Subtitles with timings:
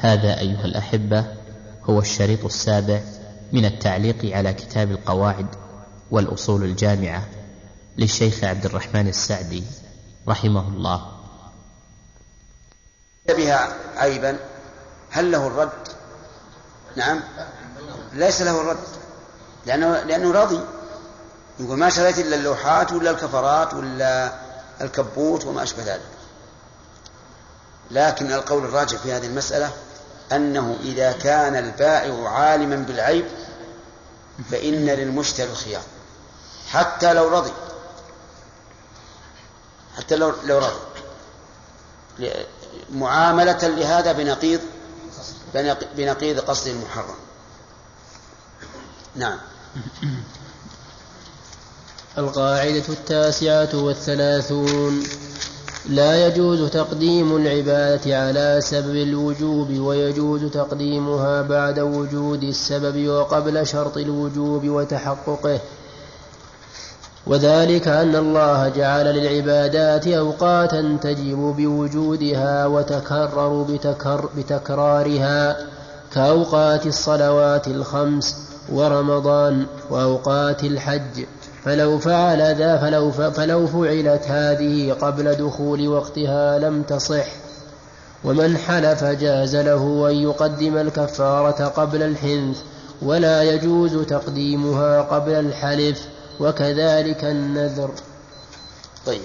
[0.00, 1.24] هذا أيها الأحبة
[1.84, 3.00] هو الشريط السابع
[3.52, 5.46] من التعليق على كتاب القواعد
[6.10, 7.26] والأصول الجامعة
[7.98, 9.64] للشيخ عبد الرحمن السعدي
[10.28, 11.12] رحمه الله.
[13.28, 14.38] بها عيبا.
[15.10, 15.88] هل له الرد؟
[16.96, 17.20] نعم.
[18.12, 18.84] ليس له الرد.
[19.66, 20.60] لأنه, لأنه راضي.
[21.60, 24.32] يقول ما شريت إلا اللوحات ولا الكفرات ولا
[24.80, 26.08] الكبوت وما أشبه ذلك.
[27.90, 29.72] لكن القول الراجح في هذه المسألة
[30.32, 33.24] أنه إذا كان البائع عالما بالعيب
[34.50, 35.82] فإن للمشتري الخيار.
[36.70, 37.52] حتى لو رضي.
[39.96, 40.78] حتى لو لو رضي.
[42.90, 44.60] معاملة لهذا بنقيض
[45.96, 47.16] بنقيض قصد المحرم.
[49.14, 49.38] نعم.
[52.18, 55.08] القاعدة التاسعة والثلاثون.
[55.88, 64.68] لا يجوز تقديم العبادة على سبب الوجوب ويجوز تقديمها بعد وجود السبب وقبل شرط الوجوب
[64.68, 65.60] وتحققه.
[67.26, 75.56] وذلك أن الله جعل للعبادات أوقاتا تجب بوجودها وتكرر بتكر بتكرارها
[76.12, 78.36] كأوقات الصلوات الخمس
[78.72, 81.24] ورمضان وأوقات الحج.
[81.68, 87.26] فلو فعل ذا فلو, فلو فعلت هذه قبل دخول وقتها لم تصح.
[88.24, 92.58] ومن حلف جاز له أن يقدم الكفارة قبل الحنث
[93.02, 96.00] ولا يجوز تقديمها قبل الحلف
[96.40, 97.90] وكذلك النذر.
[99.06, 99.22] طيب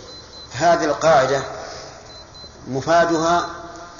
[0.53, 1.41] هذه القاعدة
[2.67, 3.45] مفادها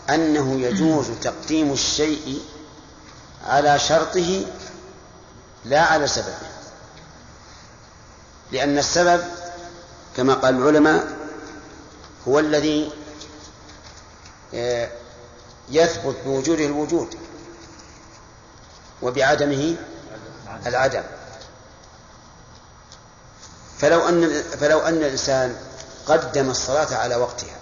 [0.09, 2.39] أنه يجوز تقديم الشيء
[3.47, 4.45] على شرطه
[5.65, 6.52] لا على سببه.
[8.53, 9.23] لأن السبب
[10.17, 11.17] كما قال العلماء
[12.27, 12.91] هو الذي
[14.53, 14.89] آه،
[15.69, 17.17] يثبت بوجوده الوجود
[19.01, 19.75] وبعدمه
[20.65, 21.03] العدم.
[23.77, 25.55] فلو أن فلو أن الإنسان
[26.05, 27.59] قدم الصلاة على وقتها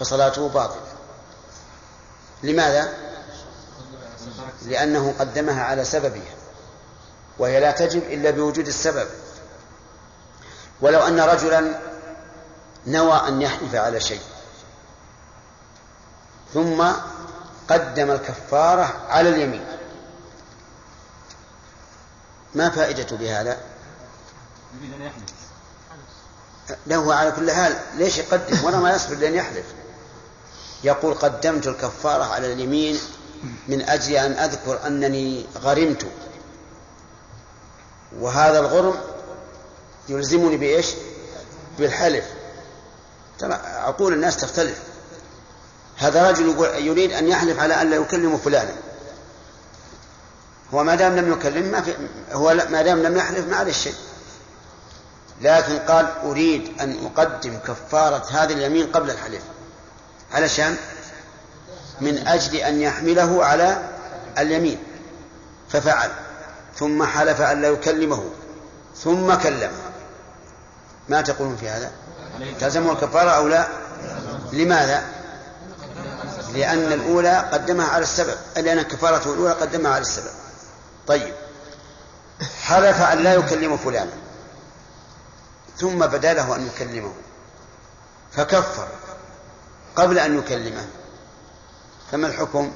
[0.00, 0.82] فصلاته باطلة.
[2.42, 2.92] لماذا؟
[4.66, 6.34] لأنه قدمها على سببها
[7.38, 9.08] وهي لا تجب إلا بوجود السبب.
[10.82, 11.80] ولو أن رجلا
[12.86, 14.20] نوى أن يحلف على شيء.
[16.54, 16.92] ثم
[17.68, 19.66] قدم الكفارة على اليمين.
[22.54, 23.58] ما فائدة بهذا؟
[24.80, 25.32] يريد أن يحلف.
[26.86, 29.66] له على كل حال ليش يقدم؟ ولا ما يصبر لأن يحلف.
[30.84, 32.98] يقول قدمت الكفارة على اليمين
[33.68, 36.06] من أجل أن أذكر أنني غرمت.
[38.18, 39.00] وهذا الغرم
[40.08, 40.86] يلزمني بإيش؟
[41.78, 42.24] بالحلف.
[43.38, 44.78] ترى عقول الناس تختلف.
[45.96, 46.56] هذا رجل
[46.86, 48.74] يريد أن يحلف على أن لا يكلم فلانا.
[50.74, 51.94] هو ما دام لم يكلم ما في
[52.32, 53.94] هو ما دام لم يحلف ما عليه شيء.
[55.40, 59.42] لكن قال أريد أن أقدم كفارة هذا اليمين قبل الحلف.
[60.32, 60.76] علشان
[62.00, 63.88] من أجل أن يحمله على
[64.38, 64.78] اليمين.
[65.68, 66.10] ففعل.
[66.76, 68.30] ثم حلف أن لا يكلمه.
[68.96, 69.89] ثم كلمه.
[71.10, 71.92] ما تقولون في هذا؟
[72.60, 73.68] تلزمه الكفارة أو لا؟
[74.52, 75.04] لماذا؟
[76.54, 80.30] لأن الأولى قدمها على السبب لأن الكفارة الأولى قدمها على السبب
[81.06, 81.34] طيب.
[82.62, 84.12] حلف أن لا يكلم فلانا.
[85.78, 87.12] ثم بدا له أن يكلمه.
[88.32, 88.88] فكفر
[89.96, 90.86] قبل أن يكلمه.
[92.12, 92.72] فما الحكم؟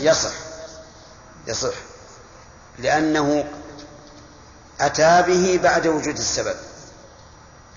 [0.00, 0.32] يصح.
[1.46, 1.74] يصح.
[2.78, 3.44] لأنه
[4.80, 6.56] أتى به بعد وجود السبب.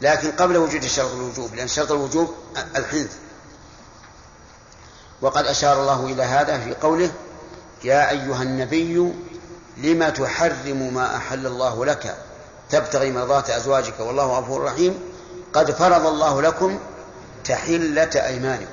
[0.01, 2.33] لكن قبل وجود شرط الوجوب لأن شرط الوجوب
[2.75, 3.11] الحنث.
[5.21, 7.11] وقد أشار الله إلى هذا في قوله
[7.83, 9.13] يا أيها النبي
[9.77, 12.17] لم تحرم ما أحل الله لك؟
[12.69, 14.99] تبتغي مرضات أزواجك والله غفور رحيم.
[15.53, 16.79] قد فرض الله لكم
[17.45, 18.71] تحلة أيمانكم.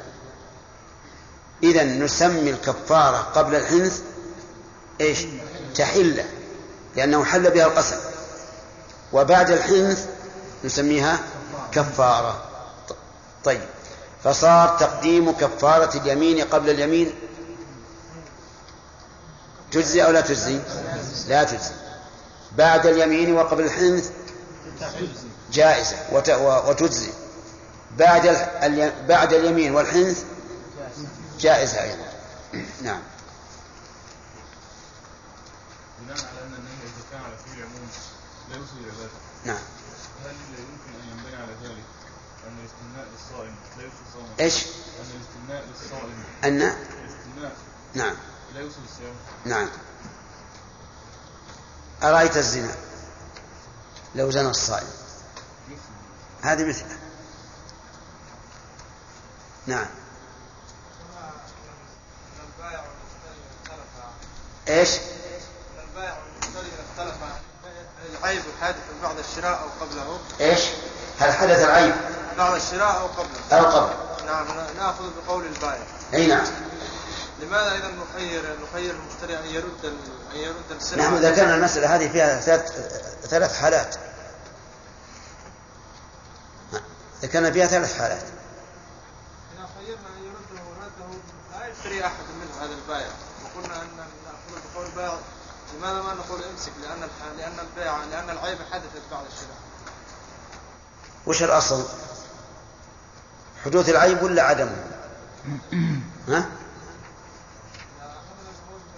[1.63, 4.01] إذا نسمي الكفارة قبل الحنث
[5.01, 5.19] إيش؟
[5.75, 6.25] تحلة
[6.97, 7.97] لأنه حل بها القسم.
[9.13, 10.07] وبعد الحنث
[10.65, 11.18] نسميها
[11.72, 12.45] كفارة.
[13.45, 13.60] طيب.
[14.24, 17.15] فصار تقديم كفارة اليمين قبل اليمين.
[19.72, 20.60] تجزي أو لا تجزي؟
[21.28, 21.74] لا تجزي.
[22.57, 24.10] بعد اليمين وقبل الحنث؟
[25.53, 25.97] جائزة.
[26.68, 27.10] وتجزي.
[27.98, 28.48] بعد
[29.09, 30.24] بعد اليمين والحنث؟
[31.41, 32.10] جائزة أيضا.
[32.83, 33.01] نعم
[36.01, 37.89] بناء على ان النهي اذا كان على فعل عموم
[38.51, 39.10] لا يوصل إلى ذلك
[39.45, 39.65] نعم
[40.24, 41.84] هل يمكن ان ينبني على ذلك
[42.47, 44.71] ان الاستثناء للصائم لا يوصل صومه إيش؟ ان
[45.10, 47.57] الاستثناء للصائم أن الاستثناء
[47.95, 48.15] نعم.
[48.54, 49.15] لا يوصل الصيام
[49.45, 49.69] نعم.
[52.03, 52.75] أرأيت الزنا؟
[54.15, 54.87] لو زنى الصائم.
[56.42, 56.98] هذه مثله
[59.66, 59.87] نعم.
[64.69, 64.91] إيش؟
[65.89, 67.15] البائع والمشتري اختلف
[68.21, 70.21] العيب الحادث بعد الشراء أو قبله.
[70.41, 70.60] إيش؟
[71.19, 71.95] هل حدث العيب؟
[72.39, 73.59] بعد الشراء أو قبله.
[73.59, 74.47] أو قبل؟ نعم
[74.77, 75.82] نأخذ بقول البائع
[76.15, 76.47] أي نعم.
[77.41, 79.84] لماذا إذا نخير نخير المشتري أن يرد
[80.34, 82.71] أن يرد السلعه نحن ذكرنا المسألة هذه فيها ثلاث
[83.27, 83.97] ثلاث حالات.
[87.22, 88.22] ذكرنا فيها ثلاث حالات.
[88.22, 91.18] إذا خيرنا أن يرده ورده
[91.53, 93.10] لا يشتري أحد منه هذا البائع
[93.44, 95.18] وقلنا أن نأخذ بقول البائع
[95.78, 99.59] لماذا ما نقول امسك؟ لأن لأن البيع لأن العيب حدثت بعد الشراء.
[101.27, 101.84] وش الأصل؟
[103.65, 104.84] حدوث العيب ولا عدمه؟
[106.28, 106.47] ها؟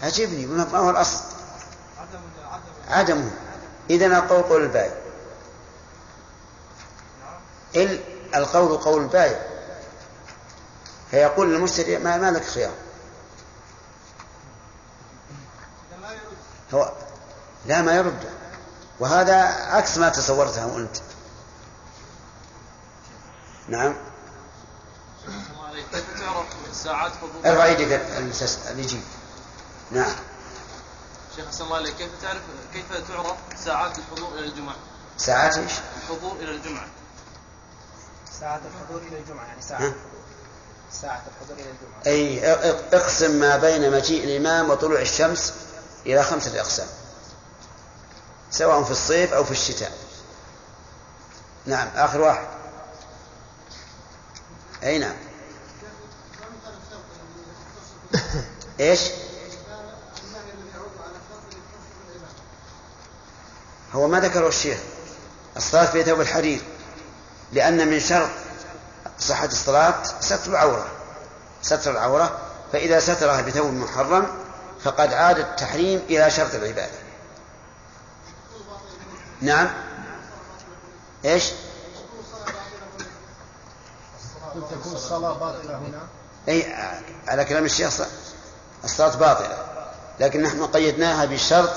[0.03, 1.25] أجبني ما هو الأصل؟
[1.99, 2.21] عدم
[2.51, 3.31] عدم عدمه.
[3.91, 4.95] إذا القول قول البائع
[7.77, 8.01] إل
[8.35, 9.47] القول قول البائع
[11.11, 12.75] فيقول للمشتري ما, ما لك خيار.
[16.75, 16.93] هو
[17.67, 18.25] لا ما يرد.
[19.01, 19.37] وهذا
[19.77, 20.97] عكس ما تصورته أنت.
[23.69, 23.95] نعم؟
[26.73, 28.01] ساعات حضور ارفع يدك
[28.71, 29.01] اللي يجيب
[29.91, 30.13] نعم.
[31.37, 32.41] شيخ حسن الله عليك كيف تعرف
[32.75, 34.75] كيف تعرف ساعات الحضور إلى الجمعة؟
[35.19, 35.73] ساعات إيش؟
[36.03, 36.87] الحضور إلى الجمعة.
[38.41, 39.81] ساعة الحضور إلى الجمعة يعني ساعة.
[39.81, 39.93] ها؟
[40.93, 42.07] ساعة الحضور إلى الجمعة.
[42.07, 45.53] أي اق- اقسم ما بين مجيء الإمام وطلوع الشمس
[46.07, 46.87] إلى خمسة أقسام.
[48.51, 49.93] سواء في الصيف أو في الشتاء.
[51.67, 52.47] نعم آخر واحد.
[54.83, 55.17] أي نعم.
[58.81, 59.01] إيش؟
[63.95, 64.79] هو ما ذكره الشيخ
[65.57, 66.61] الصلاة في ثوب الحرير
[67.53, 68.31] لأن من شرط
[69.19, 70.87] صحة الصلاة ستر العورة
[71.63, 72.39] ستر العورة
[72.73, 74.27] فإذا سترها بثوب محرم
[74.85, 76.99] فقد عاد التحريم إلى شرط العبادة.
[79.41, 79.71] نعم.
[81.25, 81.51] إيش؟
[84.55, 86.01] قد تكون الصلاة باطلة هنا؟
[86.49, 86.75] أي
[87.29, 88.03] على كلام الشيخ
[88.85, 89.57] الصلاة باطلة
[90.21, 91.71] لكن نحن قيدناها بشرط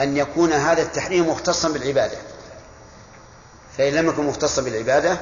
[0.00, 2.18] أن يكون هذا التحريم مختصا بالعبادة
[3.78, 5.16] فإن لم يكن مختصا بالعبادة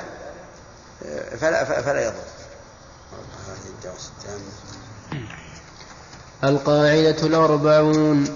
[1.07, 2.15] آه، فلا فلا يضر.
[6.45, 8.29] القاعدة الأربعون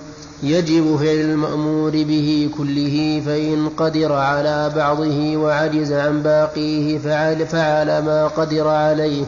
[0.43, 8.27] يجب فعل المأمور به كله فإن قدر على بعضه وعجز عن باقيه فعل, فعل ما
[8.27, 9.25] قدر عليه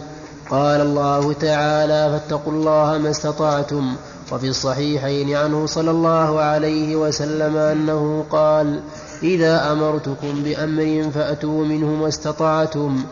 [0.50, 3.96] قال الله تعالى فاتقوا الله ما استطعتم
[4.32, 8.80] وفي الصحيحين عنه صلى الله عليه وسلم أنه قال
[9.22, 13.04] إذا أمرتكم بأمر فأتوا منه ما استطعتم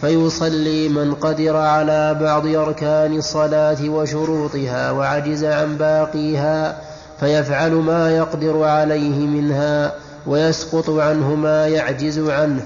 [0.00, 6.78] فيصلي من قدر على بعض أركان الصلاة وشروطها وعجز عن باقيها
[7.20, 9.92] فيفعل ما يقدر عليه منها
[10.26, 12.62] ويسقط عنه ما يعجز عنه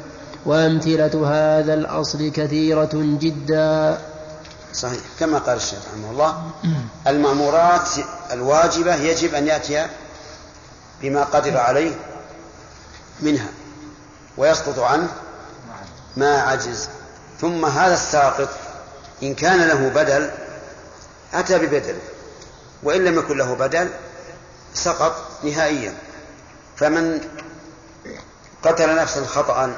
[0.47, 3.99] وأمثلة هذا الأصل كثيرة جدا
[4.77, 5.01] صحيح.
[5.21, 6.51] كما قال الشيخ رحمه الله
[7.07, 7.89] المأمورات
[8.33, 9.87] الواجبة يجب أن يأتي
[11.01, 11.95] بما قدر عليه
[13.21, 13.49] منها
[14.37, 15.09] ويسقط عنه
[16.17, 16.89] ما عجز.
[17.41, 18.49] ثم هذا الساقط
[19.23, 20.31] إن كان له بدل
[21.35, 22.01] أتى ببدله
[22.83, 23.91] وإن لم يكن له بدل
[24.75, 25.95] سقط نهائيا.
[26.77, 27.21] فمن
[28.63, 29.77] قتل نفسا خطأ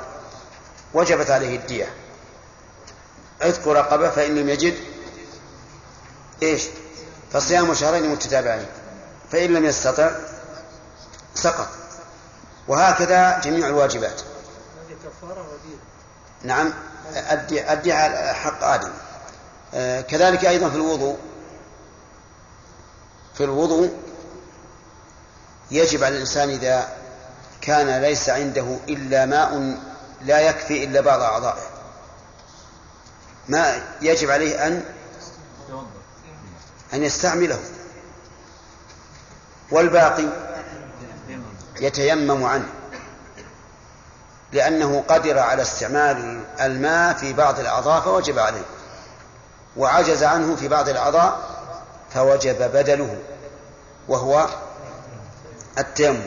[0.94, 1.88] وجبت عليه الدية.
[3.42, 4.74] عتق رقبة فإن لم يجد
[6.42, 6.62] إيش؟
[7.32, 8.66] فصيام شهرين متتابعين.
[9.30, 10.10] فإن لم يستطع
[11.34, 11.68] سقط.
[12.68, 14.22] وهكذا جميع الواجبات.
[16.42, 16.72] نعم.
[17.50, 18.90] أدي على حق آدم.
[19.74, 21.18] آه، كذلك أيضا في الوضوء.
[23.34, 23.90] في الوضوء
[25.70, 26.88] يجب على الإنسان إذا
[27.60, 29.78] كان ليس عنده إلا ماء
[30.22, 31.62] لا يكفي إلا بعض أعضائه.
[33.48, 34.84] ما يجب عليه أن
[36.94, 37.58] أن يستعمله.
[39.70, 40.24] والباقي
[41.80, 42.68] يتيمم عنه
[44.52, 48.64] لأنه قدر على استعمال الماء في بعض الأعضاء فوجب عليه
[49.76, 51.40] وعجز عنه في بعض الأعضاء
[52.14, 53.16] فوجب بدله
[54.08, 54.48] وهو
[55.78, 56.22] التيمم.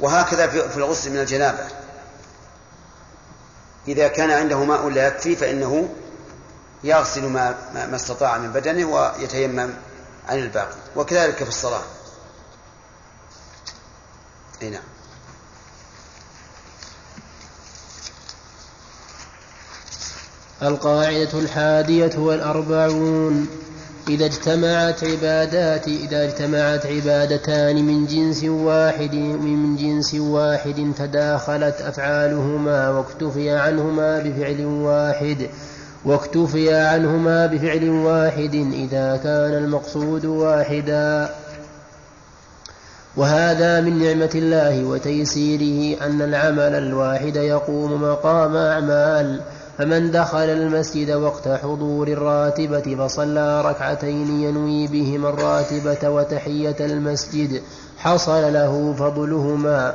[0.00, 1.66] وهكذا في الغسل من الجنابة.
[3.88, 5.88] إذا كان عنده ماء لا يكفي فإنه
[6.86, 9.70] يغسل ما ما استطاع من بدنه ويتيمم
[10.28, 10.76] عن الباقي.
[10.96, 11.82] وكذلك في الصلاة.
[14.62, 14.82] أي نعم.
[20.62, 23.48] القاعدة الحادية والأربعون.
[24.08, 33.50] إذا اجتمعت عبادات إذا اجتمعت عبادتان من جنس واحد من جنس واحد تداخلت أفعالهما واكتفي
[33.50, 35.50] عنهما بفعل واحد.
[36.06, 41.28] واكتفي عنهما بفعل واحد إذا كان المقصود واحدا.
[43.16, 49.40] وهذا من نعمة الله وتيسيره أن العمل الواحد يقوم مقام أعمال
[49.78, 57.62] فمن دخل المسجد وقت حضور الراتبة فصلى ركعتين ينوي بهما الراتبة وتحية المسجد
[57.98, 59.94] حصل له فضلهما.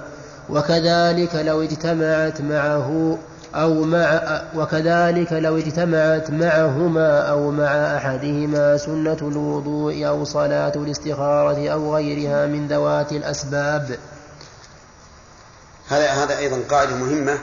[0.49, 3.17] وكذلك لو اجتمعت معه
[3.55, 11.95] أو مع وكذلك لو اجتمعت معهما أو مع أحدهما سنة الوضوء أو صلاة الاستخارة أو
[11.95, 13.99] غيرها من ذوات الأسباب.
[15.89, 17.39] هذا هذا أيضا قاعدة مهمة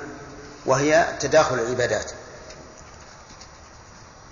[0.67, 2.11] وهي تداخل العبادات.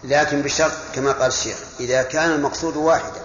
[0.05, 3.21] لكن بشرط كما قال الشيخ إذا كان المقصود واحدا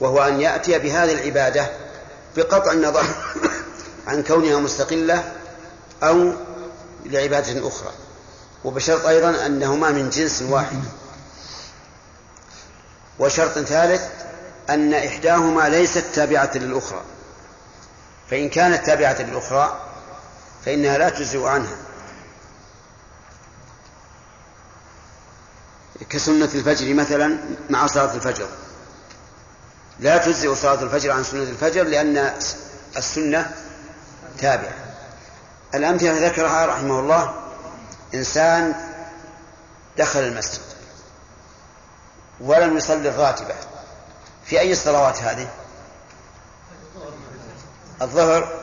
[0.00, 1.66] وهو أن يأتي بهذه العبادة
[2.36, 3.04] بقطع النظر
[4.08, 5.32] عن كونها مستقلة
[6.02, 6.32] أو
[7.04, 7.92] لعبادة أخرى.
[8.64, 10.82] وبشرط أيضا أنهما من جنس واحد.
[13.18, 14.02] وشرط ثالث
[14.70, 17.02] أن إحداهما ليست تابعة للأخرى.
[18.30, 19.86] فإن كانت تابعة للأخرى
[20.64, 21.76] فإنها لا تجزئ عنها.
[26.10, 27.38] كسنة الفجر مثلا
[27.70, 28.48] مع صلاة الفجر.
[30.00, 32.34] لا تجزئ صلاة الفجر عن سنة الفجر لأن
[32.96, 33.50] السنة
[34.38, 34.89] تابعة.
[35.74, 37.34] الأمثلة ذكرها رحمه الله
[38.14, 38.74] إنسان
[39.98, 40.60] دخل المسجد
[42.40, 43.54] ولم يصلي الراتبة.
[44.44, 45.48] في أي الصلوات هذه؟
[48.02, 48.60] الظهر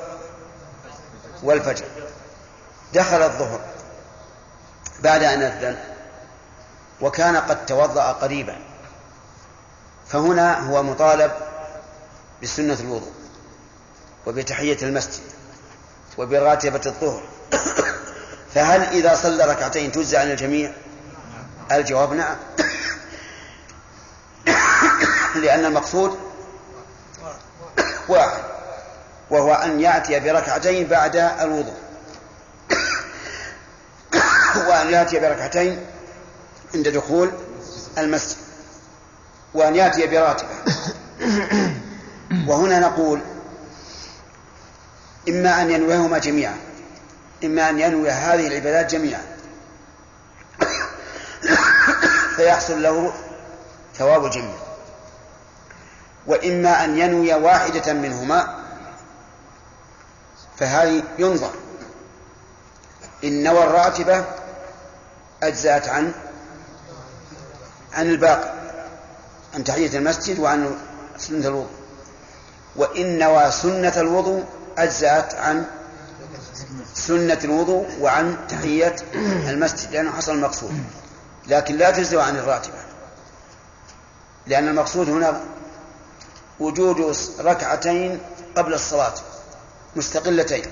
[1.43, 1.85] والفجر.
[2.93, 3.59] دخل الظهر
[4.99, 5.77] بعد أن أذن
[7.01, 8.59] وكان قد توضأ قريبا.
[10.07, 11.31] فهنا هو مطالب
[12.43, 13.13] بسنة الوضوء
[14.25, 15.26] وبتحية المسجد.
[16.17, 17.23] وبراتبة الظهر.
[18.53, 20.71] فهل إذا صلى ركعتين تجزى عن الجميع؟
[21.71, 22.35] الجواب نعم.
[25.35, 26.17] لأن المقصود
[28.07, 28.43] واحد
[29.29, 31.77] وهو أن يأتي بركعتين بعد الوضوء.
[34.67, 35.85] وأن يأتي بركعتين
[36.75, 37.31] عند دخول
[37.97, 38.37] المسجد.
[39.53, 40.49] وأن يأتي براتبة.
[42.47, 43.21] وهنا نقول
[45.29, 46.57] إما أن ينويهما جميعا.
[47.43, 49.21] إما أن ينوي هذه العبادات جميعا.
[52.35, 53.13] فيحصل له
[53.95, 54.55] ثواب الجميع
[56.27, 58.63] وإما أن ينوي واحدة منهما
[60.57, 61.51] فهذه ينظر.
[63.23, 64.25] إن نوى الراتبة
[65.43, 66.11] أجزأت عن
[67.93, 68.53] عن الباقي
[69.55, 70.77] عن تحية المسجد وعن
[71.17, 71.69] سنة الوضوء.
[72.75, 74.45] وإن نوى سنة الوضوء
[74.77, 75.65] أجزأت عن
[76.93, 78.95] سنة الوضوء وعن تحية
[79.49, 80.83] المسجد لأنه حصل المقصود
[81.47, 82.77] لكن لا تجزئ عن الراتبة
[84.47, 85.41] لأن المقصود هنا
[86.59, 88.19] وجود ركعتين
[88.55, 89.13] قبل الصلاة
[89.95, 90.63] مستقلتين.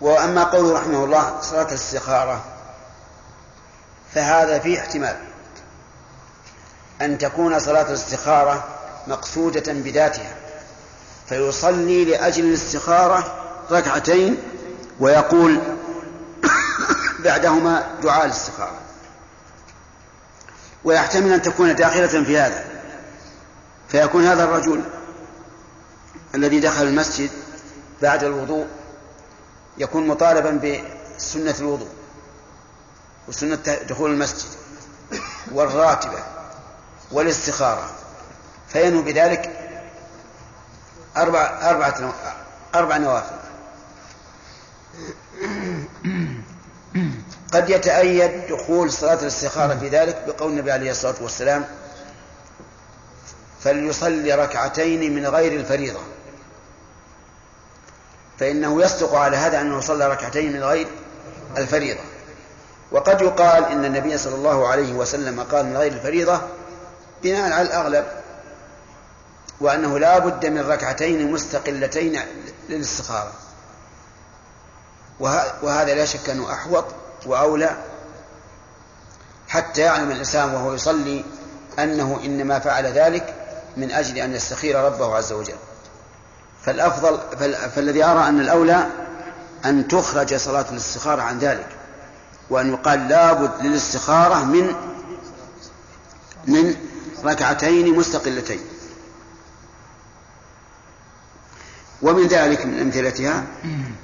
[0.00, 2.44] وأما قوله رحمه الله صلاة الاستخارة
[4.14, 5.16] فهذا فيه احتمال.
[7.00, 8.64] أن تكون صلاة الاستخارة
[9.06, 10.36] مقصودة بذاتها.
[11.30, 13.34] فيصلي لأجل الاستخارة
[13.70, 14.36] ركعتين
[15.00, 15.60] ويقول
[17.24, 18.78] بعدهما دعاء الاستخارة.
[20.84, 22.64] ويحتمل أن تكون داخلة في هذا
[23.88, 24.82] فيكون هذا الرجل
[26.34, 27.30] الذي دخل المسجد
[28.02, 28.66] بعد الوضوء
[29.78, 30.50] يكون مطالبا
[31.18, 31.88] بسنة الوضوء
[33.28, 34.48] وسنة دخول المسجد
[35.52, 36.18] والراتبة
[37.12, 37.90] والاستخارة
[38.68, 39.59] فينوي بذلك
[41.16, 42.14] أربع أربعة
[42.74, 43.36] أربع نوافل
[47.52, 51.64] قد يتأيد دخول صلاة الاستخارة في ذلك بقول النبي عليه الصلاة والسلام
[53.60, 56.00] فليصلي ركعتين من غير الفريضة.
[58.38, 60.86] فإنه يصدق على هذا أنه صلى ركعتين من غير
[61.56, 62.00] الفريضة.
[62.92, 66.40] وقد يقال إن النبي صلى الله عليه وسلم قال من غير الفريضة
[67.22, 68.06] بناء على الأغلب
[69.60, 72.20] وأنه لا بد من ركعتين مستقلتين
[72.68, 73.32] للاستخارة.
[75.62, 76.84] وهذا لا شك أنه أحوط
[77.26, 77.76] وأولى
[79.48, 81.24] حتى يعلم الإنسان وهو يصلي
[81.78, 83.34] أنه إنما فعل ذلك
[83.76, 85.56] من أجل أن يستخير ربه عز وجل.
[86.64, 87.54] فالأفضل فال...
[87.54, 88.86] فالذي أرى أن الأولى
[89.64, 91.66] أن تخرج صلاة الاستخارة عن ذلك
[92.50, 94.74] وأن يقال لابد للاستخارة من
[96.46, 96.76] من
[97.24, 98.60] ركعتين مستقلتين.
[102.02, 103.44] ومن ذلك من أمثلتها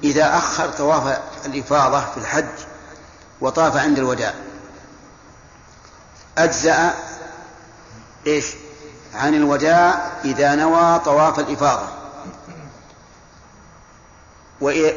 [0.03, 2.45] إذا أخر طواف الإفاضة في الحج
[3.41, 4.33] وطاف عند الوداع
[6.37, 6.93] أجزأ
[8.27, 8.45] إيش؟
[9.15, 11.87] عن الوداع إذا نوى طواف الإفاضة.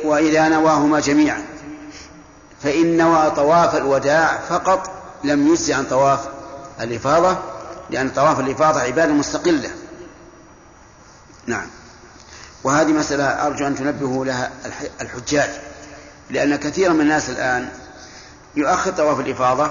[0.04, 1.47] وإذا نواهما جميعا.
[2.62, 4.90] فإن نوى طواف الوداع فقط
[5.25, 6.28] لم يجزي عن طواف
[6.80, 7.38] الإفاضة
[7.90, 9.71] لأن طواف الإفاضة عبادة مستقلة.
[11.47, 11.66] نعم.
[12.64, 14.50] وهذه مسألة أرجو أن تنبهوا لها
[15.00, 15.50] الحجاج
[16.30, 17.68] لأن كثيرا من الناس الآن
[18.56, 19.70] يؤخر طواف الإفاضة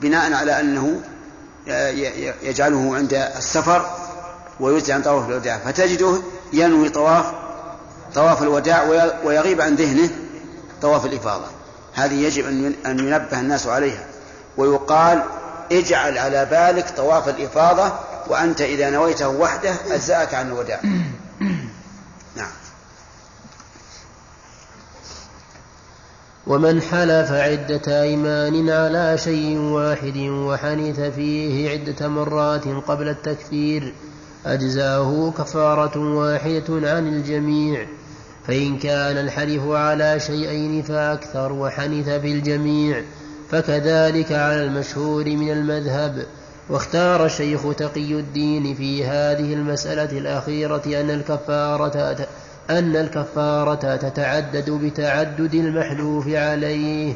[0.00, 1.00] بناء على أنه
[2.42, 3.90] يجعله عند السفر
[4.60, 6.22] ويجزي عن طواف الوداع فتجده
[6.52, 7.26] ينوي طواف
[8.14, 8.82] طواف الوداع
[9.24, 10.10] ويغيب عن ذهنه
[10.82, 11.46] طواف الإفاضة.
[11.94, 12.46] هذه يجب
[12.86, 14.04] أن ينبه الناس عليها.
[14.56, 15.22] ويقال
[15.72, 17.92] اجعل على بالك طواف الإفاضة
[18.26, 20.80] وأنت إذا نويته وحده أجزأك عن الوداع.
[26.48, 33.94] ومن حلف عدة أيمان على شيء واحد وحنث فيه عدة مرات قبل التكفير
[34.46, 37.86] أجزاه كفارة واحدة عن الجميع.
[38.46, 43.02] فإن كان الحلف على شيئين فأكثر وحنث بالجميع
[43.50, 46.26] فكذلك على المشهور من المذهب.
[46.70, 52.26] واختار الشيخ تقي الدين في هذه المسألة الأخيرة أن الكفارة
[52.70, 57.14] أن الكفارة تتعدد بتعدد المحلوف عليه.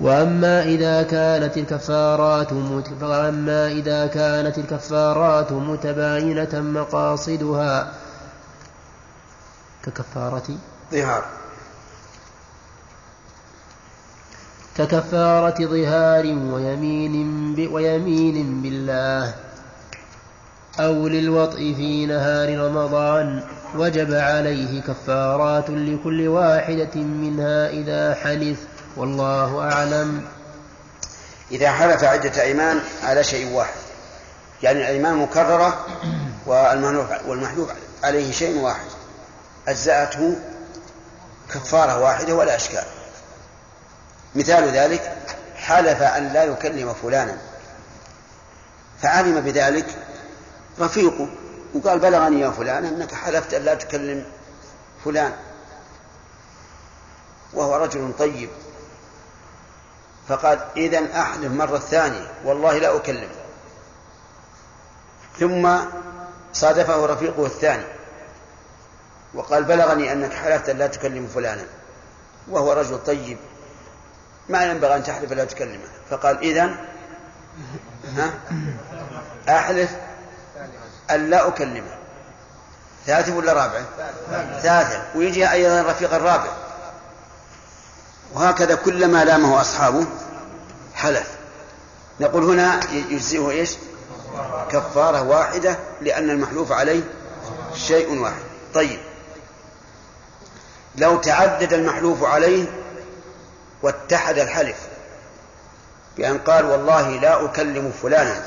[0.00, 2.52] وأما إذا كانت الكفارات
[3.02, 7.92] وأما إذا كانت الكفارات متباينة مقاصدها
[9.84, 10.42] ككفارة
[10.92, 11.24] ظهار.
[14.76, 19.34] ككفارة ظهار ويمين, ويمين بالله.
[20.80, 28.58] أو للوطء في نهار رمضان وجب عليه كفارات لكل واحدة منها إذا حنث
[28.96, 30.24] والله أعلم.
[31.50, 33.74] إذا حلف عدة أيمان على شيء واحد.
[34.62, 35.86] يعني الأيمان مكررة
[37.26, 37.70] والمحلوف
[38.04, 38.86] عليه شيء واحد.
[39.68, 40.36] أجزأته
[41.54, 42.84] كفارة واحدة ولا أشكال.
[44.34, 45.12] مثال ذلك
[45.56, 47.36] حلف أن لا يكلم فلانا.
[49.02, 49.86] فعلم بذلك
[50.80, 51.28] رفيقه
[51.74, 54.24] وقال بلغني يا فلان أنك حلفت أن لا تكلم
[55.04, 55.32] فلان
[57.52, 58.48] وهو رجل طيب.
[60.28, 63.28] فقال إذا أحلف مرة ثانية والله لا أكلم.
[65.38, 65.76] ثم
[66.52, 67.84] صادفه رفيقه الثاني
[69.34, 71.64] وقال بلغني أنك حلفت أن لا تكلم فلانا
[72.48, 73.38] وهو رجل طيب.
[74.48, 75.88] ما ينبغي أن تحلف لا تكلمه.
[76.10, 76.76] فقال إذا
[78.16, 78.30] ها
[79.48, 79.96] أحلف
[81.14, 81.94] أن لا أكلمه.
[83.06, 83.82] ثالث ولا رابع؟
[84.62, 86.50] ثالثا ويجي أيضا الرفيق الرابع.
[88.34, 90.06] وهكذا كلما لامه أصحابه
[90.94, 91.26] حلف.
[92.20, 93.76] نقول هنا يجزئه إيش؟
[94.70, 97.02] كفارة واحدة لأن المحلوف عليه
[97.74, 98.42] شيء واحد.
[98.74, 99.00] طيب.
[100.96, 102.64] لو تعدد المحلوف عليه
[103.82, 104.76] واتحد الحلف
[106.16, 108.42] بأن قال والله لا أكلم فلانا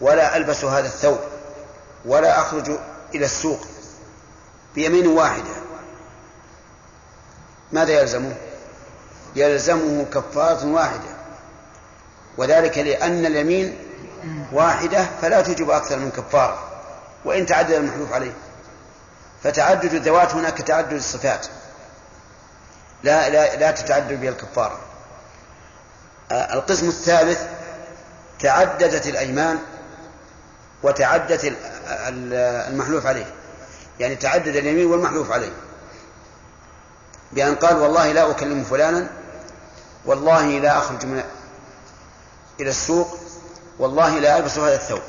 [0.00, 1.18] ولا ألبس هذا الثوب
[2.04, 2.78] ولا أخرج
[3.14, 3.66] إلى السوق
[4.74, 5.54] بيمين واحدة.
[7.72, 8.34] ماذا يلزمه؟
[9.36, 11.16] يلزمه كفارة واحدة
[12.36, 13.78] وذلك لأن اليمين
[14.52, 16.68] واحدة فلا توجب أكثر من كفارة
[17.24, 18.32] وإن تعدد المحلوف عليه.
[19.42, 21.46] فتعدد الذوات هناك كتعدد الصفات.
[23.02, 24.78] لا لا لا تتعدد بها الكفارة.
[26.32, 27.40] القسم الثالث
[28.40, 29.58] تعددت الأيمان
[30.82, 31.44] وتعدت
[32.68, 33.34] المحلوف عليه.
[34.00, 35.52] يعني تعدد اليمين والمحلوف عليه.
[37.32, 39.10] بأن قال والله لا أكلم فلانا
[40.04, 41.22] والله لا أخرج من
[42.60, 43.18] إلى السوق
[43.78, 45.02] والله لا ألبس هذا الثوب.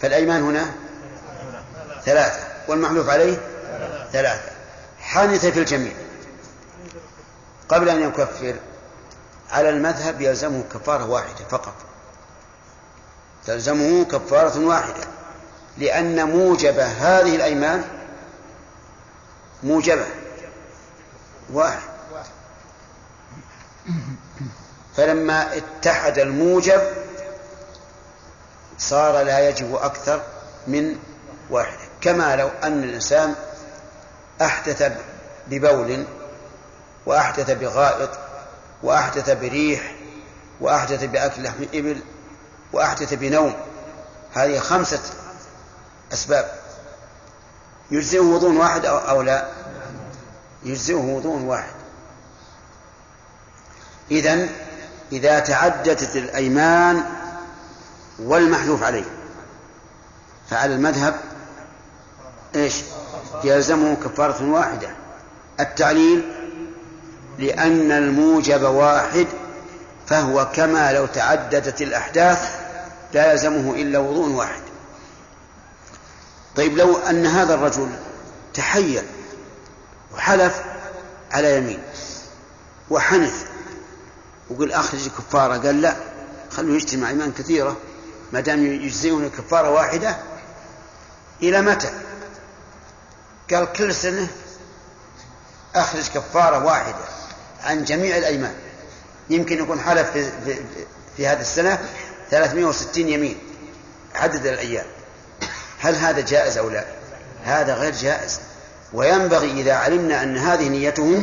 [0.00, 0.70] فالأيمان هنا
[2.04, 3.36] ثلاثة والمحلوف عليه
[4.12, 4.52] ثلاثة.
[5.00, 5.92] حنث في الجميع.
[7.68, 8.54] قبل أن يكفر
[9.50, 11.74] على المذهب يلزمه كفارة واحدة فقط.
[13.46, 15.06] تلزمه كفارة واحدة.
[15.78, 17.84] لأن موجب هذه الأيمان
[19.62, 20.06] موجبة.
[21.52, 21.92] واحد.
[24.96, 26.80] فلما اتحد الموجب
[28.78, 30.22] صار لا يجب أكثر
[30.66, 30.96] من
[31.50, 33.34] واحدة كما لو أن الإنسان
[34.42, 34.92] أحدث
[35.48, 36.04] ببول
[37.06, 38.10] وأحدث بغائط
[38.82, 39.94] وأحدث بريح
[40.60, 42.00] وأحدث بأكل لحم إبل
[42.72, 43.54] وأحدث بنوم.
[44.34, 45.00] هذه خمسة
[46.12, 46.50] أسباب.
[47.90, 49.48] يجزئه وضوء واحد أو, لا؟
[50.62, 51.72] يجزئه وضوء واحد.
[54.10, 54.48] إذن
[55.12, 57.04] إذا تعددت الأيمان
[58.18, 59.04] والمحلوف عليه
[60.50, 61.14] فعلى المذهب
[62.54, 62.74] إيش؟
[63.44, 64.88] يلزمه كفارة واحدة.
[65.60, 66.32] التعليل
[67.38, 69.26] لأن الموجب واحد
[70.06, 72.60] فهو كما لو تعددت الأحداث
[73.12, 74.61] لا يلزمه إلا وضوء واحد.
[76.56, 77.88] طيب لو أن هذا الرجل
[78.54, 79.04] تحيل
[80.14, 80.62] وحلف
[81.30, 81.82] على يمين
[82.90, 83.46] وحنث
[84.50, 85.96] وقل أخرج كفارة قال لا
[86.50, 87.76] خلوا يجتمع إيمان كثيرة
[88.32, 90.16] ما دام يجزئون كفارة واحدة
[91.42, 91.90] إلى متى؟
[93.50, 94.28] قال كل سنة
[95.74, 97.04] أخرج كفارة واحدة
[97.64, 98.54] عن جميع الأيمان
[99.30, 100.56] يمكن يكون حلف في, في,
[101.16, 101.78] في هذه السنة
[102.30, 103.38] 360 يمين
[104.14, 104.86] عدد الأيام
[105.82, 106.84] هل هذا جائز أو لا؟
[107.44, 108.40] هذا غير جائز.
[108.92, 111.22] وينبغي إذا علمنا أن هذه نيته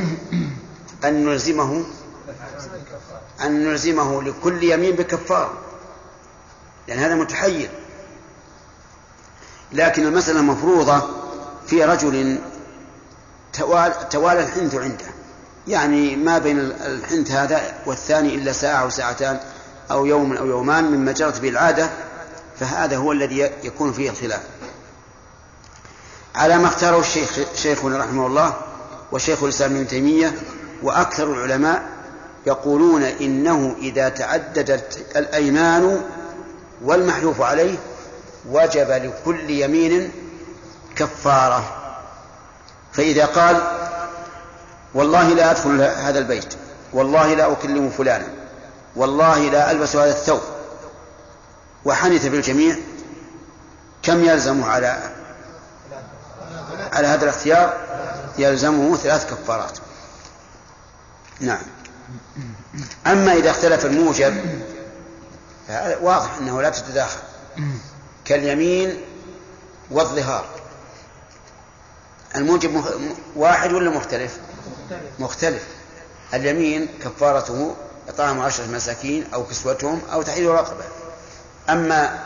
[1.03, 1.83] أن نلزمه
[3.41, 5.53] أن نلزمه لكل يمين بكفارة
[6.87, 7.69] لأن هذا متحير.
[9.71, 11.01] لكن المسألة مفروضة
[11.67, 12.39] في رجل
[14.11, 15.05] توالى الحنث عنده.
[15.67, 19.39] يعني ما بين الحنث هذا والثاني إلا ساعة أو ساعتان
[19.91, 21.89] أو يوم أو يومان مما جرت به العادة.
[22.59, 24.41] فهذا هو الذي يكون فيه الخلاف
[26.35, 28.53] على ما اختاره الشيخ شيخنا رحمه الله
[29.11, 30.33] وشيخ الإسلام ابن تيمية
[30.83, 31.89] وأكثر العلماء
[32.47, 36.01] يقولون إنه إذا تعددت الأيمان
[36.81, 37.75] والمحلوف عليه
[38.49, 40.11] وجب لكل يمين
[40.95, 41.75] كفارة.
[42.93, 43.61] فإذا قال
[44.93, 46.53] والله لا أدخل هذا البيت
[46.93, 48.27] والله لا أكلم فلانا
[48.95, 50.41] والله لا ألبس هذا الثوب
[51.85, 52.75] وحنث بالجميع
[54.03, 55.11] كم يلزمه على
[56.93, 57.77] على هذا الاختيار؟
[58.37, 59.77] يلزمه ثلاث كفارات.
[61.39, 61.61] نعم.
[63.07, 64.61] أما إذا اختلف الموجب
[66.01, 67.19] واضح أنه لا تتداخل.
[68.25, 69.01] كاليمين
[69.91, 70.45] والظهار.
[72.35, 72.83] الموجب
[73.35, 74.37] واحد ولا مختلف؟
[75.19, 75.63] مختلف.
[76.33, 77.75] اليمين كفارته
[78.09, 80.83] إطعام عشرة مساكين أو كسوتهم أو تحرير رقبة.
[81.71, 82.19] أما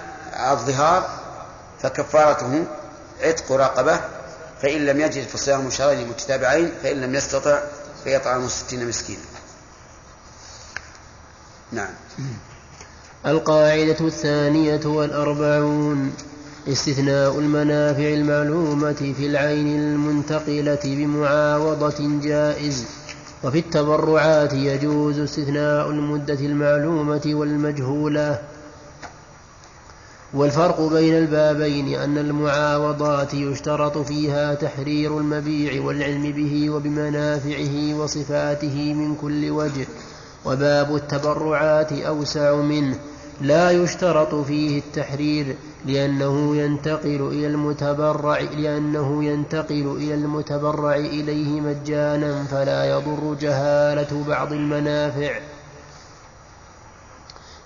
[0.52, 1.10] الظهار
[1.82, 2.66] فكفارته
[3.22, 4.00] عتق رقبة
[4.62, 7.60] فإن لم يجد فصيام شهرين متتابعين فإن لم يستطع
[8.04, 9.20] فيطعم ستين مسكينا.
[11.72, 11.94] نعم.
[13.26, 16.14] القاعدة الثانية والأربعون
[16.68, 22.86] استثناء المنافع المعلومة في العين المنتقلة بمعاوضة جائز
[23.44, 28.40] وفي التبرعات يجوز استثناء المدة المعلومة والمجهولة.
[30.34, 39.50] والفرق بين البابين أن المعاوضات يشترط فيها تحرير المبيع والعلم به وبمنافعه وصفاته من كل
[39.50, 39.88] وجه
[40.46, 43.00] وباب التبرعات أوسع منه.
[43.42, 52.86] لا يشترط فيه التحرير لأنه ينتقل إلى المتبرع لأنه ينتقل إلى المتبرع إليه مجانا فلا
[52.86, 55.40] يضر جهالة بعض المنافع.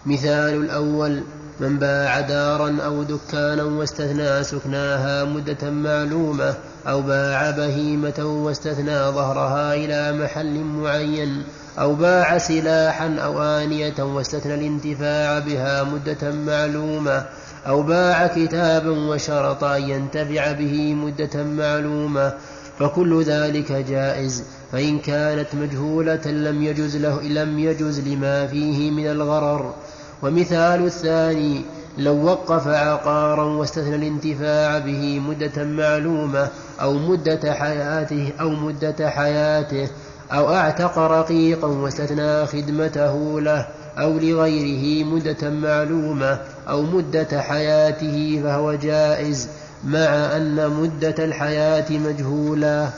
[0.05, 1.23] مثال الأول
[1.59, 6.55] من باع دارا أو دكانا واستثنى سكناها مدة معلومة
[6.87, 11.43] أو باع بهيمة واستثنى ظهرها إلى محل معين
[11.79, 17.25] أو باع سلاحا أو آنية واستثنى الانتفاع بها مدة معلومة
[17.67, 22.33] أو باع كتابا وشرط أن ينتفع به مدة معلومة
[22.79, 29.73] فكل ذلك جائز فإن كانت مجهولة لم يجز له لم يجز لما فيه من الغرر
[30.21, 31.65] ومثال الثاني
[31.97, 36.47] لو وقف عقارا واستثنى الانتفاع به مدة معلومة
[36.81, 39.89] أو مدة حياته أو مدة حياته
[40.31, 49.47] أو أعتق رقيقا واستثنى خدمته له أو لغيره مدة معلومة أو مدة حياته فهو جائز
[49.83, 52.89] مع أن مدة الحياة مجهولة.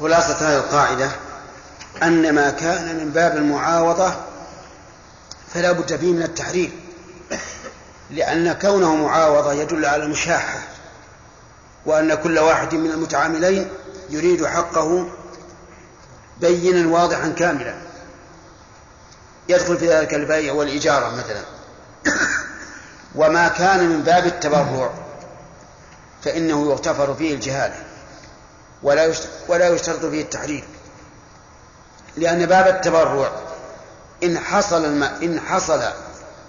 [0.00, 1.08] خلاصة هذه القاعدة
[2.02, 4.12] أن ما كان من باب المعاوضة
[5.54, 6.80] فلا بد فيه من التحريم
[8.10, 10.58] لأن كونه معاوضة يدل على المشاحة
[11.86, 13.68] وأن كل واحد من المتعاملين
[14.10, 15.08] يريد حقه
[16.40, 17.74] بينا واضحا كاملا.
[19.48, 21.42] يدخل في ذلك البيع والإجارة مثلا.
[23.14, 24.90] وما كان من باب التبرع
[26.24, 27.84] فإنه يغتفر فيه الجهالة
[28.82, 29.12] ولا
[29.48, 30.64] ولا يشترط فيه التحريم
[32.16, 33.30] لأن باب التبرع
[34.22, 35.02] إن حصل الم...
[35.02, 35.82] إن حصل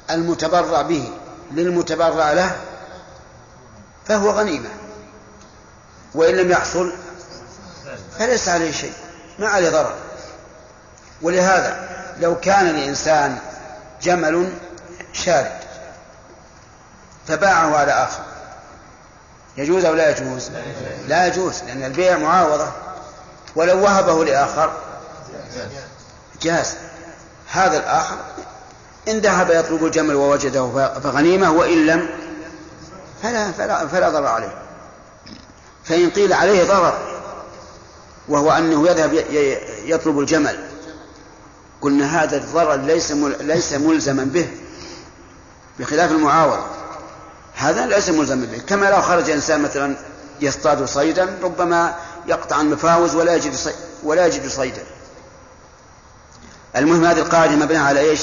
[0.09, 1.11] المتبرع به
[1.51, 2.57] للمتبرع له
[4.07, 4.69] فهو غنيمة.
[6.13, 6.93] وإن لم يحصل
[8.19, 8.93] فليس عليه شيء
[9.39, 9.95] ما عليه ضرر.
[11.21, 13.37] ولهذا لو كان لإنسان
[14.01, 14.53] جمل
[15.13, 15.59] شارد
[17.27, 18.23] فباعه على آخر.
[19.57, 20.49] يجوز أو لا يجوز؟
[21.07, 22.71] لا يجوز لأن البيع معاوضة.
[23.55, 24.73] ولو وهبه لآخر
[26.41, 26.75] جاز.
[27.51, 28.17] هذا الآخر
[29.07, 32.09] إن ذهب يطلب الجمل ووجده فغنيمة وإن لم
[33.23, 34.53] فلا, فلا, فلا ضرر عليه.
[35.83, 36.97] فإن قيل عليه ضرر
[38.27, 39.13] وهو أنه يذهب
[39.85, 40.59] يطلب الجمل.
[41.81, 44.47] قلنا هذا الضرر ليس ليس ملزما به
[45.79, 46.65] بخلاف المعاوضة
[47.55, 48.61] هذا ليس ملزما به.
[48.67, 49.95] كما لو خرج إنسان مثلا
[50.41, 51.95] يصطاد صيدا ربما
[52.27, 53.53] يقطع المفاوز ولا يجد
[54.03, 54.83] ولا يجد صيدا.
[56.75, 58.21] المهم هذه القاعدة مبنية على إيش؟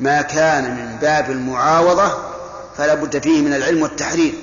[0.00, 2.18] ما كان من باب المعاوضة
[2.76, 4.34] فلا بد فيه من العلم والتحرير.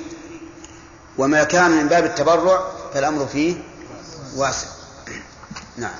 [1.18, 2.60] وما كان من باب التبرع
[2.94, 3.56] فالأمر فيه
[4.36, 4.66] واسع.
[5.76, 5.94] نعم.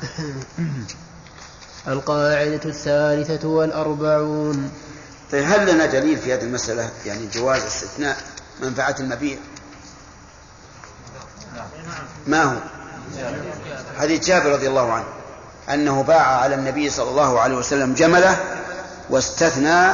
[1.89, 4.71] القاعدة الثالثة والأربعون.
[5.33, 8.17] طيب هل لنا دليل في هذه المسألة؟ يعني جواز استثناء
[8.63, 9.39] منفعة المبيع؟
[12.27, 12.57] ما هو؟
[13.99, 15.22] حديث جابر رضي الله عنه.
[15.71, 18.37] أنه باع على النبي صلى الله عليه وسلم جمله
[19.11, 19.93] واستثنى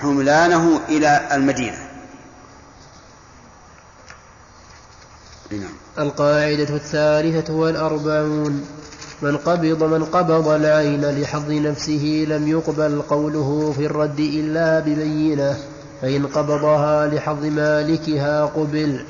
[0.00, 1.78] حملانه إلى المدينة
[5.50, 5.72] نعم.
[5.98, 8.66] القاعدة الثالثة والأربعون
[9.22, 15.58] من قبض من قبض العين لحظ نفسه لم يقبل قوله في الرد إلا ببينة
[16.02, 19.04] فإن قبضها لحظ مالكها قبل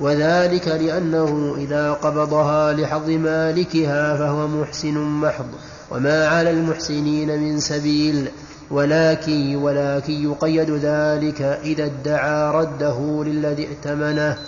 [0.00, 5.46] وذلك لأنه إذا قبضها لحظ مالكها فهو محسن محض
[5.90, 8.30] وما على المحسنين من سبيل
[8.70, 14.38] ولكن ولكن يقيد ذلك إذا ادعى رده للذي ائتمنه.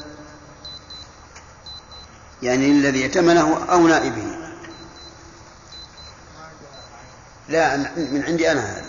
[2.42, 4.22] يعني الذي ائتمنه أو نائبه.
[7.48, 8.84] لا من عندي أنا هذا.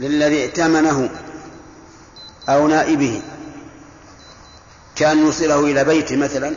[0.00, 1.10] للذي ائتمنه
[2.48, 3.22] أو نائبه.
[5.02, 6.54] كان يوصله إلى بيته مثلا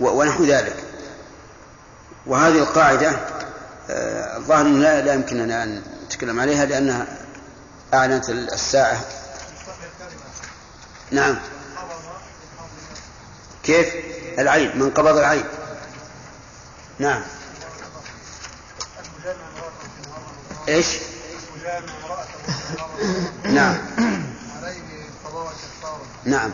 [0.00, 0.76] ونحو ذلك.
[2.26, 3.10] وهذه القاعدة
[3.90, 7.06] آه، الظاهر لا, لا يمكننا أن نتكلم عليها لأنها
[7.94, 9.00] أعلنت الساعة.
[11.10, 11.38] نعم.
[13.62, 13.94] كيف؟
[14.38, 15.44] العين من قبض العين
[16.98, 17.22] نعم.
[20.68, 20.98] إيش؟
[23.44, 23.76] نعم.
[26.24, 26.50] نعم.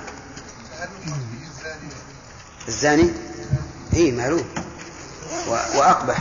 [2.69, 3.13] الزاني؟
[3.95, 4.45] إي معلوم
[5.49, 6.19] وأقبح.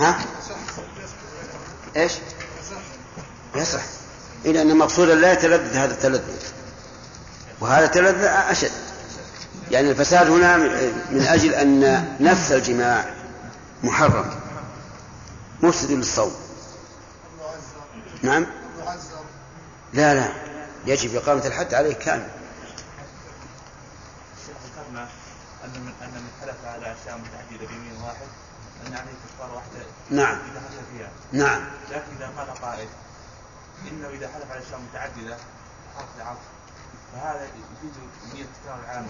[0.00, 0.24] ها؟
[1.96, 2.12] إيش؟
[3.56, 3.82] يصح.
[4.44, 6.42] إلى أن مقصودا لا يتلذذ هذا التلذذ.
[7.60, 8.70] وهذا التلذذ أشد.
[9.70, 10.56] يعني الفساد هنا
[11.10, 13.14] من أجل أن نفس الجماع
[13.82, 14.40] محرم.
[15.62, 16.32] مفسد للصوم.
[18.22, 18.46] نعم؟
[19.92, 20.39] لا لا.
[20.86, 22.28] يجب إقامة الحد عليه كامل.
[24.48, 25.08] ذكرنا
[25.64, 28.26] أن من أن من حلف على أشياء متعددة بيمين واحد
[28.86, 30.38] أن عليه كفارة واحدة نعم.
[30.50, 31.10] إذا حلف فيها.
[31.32, 31.64] نعم.
[31.90, 32.88] لكن إذا قال قائل
[33.88, 35.36] إنه إذا حلف على أشياء متعددة
[35.96, 36.40] حرف العطف
[37.12, 37.92] فهذا يفيد
[38.34, 39.08] نية تكرار العامل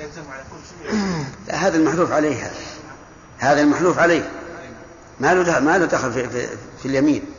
[0.00, 2.46] يلزم على كل شيء لا هذا المحلوف عليه.
[2.46, 2.54] هذا
[3.38, 4.30] هذا المحلوف عليه.
[5.20, 6.46] ما له ما له دخل في, في,
[6.82, 7.33] في اليمين.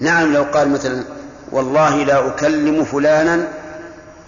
[0.00, 1.04] نعم لو قال مثلا
[1.52, 3.52] والله لا أكلم فلانا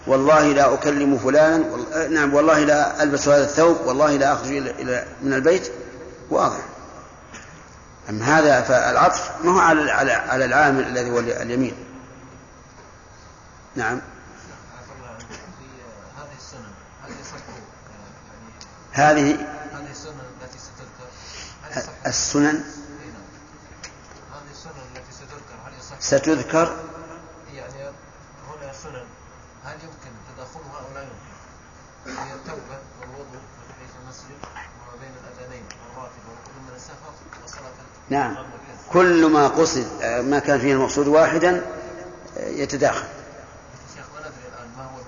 [0.06, 1.64] والله لا أكلم فلانا
[2.10, 5.72] نعم والله لا ألبس هذا الثوب والله لا أخرج إلى من البيت.
[6.30, 6.60] واضح.
[8.08, 11.74] أما هذا فالعطف ما هو على على على العامل الذي هو اليمين.
[13.76, 14.00] نعم.
[18.92, 19.34] هذه
[19.72, 21.08] هذه السنن التي ستذكر.
[22.06, 22.62] السنن هذه
[24.50, 25.12] السنن التي
[26.00, 26.76] ستذكر؟
[27.54, 27.82] يعني
[28.48, 29.04] هنا سنن.
[29.64, 35.62] هل يمكن تداخلها أو لا يمكن؟ هي التوبة والوضوء من حيث المسجد وما بين الأذانين
[35.62, 37.72] والراتب والقدوم من السفر وصلاة
[38.10, 38.36] نعم.
[38.92, 41.66] كل ما قصد ما كان فيه المقصود واحدا
[42.36, 43.06] يتداخل.
[44.76, 44.98] ما هو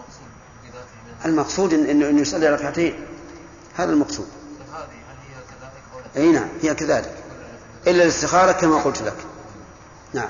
[1.24, 3.06] المقصود انه يصلي ركعتين.
[3.76, 4.28] هذا المقصود.
[4.72, 4.88] لا؟
[6.16, 7.14] أي نعم هي كذلك.
[7.84, 9.16] كل إلا الاستخارة كما قلت لك.
[10.14, 10.28] نعم.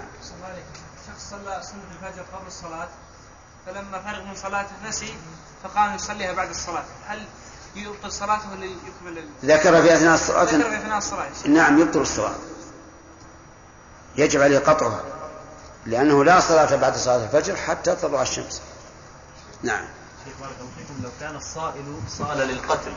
[1.31, 2.89] صلى سنة الفجر قبل الصلاة
[3.67, 5.15] فلما فرغ من صلاته نسي
[5.63, 6.85] فقام يصليها بعد الصلاة.
[7.07, 7.25] هل
[7.77, 10.45] يبطل صلاته ولا يكمل ال- ذكر في أثناء الصلاة.
[10.45, 11.29] ذكر في أثناء الصلاة.
[11.47, 12.35] نعم يبطل الصلاة.
[14.17, 15.05] يجب عليه قطعها
[15.87, 18.63] لأنه لا صلاة بعد صلاة الفجر حتى تطلع الشمس.
[19.63, 19.85] نعم.
[20.25, 22.93] شيخ بارك الله فيكم لو كان الصائل صال للقتل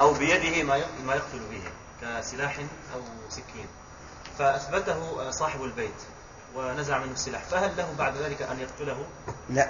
[0.00, 1.62] أو بيده ما ما يقتل به
[2.02, 2.58] كسلاح
[2.94, 3.00] أو
[3.30, 3.66] سكين
[4.38, 5.94] فأثبته صاحب البيت.
[6.58, 7.42] ونزع منه السلاح.
[7.50, 8.96] فهل له بعد ذلك أن يقتله؟
[9.50, 9.68] لا.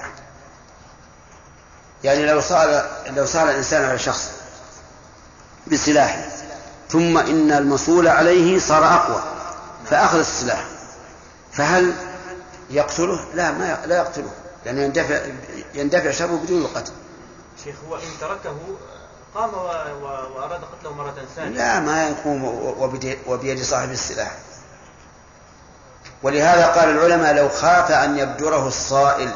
[2.04, 4.30] يعني لو صار لو صار الإنسان على شخص
[5.72, 6.28] بسلاح
[6.88, 9.22] ثم إن المصول عليه صار أقوى
[9.90, 10.64] فأخذ السلاح.
[11.52, 11.94] فهل
[12.70, 14.30] يقتله؟ لا ما لا يقتله.
[14.64, 15.18] لأنه يندفع
[15.74, 16.92] يندفع شره بدون القتل.
[17.64, 18.56] شيخ هو إن تركه
[19.34, 19.56] قام و...
[19.56, 20.04] و...
[20.36, 21.58] وأراد قتله مرة ثانية.
[21.58, 22.44] لا ما يقوم
[22.78, 24.32] وبيد- وبيد صاحب السلاح.
[26.22, 29.30] ولهذا قال العلماء لو خاف أن يبدره الصائل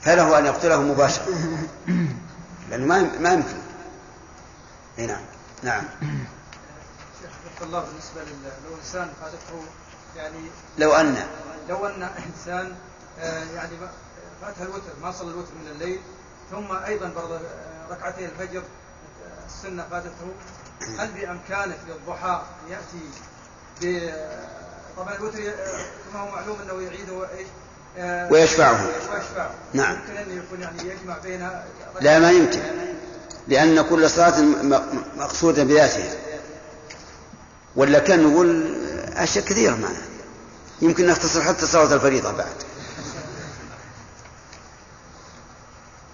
[0.00, 1.24] فله أن يقتله مباشرة.
[2.70, 3.58] لأنه ما ما يمكن.
[4.98, 5.24] نعم.
[5.62, 5.84] نعم.
[7.20, 8.20] شيخ الله بالنسبة
[8.68, 9.62] لو إنسان فاتته
[10.16, 10.38] يعني
[10.78, 11.26] لو أن.
[11.68, 12.74] لو أن إنسان
[13.20, 13.70] آه، يعني
[14.42, 16.00] فاتها الوتر ما صلى الوتر من الليل
[16.50, 17.40] ثم أيضا برضه
[17.90, 18.62] ركعتي الفجر
[19.46, 20.32] السنة فاتته
[20.98, 23.10] هل بإمكانه في الضحى أن يأتي
[23.80, 24.10] ب
[24.98, 27.46] طبعا الوتر آه، كما هو معلوم أنه يعيده إيش؟
[27.98, 28.86] آه، ويشفعه.
[28.86, 29.50] ويشفعه.
[29.72, 29.96] نعم.
[29.96, 31.50] يمكن أن يكون يعني يجمع بين
[32.00, 32.60] لا ما يمكن.
[33.48, 34.40] لأن كل صلاة
[35.16, 36.12] مقصودة بذاتها.
[37.76, 38.74] ولا كان نقول
[39.16, 40.02] أشياء كثيرة معنا.
[40.82, 42.56] يمكن نختصر حتى صلاة الفريضة بعد.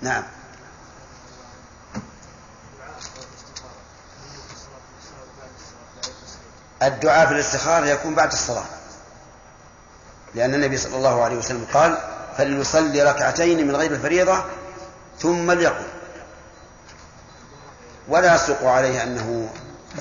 [0.03, 0.23] نعم.
[6.83, 8.65] الدعاء في الاستخارة يكون بعد الصلاة.
[10.35, 11.99] لأن النبي صلى الله عليه وسلم قال
[12.37, 14.45] فليصلي ركعتين من غير الفريضة
[15.19, 15.87] ثم ليقل
[18.09, 19.49] ولا يصدق عليه أنه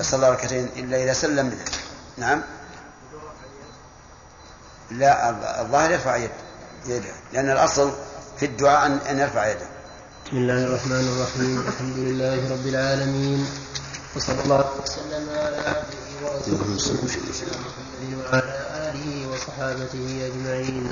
[0.00, 1.64] صلى ركعتين إلا إذا سلم منها
[2.16, 2.42] نعم.
[4.90, 6.32] لا الظاهر يرفع يده
[6.86, 7.12] يده.
[7.32, 7.92] لأن الأصل
[8.38, 9.66] في الدعاء أن يرفع يده.
[10.26, 11.64] بسم الله الرحمن الرحيم.
[11.68, 13.46] الحمد لله رب العالمين.
[14.16, 16.03] وصلى الله وسلم على عبده
[18.24, 20.86] وعلى اله وصحابته اجمعين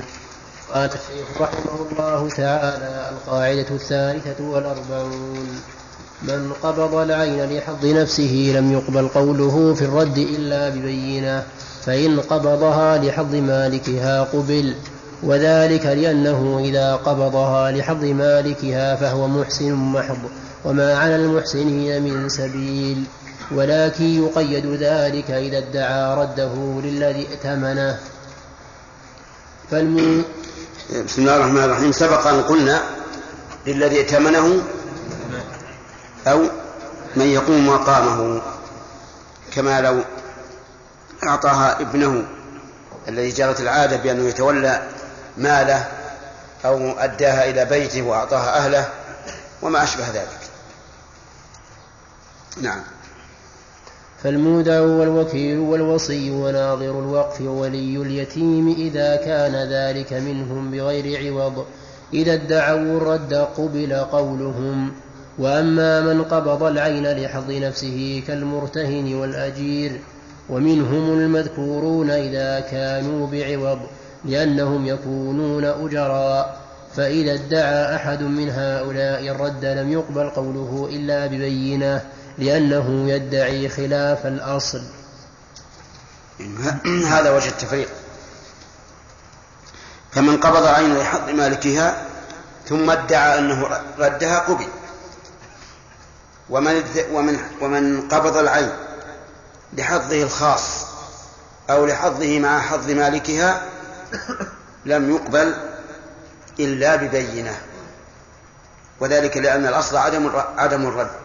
[0.73, 5.61] قال الشيخ رحمه الله تعالى القاعدة الثالثة والأربعون
[6.21, 11.43] من قبض العين لحظ نفسه لم يقبل قوله في الرد إلا ببينة
[11.85, 14.75] فإن قبضها لحظ مالكها قبل
[15.23, 20.17] وذلك لأنه إذا قبضها لحظ مالكها فهو محسن محض
[20.65, 23.03] وما على المحسنين من سبيل
[23.55, 27.99] ولكن يقيد ذلك إذا ادعى رده للذي ائتمنه.
[29.71, 30.25] فالم...
[31.05, 31.91] بسم الله الرحمن الرحيم.
[31.91, 32.81] سبق أن قلنا
[33.67, 34.61] للذي ائتمنه
[36.27, 36.39] أو
[37.15, 38.41] من يقوم مقامه
[39.55, 40.01] كما لو
[41.27, 42.25] أعطاها ابنه
[43.07, 44.87] الذي جرت العادة بأنه يتولى
[45.37, 45.87] ماله
[46.65, 48.89] أو أداها إلى بيته وأعطاها أهله
[49.61, 50.39] وما أشبه ذلك.
[52.61, 52.83] نعم.
[54.23, 61.65] فالمودع والوكيل والوصي وناظر الوقف وولي اليتيم إذا كان ذلك منهم بغير عوض.
[62.13, 64.91] إذا ادعوا الرد قبل قولهم.
[65.39, 69.91] وأما من قبض العين لحظ نفسه كالمرتهن والأجير.
[70.49, 73.79] ومنهم المذكورون إذا كانوا بعوض
[74.25, 76.57] لأنهم يكونون أجراء.
[76.95, 82.01] فإذا ادعى أحد من هؤلاء الرد لم يقبل قوله إلا ببينة.
[82.37, 84.83] لأنه يدعي خلاف الأصل.
[86.85, 87.89] هذا وجه التفريق.
[90.11, 92.05] فمن قبض عين لحظ مالكها
[92.67, 94.67] ثم ادعى أنه ردها قبل.
[96.49, 98.71] ومن ومن ومن قبض العين
[99.73, 100.85] لحظه الخاص
[101.69, 103.65] أو لحظه مع حظ مالكها
[104.85, 105.53] لم يقبل
[106.59, 107.61] إلا ببينة.
[108.99, 111.22] وذلك لأن الأصل عدم عدم الرد.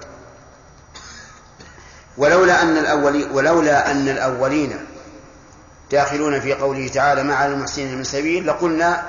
[2.18, 4.86] ولولا أن الأولين ولولا أن الأولين
[5.90, 9.02] داخلون في قوله تعالى ما على المحسنين من سبيل لقلنا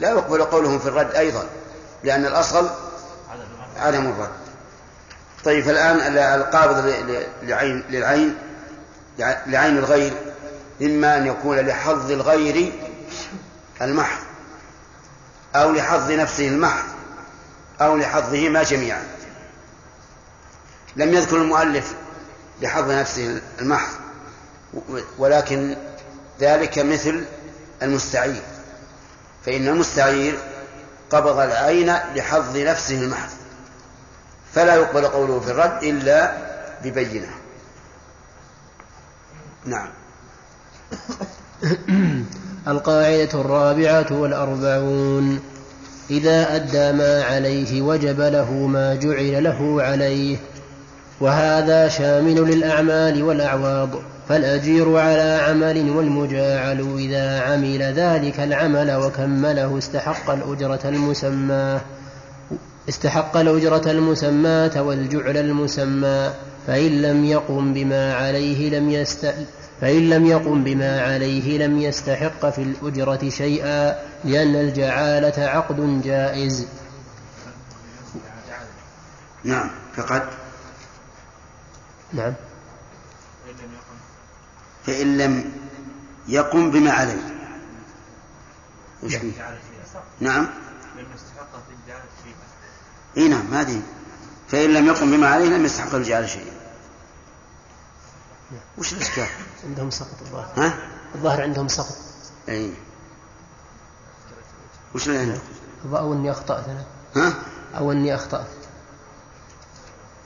[0.00, 1.44] لا يقبل قولهم في الرد أيضا
[2.04, 2.70] لأن الأصل
[3.78, 4.30] عدم الرد.
[5.44, 6.94] طيب فالآن القابض
[7.42, 8.38] لعين للعين
[9.46, 10.12] لعين الغير
[10.82, 12.72] إما أن يكون لحظ الغير
[13.82, 14.22] المحض
[15.56, 16.84] أو لحظ نفسه المحض
[17.80, 19.02] أو لحظهما جميعا.
[20.96, 21.94] لم يذكر المؤلف
[22.62, 23.94] لحظ نفسه المحض.
[25.18, 25.76] ولكن
[26.40, 27.24] ذلك مثل
[27.82, 28.42] المستعير.
[29.46, 30.38] فإن المستعير
[31.10, 33.30] قبض العين لحظ نفسه المحض.
[34.54, 36.36] فلا يقبل قوله في الرد إلا
[36.84, 37.30] ببينة.
[39.64, 39.88] نعم.
[42.68, 45.40] القاعدة الرابعة والأربعون.
[46.10, 50.36] إذا أدى ما عليه وجب له ما جعل له عليه.
[51.20, 53.90] وهذا شامل للأعمال والأعواض
[54.28, 61.80] فالأجير على عمل والمجاعل إذا عمل ذلك العمل وكمله استحق الأجرة المسماه
[62.88, 66.30] استحق الأجرة المسماة والجعل المسمى
[66.66, 69.34] فإن لم يقم بما عليه لم يست
[69.80, 76.66] فإن لم يقم بما عليه لم يستحق في الأجرة شيئا لأن الجعالة عقد جائز.
[79.44, 80.22] نعم فقد
[82.14, 82.34] نعم.
[84.86, 85.52] فإن لم
[86.28, 86.70] يقم.
[86.70, 87.34] بما عليه.
[89.02, 89.32] وش فيه؟
[90.20, 90.48] نعم.
[93.16, 93.82] إي نعم هذه
[94.48, 96.52] فإن لم يقم بما عليه لم يستحق الجعل شيئا.
[98.78, 99.26] وش الإشكال؟
[99.64, 100.52] عندهم سقط الظاهر.
[100.56, 100.78] ها؟
[101.14, 101.96] الظاهر عندهم سقط.
[102.48, 102.74] إي.
[104.94, 105.40] وش اللي عندك؟
[105.92, 106.84] أو إني أخطأت أنا.
[107.16, 107.34] ها؟
[107.78, 108.63] أو إني أخطأت.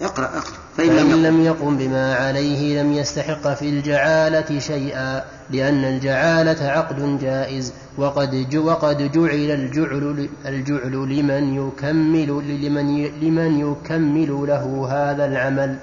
[0.03, 0.59] اقرأ اقرأ.
[0.77, 1.27] فإن لم فإن يقم.
[1.27, 7.73] لم يقم بما عليه لم يستحق في الجعالة شيئا لأن الجعالة عقد جائز.
[7.99, 15.79] وقد وقد جعل الجعل الجعل لمن يكمل لمن لمن يكمل له هذا العمل.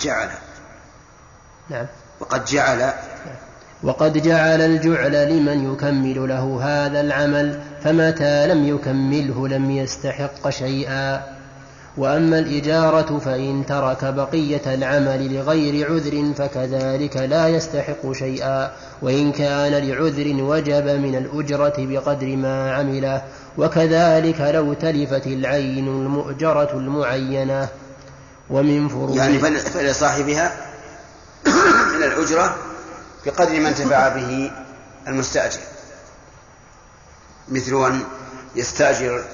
[0.00, 0.28] جعل.
[1.70, 1.86] نعم.
[2.20, 2.92] وقد جعل.
[3.82, 11.39] وقد جعل الجعل لمن يكمل له هذا العمل فمتى لم يكمله لم يستحق شيئا.
[12.00, 18.70] وأما الإجارة فإن ترك بقية العمل لغير عذر فكذلك لا يستحق شيئا.
[19.02, 23.22] وإن كان لعذر وجب من الأجرة بقدر ما عمله.
[23.58, 27.68] وكذلك لو تلفت العين المؤجرة المعينة.
[28.50, 30.52] ومن فروض يعني فل- فلصاحبها
[31.96, 32.56] من الأجرة
[33.26, 34.50] بقدر ما انتفع به
[35.08, 35.60] المستأجر.
[37.48, 38.00] مثل أن
[38.56, 39.24] يستأجر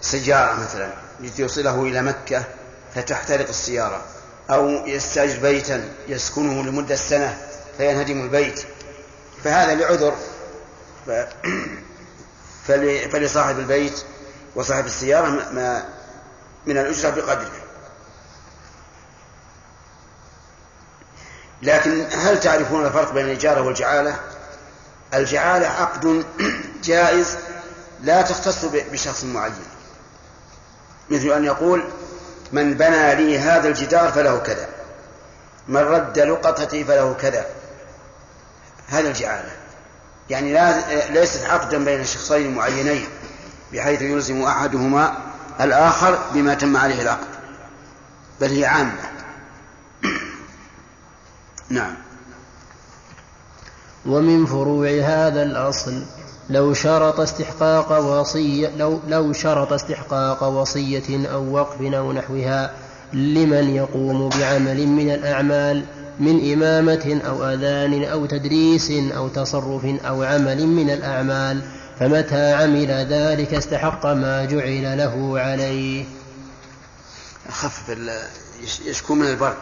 [0.00, 1.03] سيارة مثلا.
[1.20, 2.44] ليوصله إلى مكة
[2.94, 4.02] فتحترق السيارة
[4.50, 7.38] أو يستأجر بيتا يسكنه لمدة سنة
[7.78, 8.64] فينهدم البيت.
[9.44, 10.14] فهذا لعذر
[11.06, 11.10] ف-
[12.68, 14.02] فل- فلصاحب البيت
[14.54, 15.84] وصاحب السيارة ما-
[16.66, 17.50] من الأجرة بقدره.
[21.62, 24.16] لكن هل تعرفون الفرق بين الإجارة والجعالة؟
[25.14, 26.24] الجعالة عقد
[26.84, 27.36] جائز
[28.02, 29.54] لا تختص بشخص معين.
[31.10, 31.84] مثل أن يقول
[32.52, 34.68] من بنى لي هذا الجدار فله كذا
[35.68, 37.46] من رد لقطتي فله كذا.
[38.88, 39.50] هذا الجعالة.
[40.30, 40.80] يعني لا
[41.10, 43.06] ليست عقدا بين شخصين معينين
[43.72, 45.18] بحيث يلزم أحدهما
[45.60, 47.26] الآخر بما تم عليه العقد
[48.40, 49.10] بل هي عامة.
[51.68, 51.94] نعم.
[54.06, 56.02] ومن فروع هذا الأصل
[56.50, 62.74] لو شرط استحقاق وصية لو, لو شرط استحقاق وصية أو وقف أو نحوها
[63.12, 65.84] لمن يقوم بعمل من الأعمال
[66.20, 71.62] من إمامة أو أذان أو تدريس أو تصرف أو عمل من الأعمال
[72.00, 76.04] فمتى عمل ذلك استحق ما جعل له عليه.
[78.62, 79.56] يش- يشكو من البرد.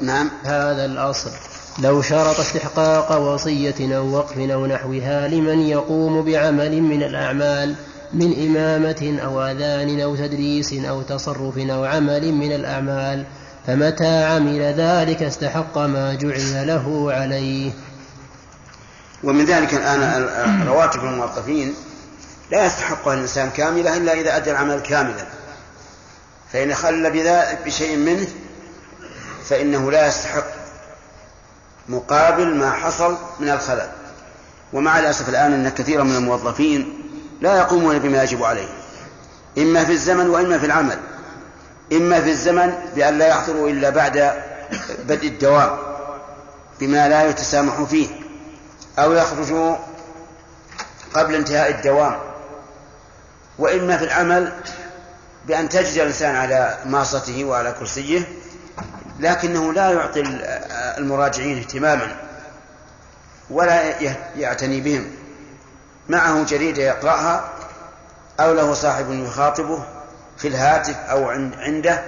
[0.00, 0.30] نعم.
[0.44, 1.30] هذا الأصل.
[1.78, 7.74] لو شرط استحقاق وصية أو وقف أو نحوها لمن يقوم بعمل من الأعمال
[8.12, 13.24] من إمامة أو أذان أو تدريس أو تصرف أو عمل من الأعمال
[13.66, 17.70] فمتى عمل ذلك استحق ما جعل له عليه.
[19.24, 21.74] ومن ذلك الآن ال- ال- رواتب الموظفين
[22.52, 25.26] لا يستحقها الإنسان كاملة إلا إذا أدى العمل كاملا.
[26.52, 27.10] فإن خل
[27.66, 28.26] بشيء منه
[29.44, 30.44] فإنه لا يستحق
[31.88, 33.88] مقابل ما حصل من الخلل.
[34.72, 37.02] ومع الأسف الآن أن كثيرا من الموظفين
[37.40, 38.68] لا يقومون بما يجب عليه
[39.58, 40.98] إما في الزمن وإما في العمل.
[41.92, 44.32] إما في الزمن بأن لا يحضروا إلا بعد
[45.08, 45.78] بدء الدوام
[46.80, 48.08] بما لا يتسامح فيه
[48.98, 49.76] أو يخرجوا
[51.14, 52.18] قبل انتهاء الدوام.
[53.58, 54.52] وإما في العمل
[55.46, 58.22] بأن تجد الإنسان على ماصته وعلى كرسيه
[59.20, 60.20] لكنه لا يعطي
[60.98, 62.16] المراجعين اهتماما
[63.50, 63.82] ولا
[64.36, 65.10] يعتني بهم.
[66.08, 67.48] معه جريدة يقرأها
[68.40, 69.84] أو له صاحب يخاطبه
[70.38, 72.02] في الهاتف أو عنده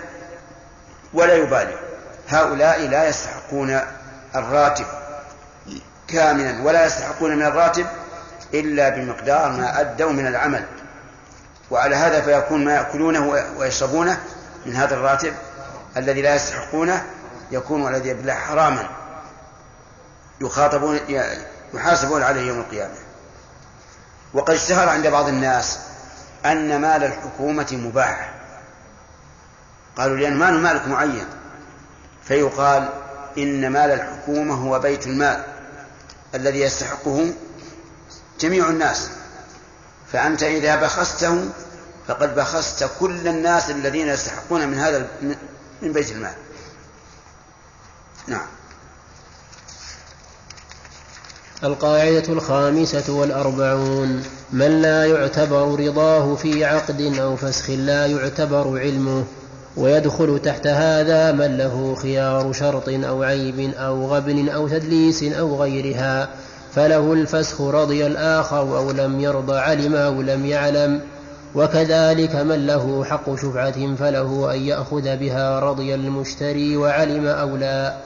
[1.14, 1.74] ولا يبالي.
[2.28, 3.80] هؤلاء لا يستحقون
[4.36, 4.86] الراتب
[6.08, 7.86] كاملا ولا يستحقون من الراتب
[8.54, 10.64] إلا بمقدار ما أدوا من العمل.
[11.70, 14.20] وعلى هذا فيكون ما يأكلونه ويشربونه
[14.66, 15.34] من هذا الراتب
[15.98, 17.06] الذي لا يستحقونه
[17.50, 18.88] يكون والذي بالله حراما
[20.40, 21.00] يخاطبون
[21.74, 22.94] يحاسبون عليه يوم القيامة.
[24.34, 25.78] وقد اشتهر عند بعض الناس
[26.46, 28.34] أن مال الحكومة مباح.
[29.96, 31.26] قالوا لأن مال مالك معين.
[32.24, 32.88] فيقال
[33.38, 35.44] إن مال الحكومة هو بيت المال
[36.34, 37.32] الذي يستحقه
[38.40, 39.10] جميع الناس.
[40.12, 41.48] فأنت إذا بخسته
[42.08, 45.08] فقد بخست كل الناس الذين يستحقون من هذا
[45.82, 46.34] من بيت المال.
[48.26, 48.46] نعم.
[51.64, 54.22] القاعدة الخامسة والأربعون.
[54.52, 59.24] من لا يعتبر رضاه في عقد أو فسخ لا يعتبر علمه
[59.76, 66.28] ويدخل تحت هذا من له خيار شرط أو عيب أو غبن أو تدليس أو غيرها
[66.74, 71.00] فله الفسخ رضي الآخر أو لم يرضى علم أو لم يعلم.
[71.54, 77.96] وكذلك من له حق شفعة فله أن يأخذ بها رضي المشتري وعلم أو لا.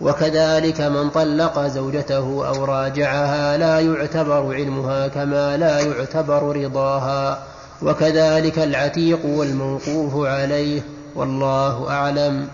[0.00, 7.42] وكذلك من طلق زوجته أو راجعها لا يعتبر علمها كما لا يعتبر رضاها.
[7.82, 10.82] وكذلك العتيق والموقوف عليه
[11.14, 12.48] والله أعلم.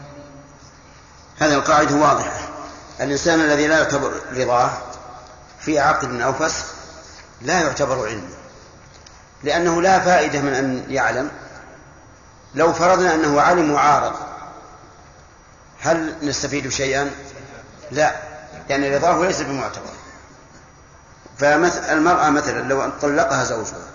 [1.38, 2.52] هذه القاعدة واضحة.
[3.00, 4.70] الإنسان الذي لا يعتبر رضاه
[5.60, 6.64] في عقد أو فسخ
[7.42, 8.41] لا يعتبر علما
[9.44, 11.30] لأنه لا فائدة من أن يعلم.
[12.54, 14.12] لو فرضنا أنه علم وعارض
[15.80, 17.10] هل نستفيد شيئا؟
[17.90, 18.14] لا
[18.68, 19.92] لأن رضاه ليس بمعتبر.
[21.38, 23.86] فالمرأة مثلا لو طلقها زوجها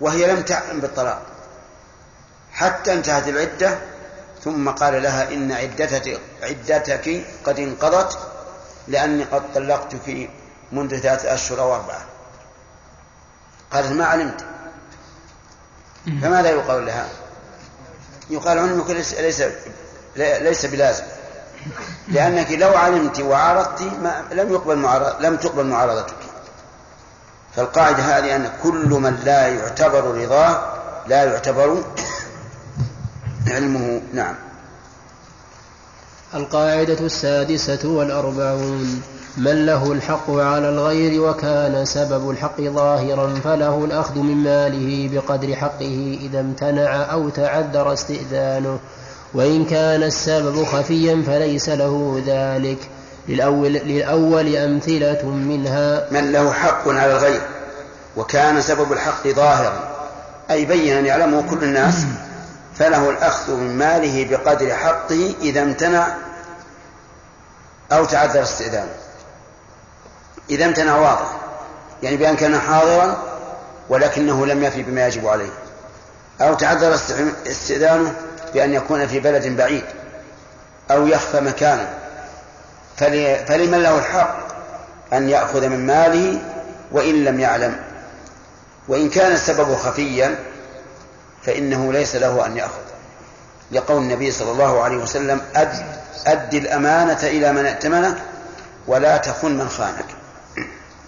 [0.00, 1.22] وهي لم تعلم بالطلاق
[2.52, 3.78] حتى انتهت العدة
[4.44, 8.18] ثم قال لها إن عدتك عدتك قد انقضت
[8.88, 10.30] لأني قد طلقتك
[10.72, 12.04] منذ ثلاثة أشهر أو أربعة.
[13.72, 14.44] قالت ما علمت.
[16.22, 17.08] فماذا يقال لها؟
[18.30, 19.42] يقال علمك ليس ليس
[20.16, 21.04] ليس بلازم.
[22.08, 26.16] لأنك لو علمت وعارضت ما لم يقبل معارض لم تقبل معارضتك.
[27.56, 30.74] فالقاعدة هذه أن كل من لا يعتبر رضاه
[31.06, 31.84] لا يعتبر
[33.46, 34.02] علمه.
[34.12, 34.34] نعم.
[36.34, 39.02] القاعدة السادسة والأربعون.
[39.36, 46.18] من له الحق على الغير وكان سبب الحق ظاهرا فله الأخذ من ماله بقدر حقه
[46.20, 48.78] إذا امتنع أو تعذر استئذانه.
[49.34, 52.78] وإن كان السبب خفيا فليس له ذلك.
[53.28, 57.40] للأول, للأول أمثلة منها من له حق على الغير
[58.16, 59.72] وكان سبب الحق ظاهرا
[60.50, 61.94] أي بينا يعلمه كل الناس
[62.74, 66.16] فله الأخذ من ماله بقدر حقه إذا امتنع
[67.92, 69.09] أو تعذر استئذانه.
[70.50, 71.40] إذا امتنع واضح.
[72.02, 73.22] يعني بأن كان حاضرا
[73.88, 75.50] ولكنه لم يفي بما يجب عليه.
[76.40, 76.98] أو تعذر
[77.46, 78.14] استئذانه
[78.54, 79.84] بأن يكون في بلد بعيد.
[80.90, 81.94] أو يخفى مكانه.
[83.46, 84.36] فلمن له الحق
[85.12, 86.38] أن يأخذ من ماله
[86.92, 87.76] وإن لم يعلم.
[88.88, 90.38] وإن كان السبب خفيا
[91.42, 92.80] فإنه ليس له أن يأخذ.
[93.72, 95.84] لقول النبي صلى الله عليه وسلم أد,
[96.26, 98.16] أد الأمانة إلى من ائتمنك
[98.86, 100.04] ولا تخن من خانك.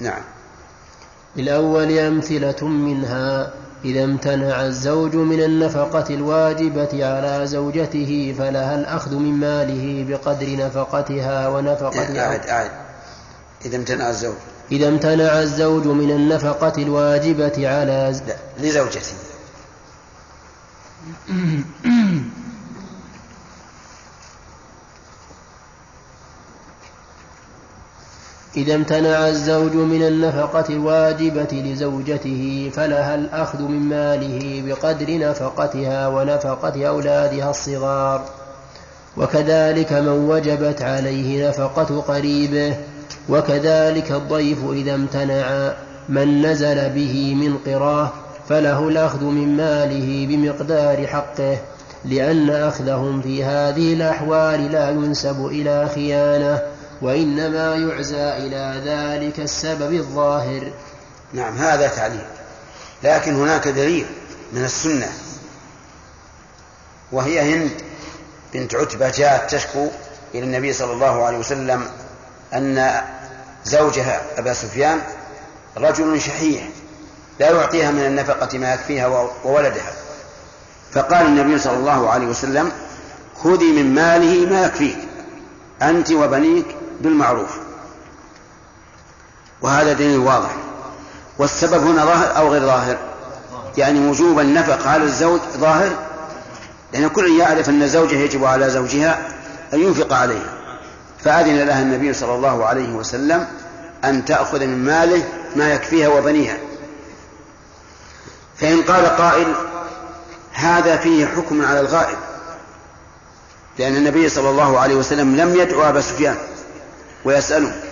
[0.02, 0.22] نعم.
[1.36, 3.52] الأول أمثلة منها
[3.84, 12.20] إذا امتنع الزوج من النفقة الواجبة على زوجته فلها الأخذ من ماله بقدر نفقتها ونفقة
[12.20, 12.70] أعد أعد.
[13.64, 14.36] إذا امتنع الزوج.
[14.72, 18.36] إذا امتنع الزوج من النفقة الواجبة على لا
[18.68, 19.14] لزوجته.
[28.56, 37.50] إذا امتنع الزوج من النفقة الواجبة لزوجته فلها الأخذ من ماله بقدر نفقتها ونفقة أولادها
[37.50, 38.24] الصغار.
[39.16, 42.76] وكذلك من وجبت عليه نفقة قريبه
[43.28, 45.72] وكذلك الضيف إذا امتنع
[46.08, 48.10] من نزل به من قراه
[48.48, 51.56] فله الأخذ من ماله بمقدار حقه
[52.04, 56.71] لأن أخذهم في هذه الأحوال لا ينسب إلى خيانة.
[57.02, 60.72] وإنما يعزى إلى ذلك السبب الظاهر.
[61.32, 62.24] نعم هذا تعليل.
[63.02, 64.06] لكن هناك دليل
[64.52, 65.12] من السنة
[67.12, 67.70] وهي هند
[68.54, 69.88] بنت عتبة جاءت تشكو
[70.34, 71.84] إلى النبي صلى الله عليه وسلم
[72.54, 72.90] أن
[73.64, 74.98] زوجها أبا سفيان
[75.76, 76.68] رجل شحيح
[77.40, 79.06] لا يعطيها من النفقة ما يكفيها
[79.44, 79.92] وولدها.
[80.92, 82.72] فقال النبي صلى الله عليه وسلم
[83.42, 84.98] خذي من ماله ما يكفيك
[85.82, 86.66] أنت وبنيك
[87.00, 87.50] بالمعروف.
[89.62, 90.50] وهذا دليل واضح.
[91.38, 92.98] والسبب هنا ظاهر أو غير ظاهر؟
[93.76, 95.90] يعني وجوب النفق على الزوج ظاهر؟
[96.92, 99.28] لأن كل يعرف أن زوجها يجب على زوجها
[99.74, 100.54] أن ينفق عليها.
[101.24, 103.46] فأذن لها النبي صلى الله عليه وسلم
[104.04, 105.24] أن تأخذ من ماله
[105.56, 106.56] ما يكفيها وبنيها.
[108.56, 109.54] فإن قال قائل
[110.52, 112.18] هذا فيه حكم على الغائب.
[113.78, 116.36] لأن النبي صلى الله عليه وسلم لم يدعو أبا سفيان.
[117.24, 117.82] ويسأله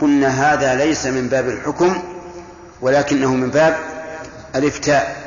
[0.00, 2.02] قلنا هذا ليس من باب الحكم
[2.80, 3.76] ولكنه من باب
[4.54, 5.24] الإفتاء.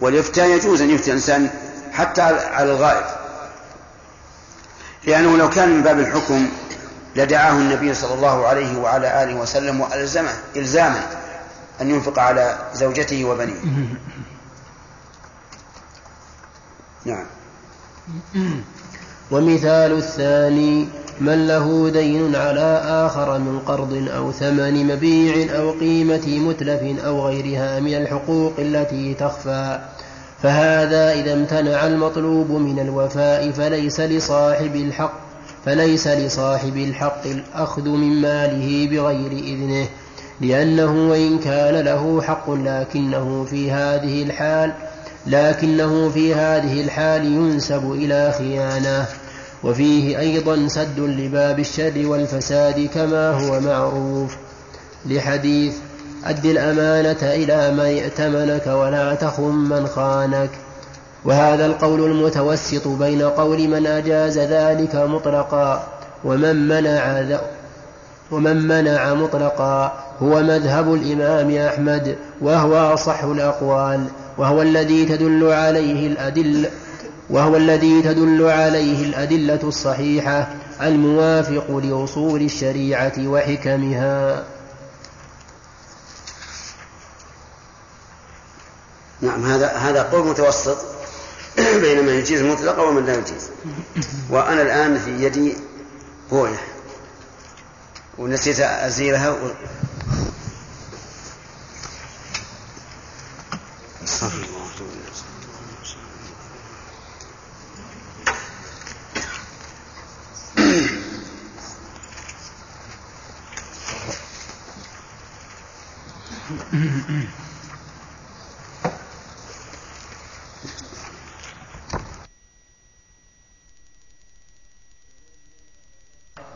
[0.00, 1.50] والإفتاء يجوز أن يفتي الإنسان
[1.92, 3.04] حتى على الغائب.
[5.04, 6.48] لأنه لو كان من باب الحكم
[7.16, 11.02] لدعاه النبي صلى الله عليه وعلى آله وسلم وألزمه إلزاما
[11.80, 13.60] أن ينفق على زوجته وبنيه.
[17.04, 17.26] نعم.
[19.30, 20.88] ومثال الثاني
[21.20, 27.80] من له دين على آخر من قرض أو ثمن مبيع أو قيمة متلف أو غيرها
[27.80, 29.78] من الحقوق التي تخفى.
[30.42, 35.20] فهذا إذا امتنع المطلوب من الوفاء فليس لصاحب الحق
[35.64, 39.86] فليس لصاحب الحق الأخذ من ماله بغير إذنه
[40.40, 44.72] لأنه وإن كان له حق لكنه في هذه الحال
[45.26, 49.06] لكنه في هذه الحال ينسب إلى خيانة.
[49.64, 54.36] وفيه أيضا سد لباب الشر والفساد كما هو معروف
[55.06, 55.74] لحديث
[56.24, 60.50] أد الأمانة إلى من ائتمنك ولا تخن من خانك
[61.24, 65.86] وهذا القول المتوسط بين قول من أجاز ذلك مطلقا
[66.24, 67.24] ومن منع
[68.30, 69.92] ومن منع مطلقا
[70.22, 74.04] هو مذهب الإمام أحمد وهو أصح الأقوال
[74.38, 76.70] وهو الذي تدل عليه الأدلة
[77.30, 84.44] وهو الذي تدل عليه الأدلة الصحيحة الموافق لأصول الشريعة وحكمها.
[89.20, 90.78] نعم هذا هذا قول متوسط
[91.82, 93.50] بين من يجيز مطلقا ومن لا يجيز.
[94.30, 95.56] وأنا الآن في يدي
[96.30, 96.60] بوية
[98.18, 99.36] ونسيت أزيلها و...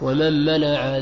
[0.03, 0.99] ومن منع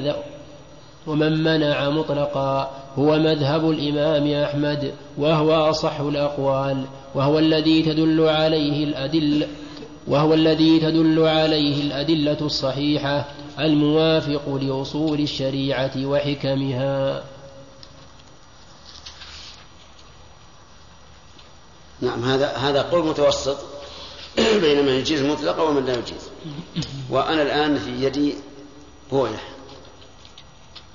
[1.06, 6.84] ومن منع مطلقا هو مذهب الإمام أحمد وهو أصح الأقوال
[7.14, 9.48] وهو الذي تدل عليه الأدلة
[10.06, 17.22] وهو الذي تدل عليه الأدلة الصحيحة الموافق لأصول الشريعة وحكمها.
[22.00, 23.58] نعم هذا هذا قول متوسط
[24.62, 26.30] بين من يجيز مطلقا ومن لا يجيز.
[27.10, 28.34] وأنا الآن في يدي
[29.10, 29.40] بوية.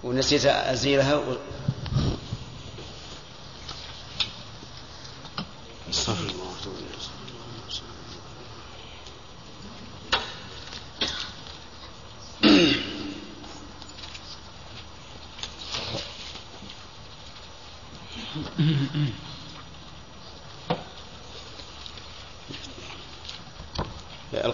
[0.04, 1.36] ونسيت أزيلها و...
[6.10, 6.45] الله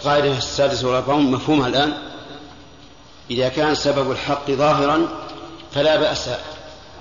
[0.02, 1.94] القاعدة السادسة والأربعون مفهومها الآن؟
[3.32, 5.08] إذا كان سبب الحق ظاهرا
[5.72, 6.30] فلا بأس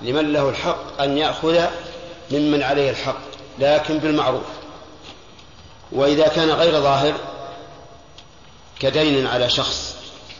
[0.01, 1.65] لمن له الحق أن يأخذ
[2.31, 3.21] ممن عليه الحق
[3.59, 4.43] لكن بالمعروف.
[5.91, 7.13] وإذا كان غير ظاهر
[8.79, 9.95] كدين على شخص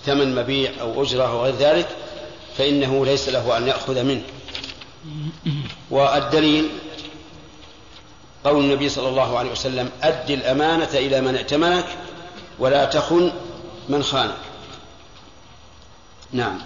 [0.06, 1.88] ثمن مبيع أو أجرة أو غير ذلك
[2.58, 4.24] فإنه ليس له أن يأخذ منه.
[5.92, 6.70] والدليل
[8.44, 11.86] قول النبي صلى الله عليه وسلم أد الأمانة إلى من ائتمنك
[12.60, 13.32] ولا تخن
[13.90, 14.38] من خانك.
[16.32, 16.60] نعم.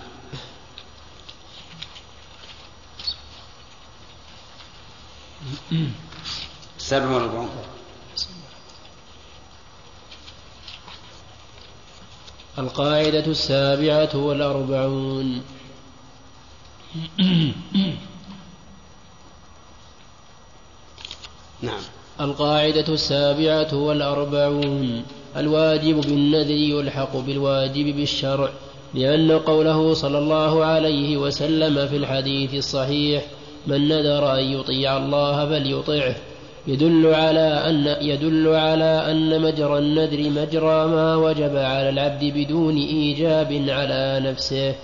[6.78, 7.50] سبع والأربعون
[12.60, 15.44] القاعدة السابعة والأربعون.
[21.62, 21.82] نعم.
[22.20, 25.06] القاعدة السابعة والأربعون.
[25.38, 28.50] الواجب بالنذر يلحق بالواجب بالشرع
[28.94, 33.24] لأن قوله صلى الله عليه وسلم في الحديث الصحيح
[33.68, 36.16] من نذر أن يطيع الله فليطعه
[36.68, 43.66] يدل على أن يدل على أن مجرى النذر مجرى ما وجب على العبد بدون إيجاب
[43.70, 44.76] على نفسه.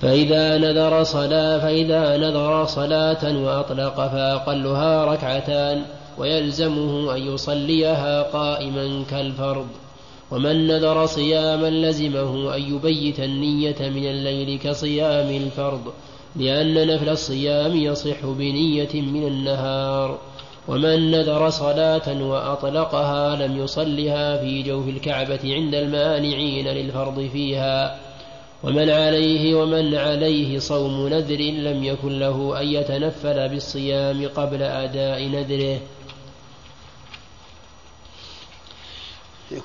[0.00, 5.82] فإذا نذر صلاة فإذا نذر صلاة وأطلق فأقلها ركعتان.
[6.18, 9.66] ويلزمه أن يصليها قائما كالفرض.
[10.30, 15.92] ومن نذر صياما لزمه أن يبيت النية من الليل كصيام الفرض
[16.36, 20.18] لأن نفل الصيام يصح بنية من النهار.
[20.68, 27.98] ومن نذر صلاة وأطلقها لم يصلها في جوف الكعبة عند المانعين للفرض فيها.
[28.64, 35.78] ومن عليه ومن عليه صوم نذر لم يكن له أن يتنفل بالصيام قبل أداء نذره.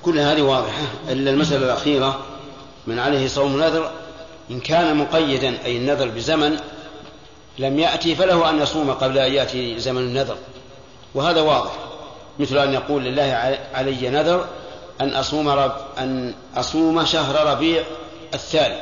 [0.02, 2.20] كل هذه واضحة إلا المسألة الأخيرة
[2.86, 3.90] من عليه صوم نذر
[4.50, 6.56] إن كان مقيدا أي النذر بزمن
[7.58, 10.36] لم يأتي فله أن يصوم قبل أن يأتي زمن النذر.
[11.14, 11.72] وهذا واضح
[12.38, 14.46] مثل أن يقول لله علي نذر
[15.00, 17.82] أن أصوم رب أن أصوم شهر ربيع
[18.34, 18.80] الثاني.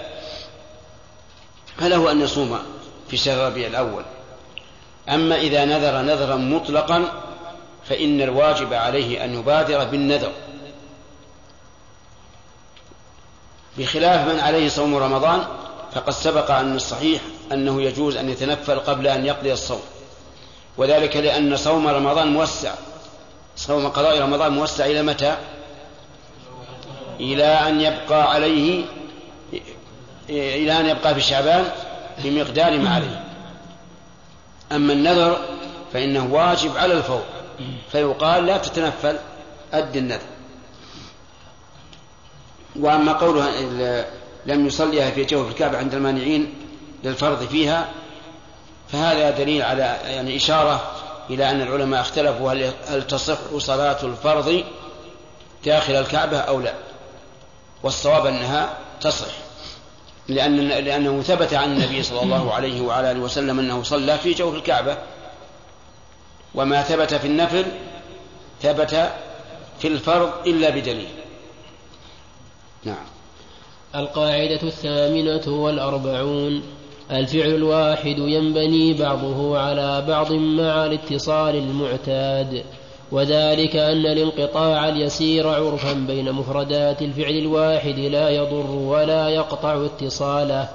[1.79, 2.59] فله أن يصوم
[3.09, 4.03] في شهر ربيع الأول.
[5.09, 7.05] أما إذا نذر نذرا مطلقا
[7.89, 10.33] فإن الواجب عليه أن يبادر بالنذر.
[13.79, 15.45] بخلاف من عليه صوم رمضان
[15.95, 17.21] فقد سبق أن الصحيح
[17.53, 19.83] أنه يجوز أن يتنفل قبل أن يقضي الصوم.
[20.77, 22.75] وذلك لأن صوم رمضان موسع.
[23.57, 25.37] صوم قضاء رمضان موسع إلى متى؟
[27.21, 28.85] إلى أن يبقى عليه
[30.29, 31.65] إلى أن يبقى في شعبان
[32.19, 33.25] بمقدار ما عليه.
[34.73, 35.39] أما النذر
[35.93, 37.23] فإنه واجب على الفور
[37.93, 39.17] فيقال لا تتنفل
[39.73, 40.21] أد النذر.
[42.81, 43.51] وأما قولها
[44.47, 46.55] لم يصليها في جوف الكعبة عند المانعين
[47.05, 47.89] للفرض فيها
[48.89, 50.91] فهذا دليل على يعني إشارة
[51.31, 54.65] إلى أن العلماء اختلفوا هل هل تصح صلاة الفرض
[55.65, 56.75] داخل الكعبة أو لا.
[57.83, 59.31] والصواب أنها تصح
[60.29, 64.55] لأن لأنه ثبت عن النبي صلى الله عليه وعلى آله وسلم أنه صلى في جوف
[64.55, 64.97] الكعبة.
[66.55, 67.65] وما ثبت في النفل
[68.63, 69.11] ثبت
[69.81, 71.20] في الفرض إلا بدليل.
[72.85, 73.05] نعم.
[73.95, 76.63] القاعدة الثامنة والأربعون.
[77.11, 82.65] الفعل الواحد ينبني بعضه على بعض مع الاتصال المعتاد.
[83.13, 90.69] وذلك أن الانقطاع اليسير عرفا بين مفردات الفعل الواحد لا يضر ولا يقطع اتصاله.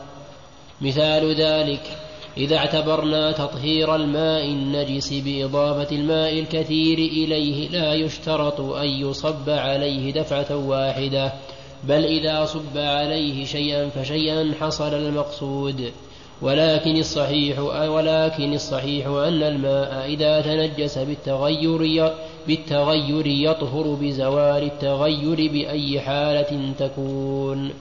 [0.81, 1.81] مثال ذلك
[2.37, 10.55] إذا اعتبرنا تطهير الماء النجس بإضافة الماء الكثير إليه لا يشترط أن يصب عليه دفعة
[10.55, 11.33] واحدة.
[11.87, 15.91] بل إذا صب عليه شيئا فشيئا حصل المقصود.
[16.41, 22.13] ولكن الصحيح ولكن الصحيح أن الماء إذا تنجس بالتغير
[22.47, 27.71] بالتغير يطهر بزوال التغير بأي حالة تكون.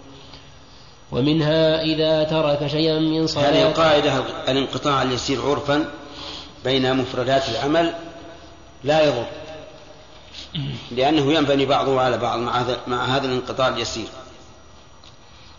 [1.12, 4.12] ومنها إذا ترك شيئا من صلاة هذه القاعدة
[4.48, 5.84] الانقطاع اليسير عرفا
[6.64, 7.94] بين مفردات العمل
[8.84, 9.26] لا يضر.
[10.90, 14.06] لأنه ينبني بعضه على بعض مع هذا مع هذا الانقطاع اليسير.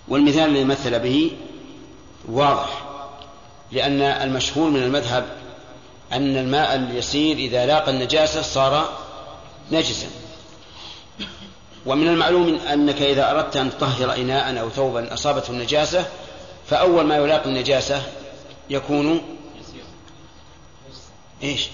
[0.08, 1.32] والمثال الذي مثل به
[2.30, 2.86] واضح
[3.72, 5.26] لأن المشهور من المذهب
[6.12, 8.98] أن الماء اليسير إذا لاقى النجاسة صار
[9.72, 10.08] نجسا.
[11.86, 16.06] ومن المعلوم أنك إذا أردت أن تطهر إناء أو ثوبا أصابته النجاسة
[16.68, 18.04] فأول ما يلاقي النجاسة
[18.70, 19.22] يكون
[21.44, 21.68] إيش؟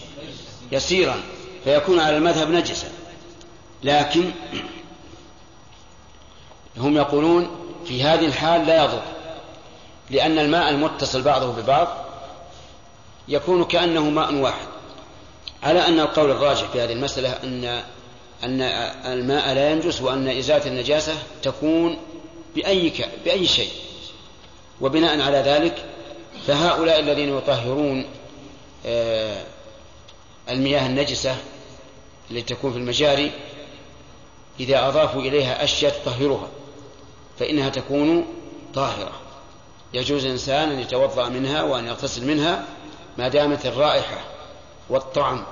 [0.71, 1.15] يسيرا.
[1.64, 2.88] فيكون على المذهب نجسا.
[3.84, 4.32] لكن
[6.78, 7.49] هم يقولون
[7.86, 9.01] في هذه الحال لا يضر
[10.09, 11.88] لأن الماء المتصل بعضه ببعض
[13.28, 14.68] يكون كأنه ماء واحد.
[15.64, 17.84] على أن القول الراجح في هذه المسألة أن
[18.43, 18.62] أن
[19.05, 21.97] الماء لا ينجس وأن إزالة النجاسة تكون
[22.55, 23.09] بأي ك...
[23.26, 23.72] بأي شيء.
[24.82, 25.86] وبناء على ذلك
[26.47, 28.05] فهؤلاء الذين يطهرون
[28.86, 29.43] آه،
[30.49, 31.35] المياه النجسة
[32.31, 33.31] التي تكون في المجاري
[34.59, 36.47] إذا أضافوا إليها أشياء تطهرها
[37.39, 38.25] فإنها تكون
[38.73, 39.11] طاهرة.
[39.93, 42.65] يجوز الإنسان أن يتوضأ منها وأن يغتسل منها
[43.17, 44.21] ما دامت الرائحة
[44.89, 45.43] والطعم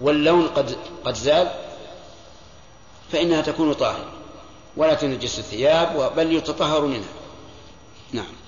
[0.00, 1.50] واللون قد قد زال
[3.12, 4.12] فإنها تكون طاهرة
[4.76, 7.12] ولا تنجس الثياب بل يتطهر منها.
[8.12, 8.39] نعم.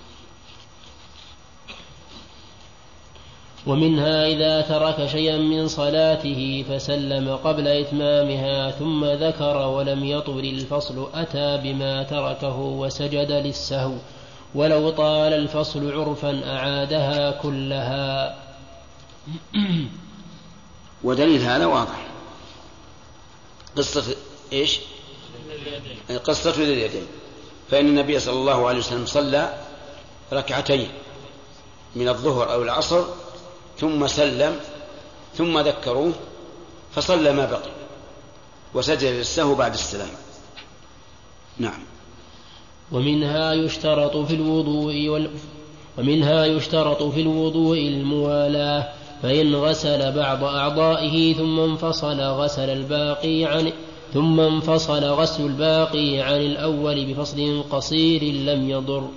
[3.67, 11.61] ومنها إذا ترك شيئا من صلاته فسلم قبل إتمامها ثم ذكر ولم يطول الفصل أتى
[11.65, 13.95] بما تركه وسجد للسهو
[14.55, 18.37] ولو طال الفصل عرفا أعادها كلها.
[21.05, 22.07] ودليل هذا واضح.
[23.77, 24.17] قصة
[24.53, 24.81] إيش؟
[26.25, 27.07] قصة ذي اليدين.
[27.71, 29.55] فإن النبي صلى الله عليه وسلم صلى
[30.33, 30.89] ركعتين
[31.97, 33.05] من الظهر أو العصر
[33.83, 34.57] ثم سلم
[35.35, 36.13] ثم ذكروه
[36.95, 37.71] فصلى ما بقي
[38.75, 40.09] وسجد للسهو بعد السلام.
[41.59, 41.81] نعم.
[42.93, 45.31] ومنها يشترط في الوضوء وال...
[45.99, 48.89] ومنها يشترط في الوضوء الموالاة
[49.23, 53.73] فإن غسل بعض أعضائه ثم انفصل غسل الباقي عن
[54.15, 59.09] ثم انفصل غسل الباقي عن الأول بفصل قصير لم يضر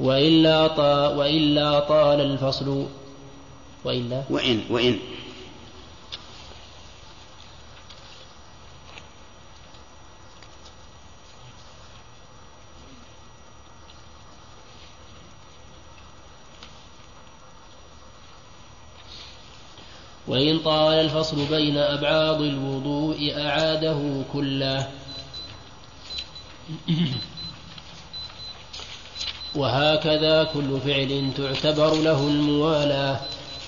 [0.00, 2.86] وإلا وإلا طال الفصل.
[3.84, 4.98] وإلا؟ وإن وإن.
[20.26, 24.90] وإن طال الفصل بين أبعاض الوضوء أعاده كله.
[29.54, 33.20] وهكذا كل فعل تعتبر له الموالاة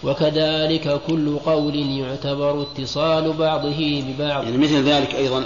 [0.02, 4.44] وكذلك كل قول يعتبر اتصال بعضه ببعض.
[4.44, 5.38] يعني مثل ذلك أيضا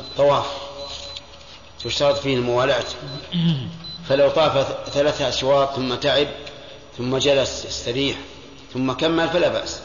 [0.00, 0.46] الطواف
[1.84, 2.84] تشترط فيه الموالاة.
[4.08, 6.28] فلو طاف ثلاثة أشواط ثم تعب
[6.98, 8.16] ثم جلس يستريح
[8.74, 9.80] ثم كمل فلا بأس.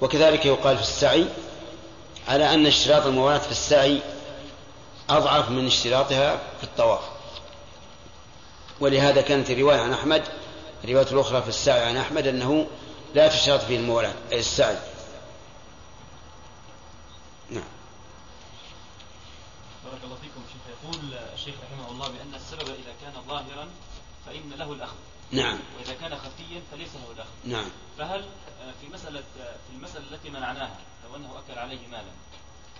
[0.00, 1.24] وكذلك يقال في السعي
[2.28, 3.98] على أن اشتراط الموالاة في السعي
[5.10, 7.00] أضعف من اشتراطها في الطواف.
[8.80, 10.22] ولهذا كانت الرواية عن أحمد
[10.84, 12.66] الرواية الأخرى في السعي عن أحمد أنه
[13.14, 14.78] لا تشترط فيه الموالاة أي السعي.
[17.50, 17.64] نعم.
[19.84, 20.62] بارك الله فيكم شيخ.
[20.82, 23.68] يقول الشيخ رحمه الله بأن السبب إذا كان ظاهرا
[24.26, 24.96] فإن له الأخذ.
[25.32, 25.58] نعم.
[25.78, 27.30] وإذا كان خفيا فليس له الأخذ.
[27.44, 27.70] نعم.
[27.98, 28.24] فهل
[28.80, 32.12] في مسألة في المسألة التي منعناها لو أنه أكل عليه مالا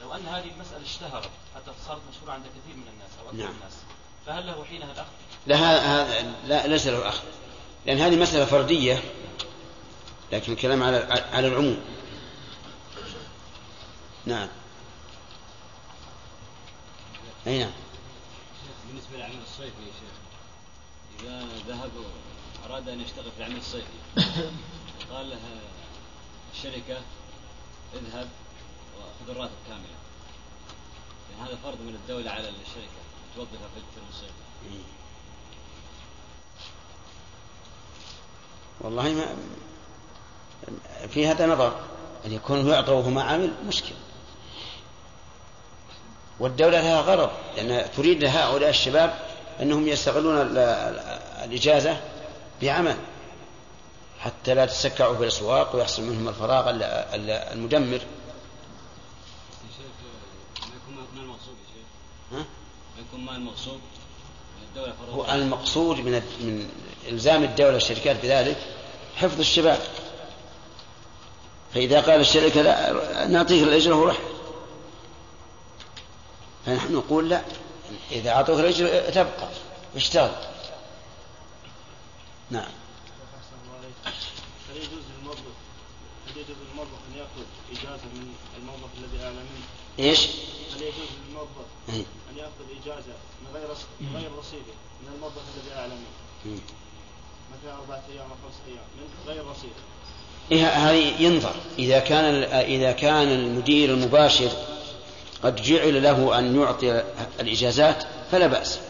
[0.00, 3.54] لو أن هذه المسألة اشتهرت حتى صارت مشهورة عند كثير من الناس أو أكثر نعم.
[3.56, 3.72] الناس
[4.26, 5.10] فهل له حينها الأخذ؟
[5.46, 7.24] لا هذا لا ليس له أخذ
[7.86, 9.02] لأن هذه مسألة فردية
[10.32, 10.96] لكن الكلام على
[11.32, 11.80] على العموم.
[14.26, 14.48] نعم.
[17.46, 17.72] أي نعم.
[18.88, 20.16] بالنسبة للعمل الصيفي يا شيخ
[21.20, 21.90] إذا ذهب
[22.66, 23.98] أراد أن يشتغل في العمل الصيفي
[25.10, 25.40] قال له
[26.54, 27.00] الشركة
[27.94, 28.28] اذهب
[28.98, 29.86] وخذ الراتب كاملا.
[31.30, 33.02] يعني هذا فرض من الدولة على الشركة
[33.36, 34.82] توظفها في الترم الصيفي.
[38.80, 39.36] والله ما
[41.08, 41.76] في هذا نظر.
[42.26, 43.94] أن يكون يعطى وهو ما عامل مشكل.
[46.40, 49.18] والدولة لها غرض لأن تريد هؤلاء الشباب
[49.60, 50.98] أنهم يستغلون ال- ال-
[51.44, 52.00] الإجازة
[52.62, 52.96] بعمل.
[54.20, 58.00] حتى لا تسكعوا في الأسواق ويحصل منهم الفراغ ال- ال- المدمر.
[63.36, 63.80] المقصود
[65.14, 66.68] هو المقصود من من
[67.08, 68.56] إلزام الدولة الشركات بذلك
[69.16, 69.78] حفظ الشباب.
[71.74, 74.18] فإذا قال الشركة لا نعطيك الأجرة وروح
[76.66, 77.42] فنحن نقول لا
[78.10, 79.48] إذا أعطوك الأجرة تبقى
[79.96, 80.32] اشتغل
[82.50, 82.70] نعم.
[84.70, 85.54] هل يجوز للموظف
[86.28, 89.66] هل يجوز للموظف أن يأخذ إجازة من الموظف الذي أعلى منه؟
[89.98, 90.26] إيش؟
[90.74, 92.04] هل يجوز للموظف إيه.
[92.30, 93.68] أن يأخذ إجازة من غير
[94.00, 96.14] من غير رصيده من الموظف الذي أعلى منه؟
[96.44, 96.60] مم.
[97.52, 99.72] مثلا أربعة أيام أو خمسة أيام من غير رصيد.
[100.52, 101.54] إيه هذه ينظر.
[101.78, 104.50] إذا كان إذا كان المدير المباشر
[105.42, 107.04] قد جعل له أن يعطي
[107.40, 108.80] الإجازات فلا بأس.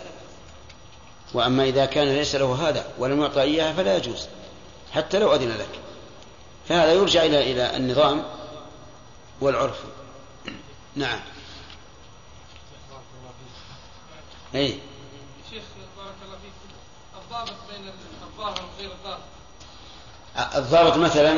[1.35, 4.29] وأما إذا كان ليس له هذا ولم يعطى إياها فلا يجوز
[4.93, 5.81] حتى لو أذن لك.
[6.69, 8.25] فهذا يرجع إلى إلى النظام
[9.41, 9.81] والعرف.
[10.97, 11.21] نعم.
[14.55, 14.79] أي
[15.51, 15.63] شيخ
[15.97, 16.53] بارك الله فيك.
[17.23, 17.93] الضابط بين
[18.23, 19.32] الظاهر وغير الظاهر
[20.57, 21.35] الضابط مثلا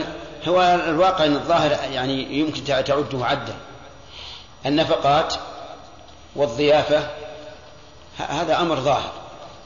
[0.49, 3.55] هو الواقع أن الظاهر يعني يمكن تعده عدا.
[4.67, 5.35] النفقات
[6.37, 6.99] والضيافة
[8.19, 9.13] ه- هذا أمر ظاهر.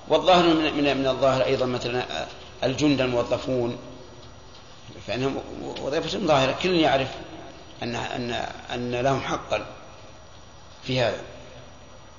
[0.08, 2.04] والظاهر من, من, من الظاهر أيضا مثلا
[2.64, 3.78] الجند الموظفون.
[5.06, 5.36] فإنهم
[5.82, 6.54] وظيفة ظاهرة.
[6.62, 7.08] كل يعرف
[7.82, 8.30] أن أن
[8.74, 9.66] أن لهم حقا
[10.82, 11.20] في هذا.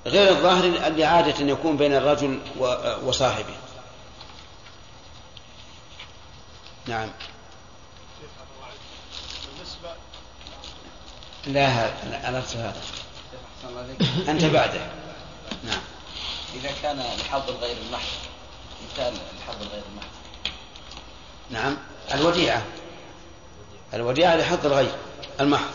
[0.06, 2.38] غير الظاهر اللي عادة يكون بين الرجل
[3.06, 3.54] وصاحبه.
[6.90, 7.10] نعم.
[9.46, 9.94] بالنسبة
[11.46, 12.42] لا هذا.
[12.56, 12.82] هذا.
[14.28, 14.80] أنت بعده.
[15.64, 15.80] نعم.
[16.54, 18.18] إذا كان لحظ غير المحض
[18.92, 20.08] مثال لحظ غير المحض.
[21.50, 21.76] نعم.
[22.14, 22.62] الوديعة.
[23.94, 24.94] الوديعة لحظ الغير
[25.40, 25.70] المحض.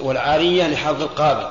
[0.00, 1.50] والعارية لحظ القابل.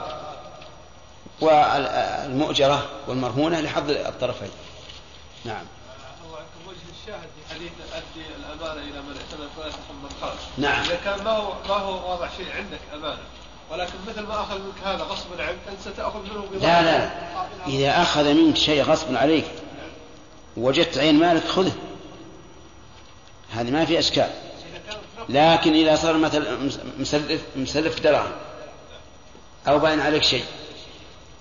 [1.41, 4.51] والمؤجرة والمرهونة لحظ الطرفين.
[5.45, 5.65] نعم.
[6.25, 7.71] الله وجه الشاهد في حديث
[8.73, 10.83] الامانه إلى من اعتمد فلا تحمل خلف نعم.
[10.83, 13.21] إذا كان ما هو ما هو واضح شيء عندك أمانة.
[13.71, 16.61] ولكن مثل ما أخذ منك هذا غصبا عنك أنت ستأخذ منه.
[16.61, 17.09] لا لا.
[17.67, 19.45] إذا أخذ منك شيء غصب عليك
[20.57, 21.73] وجدت عين مالك خذه.
[23.51, 24.29] هذه ما في أشكال.
[25.29, 28.31] لكن إذا صار مثل مسلف مسلف دراهم
[29.67, 30.45] أو باين عليك شيء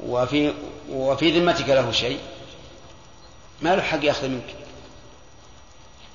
[0.01, 0.55] وفي
[0.91, 2.19] وفي ذمتك له شيء
[3.63, 4.55] ما له حق يأخذ منك.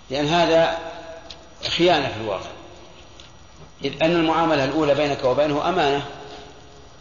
[0.10, 0.80] لأن هذا
[1.70, 2.50] خيانة في الواقع.
[3.84, 6.06] إذ أن المعاملة الأولى بينك وبينه أمانة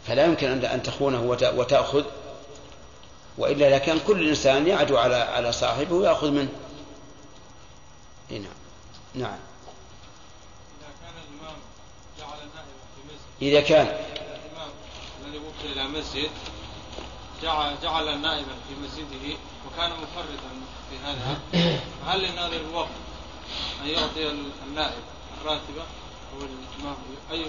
[0.07, 2.03] فلا يمكن أن- تخونه وت- وتأخذ
[3.37, 6.49] وإلا لكان كل إنسان يعدو على على صاحبه ويأخذ منه.
[8.31, 8.43] نعم.
[9.15, 9.37] نعم.
[13.41, 14.69] إذا كان الإمام
[15.25, 16.29] الذي وكل إلى مسجد
[17.43, 19.37] جعل جعل نائبا في مسجده
[19.67, 20.37] وكان مفردا
[20.89, 21.39] في هذا
[22.05, 22.89] فهل لناظر الوقت
[23.83, 24.31] أن يعطي
[24.67, 25.03] النائب
[25.41, 25.81] الراتبة
[26.33, 27.45] أو يعطيه؟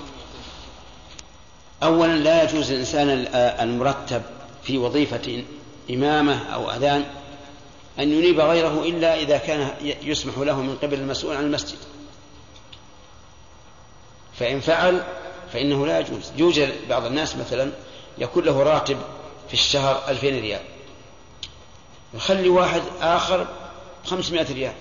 [1.83, 4.23] أولا لا يجوز للإنسان ال- المرتب
[4.65, 5.45] في وظيفة
[5.91, 7.05] إمامة أو أذان
[7.99, 11.79] أن ينيب غيره إلا إذا كان يسمح له من قبل المسؤول عن المسجد.
[14.39, 15.05] فإن فعل
[15.53, 16.33] فإنه لا يجوز.
[16.37, 17.73] يوجد بعض الناس مثلا
[18.19, 18.99] يكون له راتب
[19.49, 20.61] في الشهر ألفين ريال.
[22.15, 23.47] يخلي واحد آخر
[24.07, 24.73] خمسمائة ريال.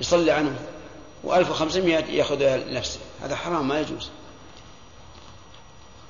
[0.00, 0.56] يصلي عنه
[1.24, 4.10] وألف وخمسمائة يأخذها لنفسه هذا حرام ما يجوز.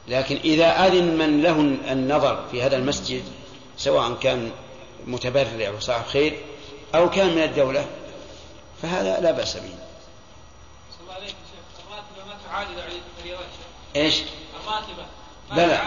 [0.08, 1.60] لكن إذا أذن من له
[1.92, 3.22] النظر في هذا المسجد
[3.76, 4.50] سواء كان
[5.06, 6.38] متبرع وصاحب خير
[6.94, 7.86] أو كان من الدولة
[8.82, 9.62] فهذا لا بأس به.
[11.00, 11.34] الله عليك
[11.88, 12.62] الراتبة ما
[13.18, 13.42] الفريضة.
[13.96, 14.22] إيش؟
[14.64, 15.06] الراتبة
[15.50, 15.82] لا لا.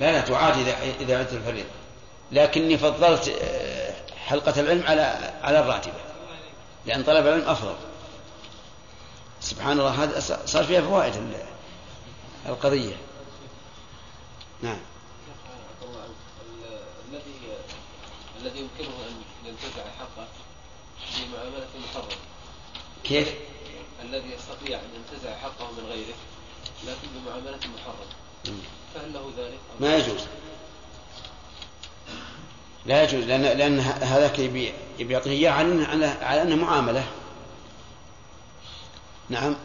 [0.00, 1.68] لا لا تعاد إذا إذا عدت الفريضة.
[2.32, 3.94] لكني فضلت آه،
[4.26, 6.05] حلقة العلم على على الراتبة.
[6.86, 7.74] لأن طلب العلم أفضل.
[9.40, 11.46] سبحان الله هذا صار فيها فوائد ال-
[12.46, 12.96] القضية.
[14.62, 14.78] نعم.
[17.12, 17.32] الذي
[18.40, 20.26] الذي يمكنه أن ينتزع حقه
[21.14, 22.18] في معامله محرم
[23.04, 23.34] كيف؟
[24.02, 26.14] الذي يستطيع أن ينتزع حقه من غيره
[26.86, 28.06] لكن بمعامله محرم
[28.94, 30.20] فهل له ذلك؟ ما يجوز.
[32.86, 37.04] لا يجوز لأن لأن هذاك يبي يعطيه إياه على على أنه معاملة
[39.30, 39.56] نعم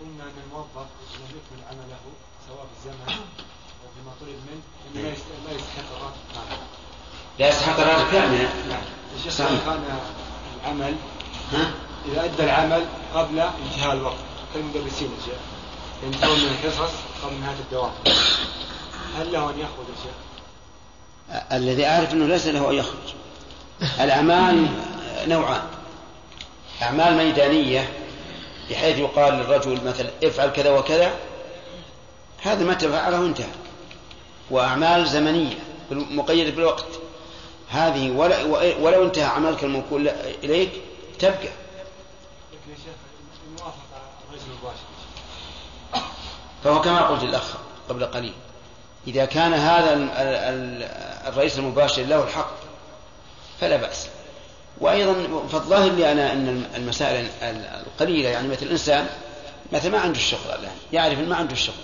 [0.00, 0.86] قلنا أن الموظف
[1.18, 1.98] لم يكمل عمله
[2.48, 6.58] سواء بالزمن أو بما طلب منه لا يست- لا يستحق الراتب كامل.
[7.38, 8.82] لا يستحق الراتب كاملا نعم.
[9.26, 9.98] إذا كان
[10.64, 10.94] العمل
[11.52, 11.70] ها؟
[12.08, 14.16] إذا أدى العمل قبل انتهاء الوقت
[14.54, 15.38] كالمدرسين يا شيخ
[16.02, 16.92] ينتهون من الحصص
[17.24, 17.92] قبل نهاية الدوام
[19.18, 20.14] هل له أن يأخذ يا شيخ؟
[21.52, 23.14] الذي أعرف أنه ليس له أن يخرج.
[24.00, 24.68] الأعمال
[25.26, 25.62] نوعان.
[26.82, 27.92] أعمال ميدانية
[28.70, 31.12] بحيث يقال للرجل مثلا افعل كذا وكذا
[32.42, 33.50] هذا متى فعله انتهى
[34.50, 35.54] وأعمال زمنية
[35.90, 36.86] مقيدة بالوقت.
[37.70, 38.10] هذه
[38.80, 40.08] ولو انتهى عملك الموكول
[40.44, 40.70] إليك
[41.18, 41.48] تبقى.
[46.64, 47.54] فهو كما قلت الأخ
[47.88, 48.32] قبل قليل.
[49.08, 50.82] إذا كان هذا ال- ال-
[51.32, 52.50] الرئيس المباشر له الحق
[53.60, 54.08] فلا بأس.
[54.80, 59.06] وأيضا فالظاهر لي أنا أن المسائل ال- القليلة يعني مثل الإنسان
[59.72, 61.74] مثلا ما عنده الشغل الآن يعرف أن ما عنده الشغل.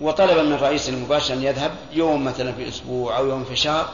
[0.00, 3.88] وطلب من الرئيس المباشر أن يذهب يوم مثلا في أسبوع أو يوم في شهر.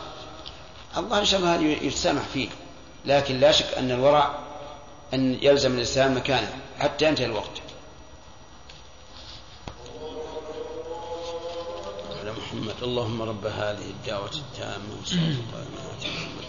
[0.98, 2.48] الله إن شاء الله يتسامح فيه.
[3.04, 4.30] لكن لا شك أن الورع
[5.14, 7.50] أن يلزم الإنسان مكانه حتى ينتهي الوقت.
[12.48, 12.74] محمد.
[12.82, 16.44] اللهم رب هذه الدعوة التامة والصلاة القائمة آت محمد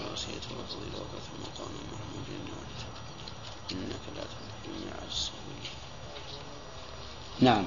[3.72, 5.66] إنك لا تخلف الميعاد السبيل.
[7.42, 7.66] نعم.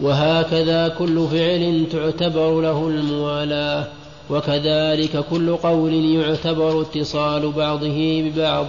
[0.00, 3.92] وهكذا كل فعل تعتبر له الموالاة
[4.30, 8.66] وكذلك كل قول يعتبر اتصال بعضه ببعض.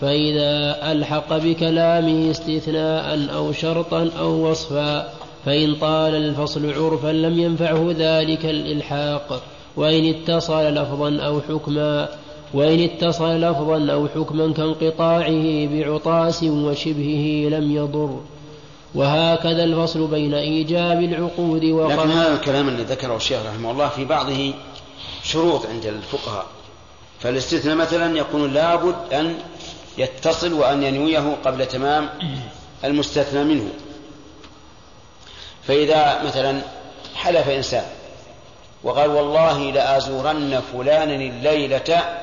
[0.00, 5.08] فإذا ألحق بكلامه استثناء أو شرطا أو وصفا
[5.46, 9.42] فإن طال الفصل عرفا لم ينفعه ذلك الإلحاق.
[9.76, 12.08] وإن اتصل لفظا أو حكما
[12.54, 18.20] وإن اتصل لفظا أو حكما كانقطاعه بعطاس وشبهه لم يضر.
[18.94, 24.04] وهكذا الفصل بين إيجاب العقود لكن وقبل هذا الكلام الذي ذكره الشيخ رحمه الله في
[24.04, 24.54] بعضه
[25.22, 26.46] شروط عند الفقهاء.
[27.20, 29.34] فالاستثناء مثلا يكون لابد أن
[29.98, 32.10] يتصل وأن ينويه قبل تمام
[32.84, 33.68] المستثنى منه.
[35.66, 36.60] فإذا مثلا
[37.14, 37.84] حلف إنسان
[38.82, 42.18] وقال والله لآزورن فلانا الليلة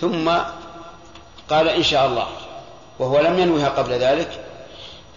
[0.00, 0.30] ثم
[1.50, 2.28] قال إن شاء الله
[2.98, 4.44] وهو لم ينوها قبل ذلك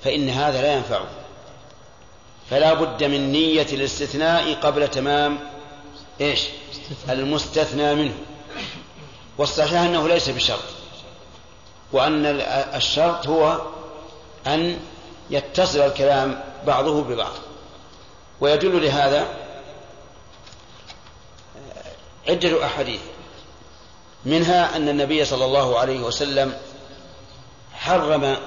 [0.03, 1.07] فإن هذا لا ينفعه.
[2.49, 5.39] فلا بد من نية الاستثناء قبل تمام
[6.21, 6.47] إيش؟
[7.09, 8.13] المستثنى منه.
[9.41, 10.63] والصحيح أنه ليس بشرط
[11.91, 12.25] وأن
[12.75, 13.61] الشرط هو
[14.47, 14.79] أن
[15.29, 17.31] يتصل الكلام بعضه ببعض.
[18.41, 19.27] ويدل لهذا
[22.29, 22.99] عدة أحاديث.
[24.25, 26.57] منها أن النبي صلى الله عليه وسلم
[27.73, 28.37] حرم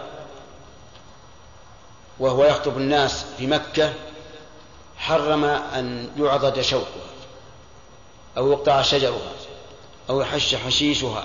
[2.19, 3.93] وهو يخطب الناس في مكة
[4.97, 7.05] حرم أن يعضد شوكها
[8.37, 9.33] أو يقطع شجرها.
[10.11, 11.25] أو يحش حشيشها.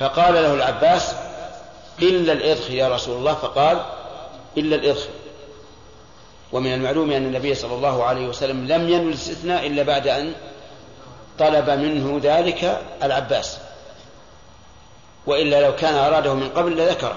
[0.00, 1.14] فقال له العباس
[2.02, 3.34] إلا الإضخ يا رسول الله.
[3.34, 3.84] فقال
[4.56, 5.06] إلا الإضخ
[6.52, 10.34] ومن المعلوم أن النبي صلى الله عليه وسلم لم ينوي الاستثناء إلا بعد أن
[11.38, 13.58] طلب منه ذلك العباس.
[15.26, 17.16] وإلا لو كان أراده من قبل لذكره.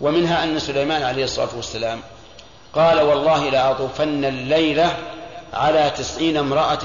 [0.00, 2.00] ومنها أن سليمان عليه الصلاة والسلام
[2.74, 4.96] قال والله لأطوفن الليلة
[5.52, 6.82] على تسعين امرأة.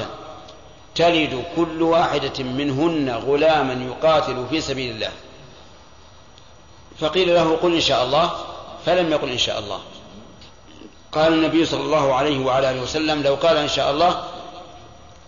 [0.97, 5.11] تلد كل واحدة منهن غلاما يقاتل في سبيل الله.
[6.99, 8.31] فقيل له قل إن شاء الله
[8.85, 9.79] فلم يقل إن شاء الله.
[11.11, 14.23] قال النبي صلى الله عليه وعلى آله وسلم لو قال إن شاء الله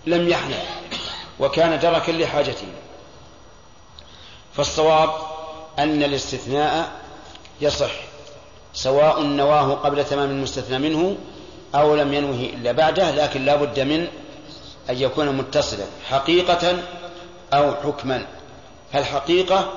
[0.08, 0.60] لم يحنى
[1.40, 2.68] وكان دركا لحاجته.
[4.54, 5.10] فالصواب
[5.80, 6.92] أن الاستثناء
[7.62, 7.92] يصح
[8.74, 11.18] سواء نواه قبل تمام المستثنى منه
[11.76, 14.08] أو لم ينوه إلا بعده لكن لا بد من
[14.90, 16.78] أن يكون متصلا حقيقة
[17.54, 18.26] أو حكما.
[18.94, 19.74] فالحقيقة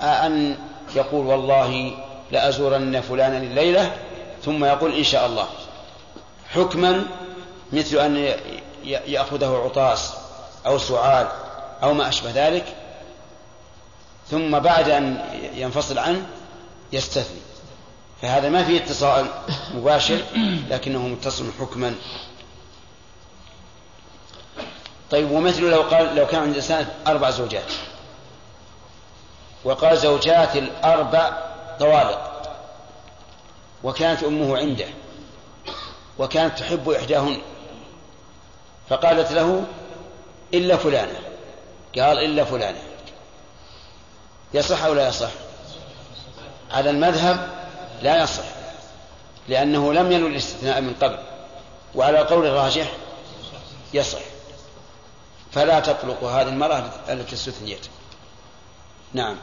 [0.00, 0.56] أن
[0.96, 1.96] يقول والله
[2.30, 3.92] لأزورن فلانا الليلة
[4.44, 5.46] ثم يقول إن شاء الله.
[6.54, 7.04] حكما
[7.72, 8.34] مثل أن
[8.84, 10.14] يأخذه عطاس
[10.66, 11.28] أو سعال
[11.82, 12.64] أو ما أشبه ذلك.
[14.30, 15.24] ثم بعد أن
[15.54, 16.26] ينفصل عنه
[16.92, 17.40] يستثني.
[18.22, 19.26] فهذا ما فيه اتصال
[19.74, 20.18] مباشر
[20.70, 21.94] لكنه متصل حكما.
[25.10, 27.72] طيب ومثل لو قال لو كان عند الإنسان أربع زوجات
[29.64, 31.32] وقال زوجات الأربع
[31.78, 32.30] طوالق
[33.84, 34.86] وكانت أمه عنده
[36.18, 37.38] وكانت تحب إحداهن
[38.88, 39.64] فقالت له
[40.54, 41.18] إلا فلانة
[41.98, 42.82] قال إلا فلانة
[44.54, 45.30] يصح أو لا يصح؟
[46.70, 47.48] على المذهب
[48.02, 48.44] لا يصح
[49.48, 51.18] لأنه لم ينوي الاستثناء من قبل
[51.94, 52.92] وعلى القول الراجح
[53.94, 54.33] يصح.
[55.54, 57.86] فلا تطلق هذه المرأة التي استثنيت.
[59.14, 59.36] نعم.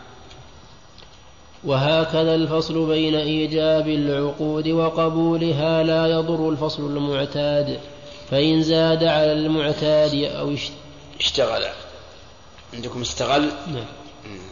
[1.64, 7.80] وهكذا الفصل بين إيجاب العقود وقبولها لا يضر الفصل المعتاد
[8.32, 10.56] فإن زاد على المعتاد أو
[11.20, 11.66] اشتغل.
[12.74, 13.86] عندكم استغل نعم.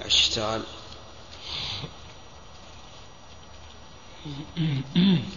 [0.05, 0.61] اشتغل.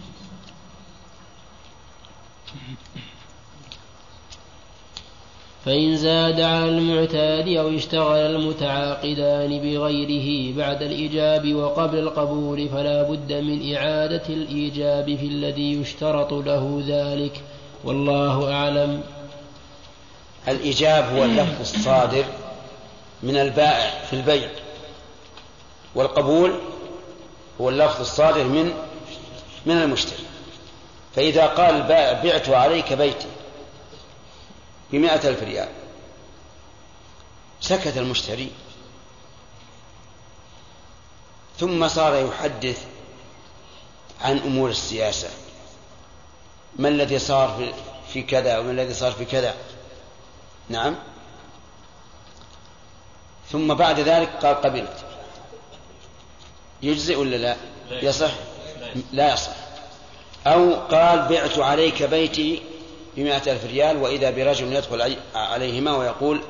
[5.65, 13.75] فإن زاد على المعتاد أو اشتغل المتعاقدان بغيره بعد الإيجاب وقبل القبول فلا بد من
[13.77, 17.41] إعادة الإيجاب في الذي يشترط له ذلك.
[17.85, 19.03] والله أعلم.
[20.49, 22.25] الإيجاب هو اللفظ الصادر
[23.23, 24.49] من البائع في البيع.
[25.95, 26.53] والقبول
[27.61, 28.73] هو اللفظ الصادر من
[29.67, 30.25] من المشتري.
[31.17, 33.27] فإذا قال البائع بعت عليك بيتي
[34.93, 35.69] بمائة ألف ريال.
[37.61, 38.53] سكت المشتري.
[41.59, 42.85] ثم صار يحدث
[44.21, 45.31] عن أمور السياسة.
[46.77, 47.73] ما الذي صار
[48.13, 49.55] في, كذا وما الذي صار في كذا؟
[50.69, 50.97] نعم.
[53.53, 55.05] ثم بعد ذلك قال قبلت.
[56.83, 57.57] يجزئ ولا لا؟
[57.91, 58.33] يصح؟
[59.13, 59.53] لا يصح.
[60.47, 62.63] أو قال بعت عليك بيتي
[63.17, 66.41] بمائة ألف ريال وإذا برجل يدخل عليهما ويقول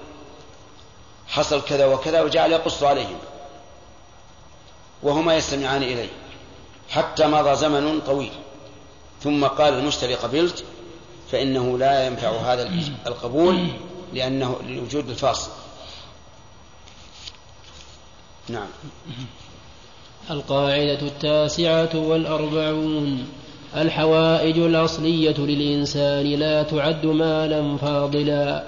[1.28, 3.18] حصل كذا وكذا وجعل يقص عليهما.
[5.02, 6.08] وهما يستمعان إليه.
[6.90, 8.32] حتى مضى زمن طويل.
[9.22, 10.64] ثم قال المشتري قبلت
[11.32, 12.70] فإنه لا ينفع هذا
[13.06, 13.68] القبول
[14.12, 15.50] لأنه لوجود الفاصل.
[18.48, 18.68] نعم.
[20.30, 23.28] القاعدة التاسعة والأربعون.
[23.76, 28.64] الحوائج الأصلية للإنسان لا تعد مالا فاضلا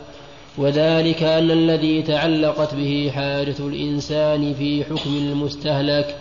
[0.59, 6.17] وذلك أن الذي تعلقت به حاجة الإنسان في حكم المستهلك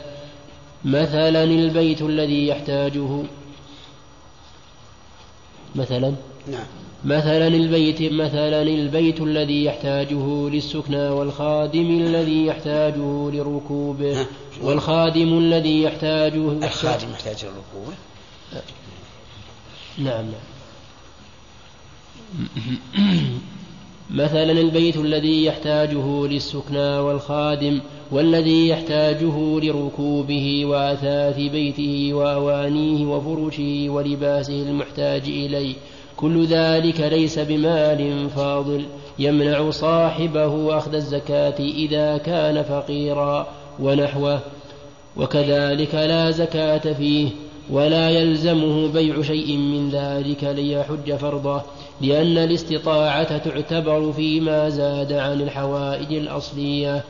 [0.85, 3.23] مثلا البيت الذي يحتاجه.
[5.75, 6.13] مثلا؟
[6.47, 6.65] نعم.
[7.05, 14.25] مثلا البيت مثلا البيت الذي يحتاجه للسكنى والخادم الذي يحتاجه لركوبه
[14.61, 17.93] والخادم الذي يحتاجه الخادم يحتاج لركوبه
[19.97, 20.25] نعم.
[24.11, 27.79] مثلا البيت الذي يحتاجه للسكنى والخادم
[28.11, 35.75] والذي يحتاجه لركوبه وأثاث بيته وأوانيه وفرشه ولباسه المحتاج إليه.
[36.17, 38.85] كل ذلك ليس بمال فاضل.
[39.19, 43.47] يمنع صاحبه أخذ الزكاة إذا كان فقيرا
[43.79, 44.39] ونحوه.
[45.17, 47.29] وكذلك لا زكاة فيه.
[47.69, 51.61] ولا يلزمه بيع شيء من ذلك ليحج فرضه
[52.01, 57.03] لأن الاستطاعة تعتبر فيما زاد عن الحوائج الأصلية.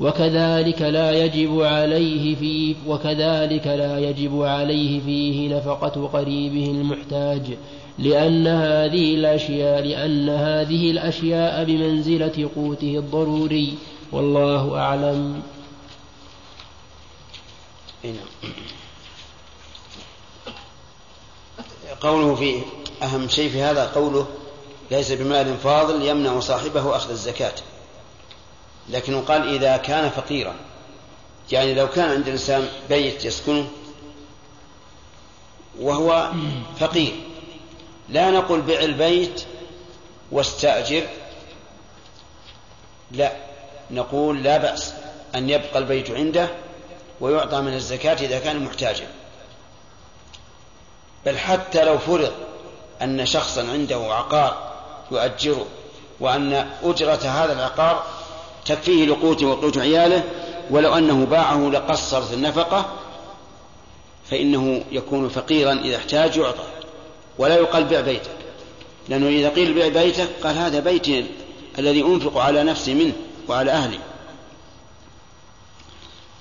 [0.00, 7.42] وكذلك لا يجب عليه فيه وكذلك لا يجب عليه فيه نفقة قريبه المحتاج
[7.98, 13.74] لأن هذه الأشياء لأن هذه الأشياء بمنزلة قوته الضروري.
[14.12, 15.42] والله أعلم.
[18.04, 18.14] نعم.
[22.00, 22.62] قوله في
[23.02, 24.26] أهم شيء في هذا قوله
[24.90, 27.54] ليس بمال فاضل يمنع صاحبه أخذ الزكاة.
[28.88, 30.54] لكنه قال إذا كان فقيرا.
[31.52, 33.68] يعني لو كان عند الإنسان بيت يسكنه
[35.80, 36.30] وهو
[36.78, 37.12] فقير.
[38.08, 39.44] لا نقول بع البيت
[40.32, 41.06] واستأجر.
[43.12, 43.32] لا
[43.90, 44.92] نقول لا بأس
[45.34, 46.48] أن يبقى البيت عنده
[47.20, 49.06] ويعطى من الزكاة إذا كان محتاجا.
[51.26, 52.32] بل حتى لو فرض
[53.02, 54.70] أن شخصا عنده عقار
[55.10, 55.66] يؤجره
[56.20, 58.04] وأن أجرة هذا العقار
[58.66, 60.24] تكفيه لقوته وقوت عياله
[60.70, 62.86] ولو أنه باعه لقصرت النفقة
[64.30, 66.64] فإنه يكون فقيرا إذا احتاج يعطى
[67.38, 68.30] ولا يقال بيع بيتك
[69.08, 71.26] لأنه إذا قيل بيع بيتك قال هذا بيتي
[71.78, 73.12] الذي أنفق على نفسي منه
[73.48, 73.98] وعلى أهلي.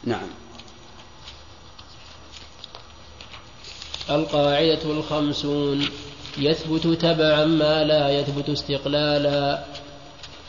[0.04, 0.39] نعم.
[4.12, 5.86] القاعدة الخمسون
[6.38, 9.60] يثبت تبعا ما لا يثبت استقلالا.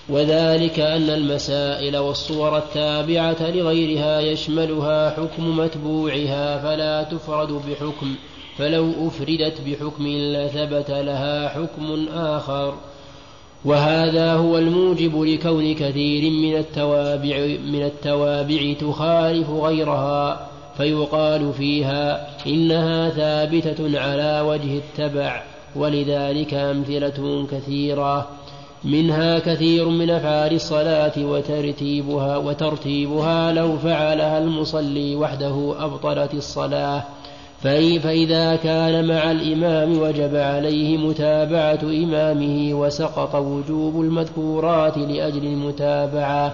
[0.08, 8.14] وذلك أن المسائل والصور التابعة لغيرها يشملها حكم متبوعها فلا تفرد بحكم
[8.58, 12.74] فلو أفردت بحكم لثبت لها حكم آخر.
[13.64, 20.49] وهذا هو الموجب لكون كثير من التوابع من التوابع تخالف غيرها.
[20.76, 25.42] فيقال فيها إنها ثابتة على وجه التبع
[25.76, 28.28] ولذلك أمثلة كثيرة.
[28.84, 37.02] منها كثير من أفعال الصلاة وترتيبها وترتيبها لو فعلها المصلي وحده أبطلت الصلاة.
[37.62, 46.52] فإذا كان مع الإمام وجب عليه متابعة إمامه وسقط وجوب المذكورات لأجل المتابعة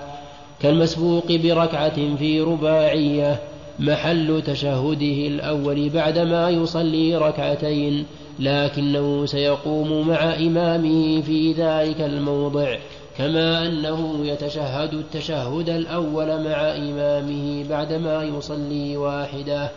[0.62, 3.40] كالمسبوق بركعة في رباعية
[3.78, 8.06] محل تشهده الأول بعدما يصلي ركعتين
[8.38, 12.76] لكنه سيقوم مع إمامه في ذلك الموضع
[13.18, 19.70] كما أنه يتشهد التشهد الأول مع إمامه بعدما يصلي واحدة.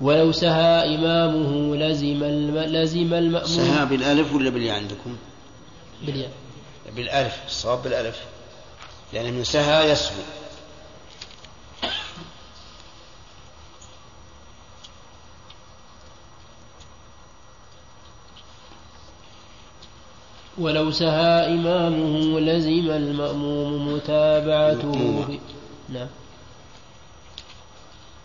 [0.00, 2.58] ولو سهى إمامه لزم الم...
[2.58, 3.48] لزم المأموم.
[3.48, 5.16] سهى بالألف ولا بالياء عندكم؟
[6.06, 6.30] بالياء.
[6.96, 8.20] بالألف الصواب بالألف.
[9.12, 10.14] يعني من سهى يسهو.
[20.58, 25.24] ولو سهى إمامه لزم المأموم متابعته
[25.94, 26.06] نعم.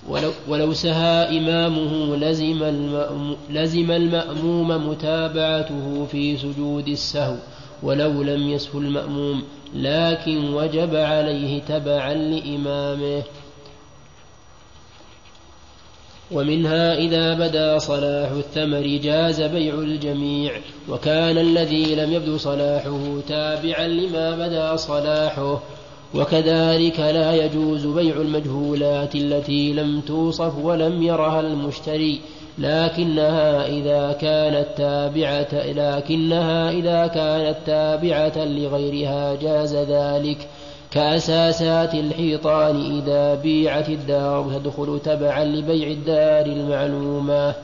[0.08, 7.36] ولو, ولو سهى إمامه لزم المأموم, لزم المأموم متابعته في سجود السهو
[7.84, 9.44] ولو لم يسهو المأموم
[9.76, 13.24] لكن وجب عليه تبعا لإمامه.
[16.32, 20.52] ومنها إذا بدا صلاح الثمر جاز بيع الجميع
[20.90, 25.62] وكان الذي لم يبدو صلاحه تابعا لما بدا صلاحه.
[26.16, 32.20] وكذلك لا يجوز بيع المجهولات التي لم توصف ولم يرها المشتري
[32.58, 40.48] لكنها إذا كانت تابعة لكنها إذا كانت تابعة لغيرها جاز ذلك.
[40.91, 47.56] كأساسات الحيطان إذا بيعت الدار تدخل تبعا لبيع الدار المعلومة.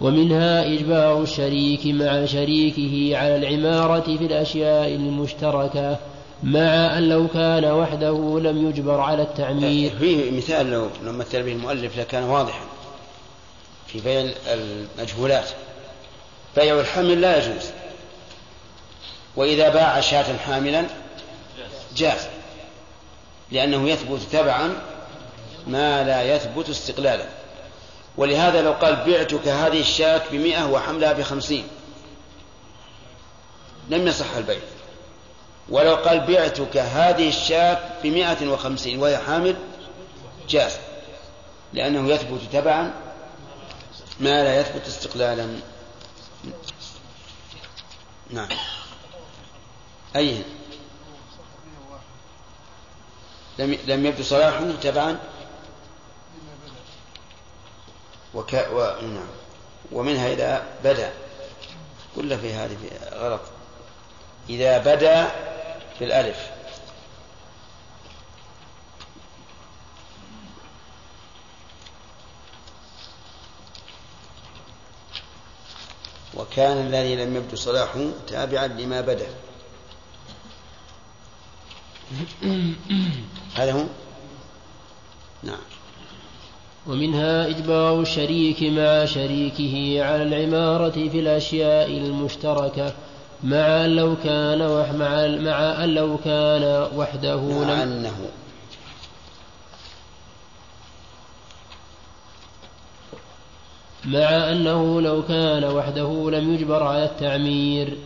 [0.00, 5.98] ومنها إجبار الشريك مع شريكه على العمارة في الأشياء المشتركة
[6.42, 9.90] مع أن لو كان وحده لم يجبر على التعمير.
[9.98, 12.64] فيه مثال لو لو مثل به المؤلف لكان واضحا
[13.86, 14.30] في بيع
[14.98, 15.48] المجهولات.
[16.56, 17.70] بيع الحمل لا يجوز.
[19.36, 20.84] وإذا باع شاة حاملا
[21.96, 22.28] جاز.
[23.52, 24.82] لأنه يثبت تبعا
[25.66, 27.26] ما لا يثبت استقلالا.
[28.16, 31.68] ولهذا لو قال بعتك هذه الشاة بمئة وحملها بخمسين.
[33.88, 34.60] لم يصح البيع.
[35.68, 39.56] ولو قال بعتك هذه الشاة بمئة وخمسين وهي حامل
[40.48, 40.76] جاز.
[41.72, 42.94] لأنه يثبت تبعا
[44.20, 45.56] ما لا يثبت استقلالا.
[48.30, 48.48] نعم.
[50.16, 50.42] أي
[53.62, 55.18] لم يبدو صلاحه تبعا؟
[58.34, 58.80] وك و...
[59.02, 59.28] نعم.
[59.92, 61.12] ومنها إذا بدا.
[62.16, 62.76] كل في هذه
[63.12, 63.40] غلط.
[64.50, 65.28] إذا بدا
[65.98, 66.50] في الألف.
[76.34, 79.26] وكان الذي لم يبدو صلاحه تابعا لما بدا.
[83.58, 83.84] هذا هو؟
[85.42, 85.58] نعم.
[86.86, 92.92] ومنها إجبار الشريك مع شريكه على العمارة في الأشياء المشتركة
[93.42, 98.28] مع أن لو كان وح مع, مع أن لو كان وحده مع أنه.
[104.04, 107.98] مع أنه لو كان وحده لم يجبر على التعمير.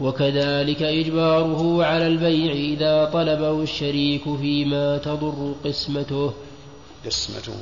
[0.00, 6.34] وكذلك إجباره على البيع إذا طلبه الشريك فيما تضر قسمته.
[7.06, 7.56] قسمته.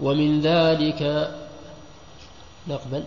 [0.00, 1.02] ومن ذلك
[2.68, 3.04] نقبل.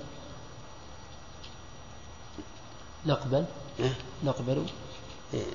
[3.06, 3.45] نقبل.
[3.80, 4.65] إيه؟ نقبل.
[5.34, 5.45] إيه،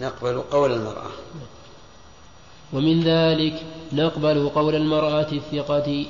[0.00, 1.10] نقبل قول المرأة.
[2.72, 3.62] ومن ذلك
[3.92, 6.06] نقبل قول المرأة الثقة.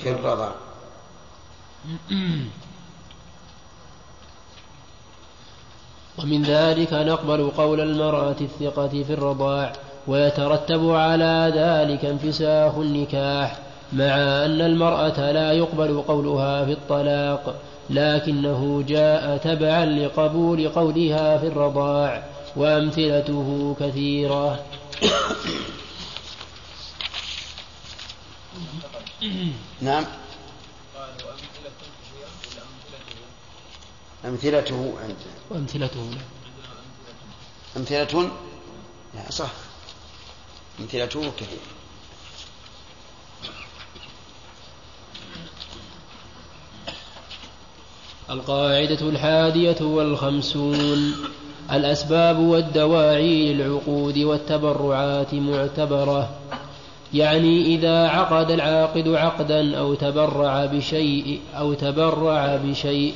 [0.00, 0.54] في الرضا
[6.18, 9.72] ومن ذلك نقبل قول المرأة الثقة في الرضاع
[10.06, 13.58] ويترتب على ذلك انفساخ النكاح
[13.92, 14.14] مع
[14.44, 17.54] أن المرأة لا يقبل قولها في الطلاق
[17.90, 22.22] لكنه جاء تبعا لقبول قولها في الرضاع
[22.56, 24.58] وأمثلته كثيرة.
[29.80, 30.04] نعم.
[34.24, 35.16] أمثلته عند
[35.50, 36.10] وأمثلته.
[37.76, 38.30] أمثلة؟
[39.14, 39.50] لا صح.
[40.80, 41.58] أمثلته كثير.
[48.30, 51.14] القاعدة الحادية والخمسون.
[51.72, 56.28] الأسباب والدواعي للعقود والتبرعات معتبرة.
[57.14, 63.14] يعني إذا عقد العاقد عقدا أو تبرع بشيء أو تبرع بشيء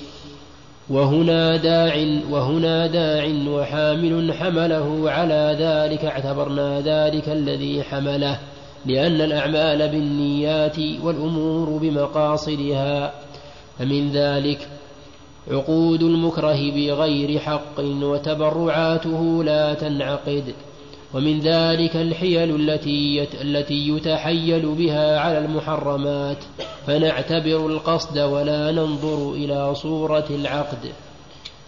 [0.90, 8.38] وهنا داع وهنا داع وحامل حمله على ذلك اعتبرنا ذلك الذي حمله
[8.86, 13.12] لأن الأعمال بالنيات والأمور بمقاصدها.
[13.78, 14.68] فمن ذلك
[15.50, 20.54] عقود المكره بغير حق وتبرعاته لا تنعقد.
[21.14, 26.44] ومن ذلك الحيل التي التي يتحيل بها على المحرمات.
[26.86, 30.92] فنعتبر القصد ولا ننظر إلى صورة العقد.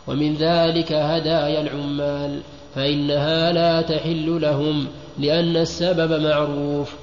[0.07, 2.41] ومن ذلك هدايا العمال.
[2.75, 4.87] فإنها لا تحل لهم
[5.19, 6.95] لأن السبب معروف.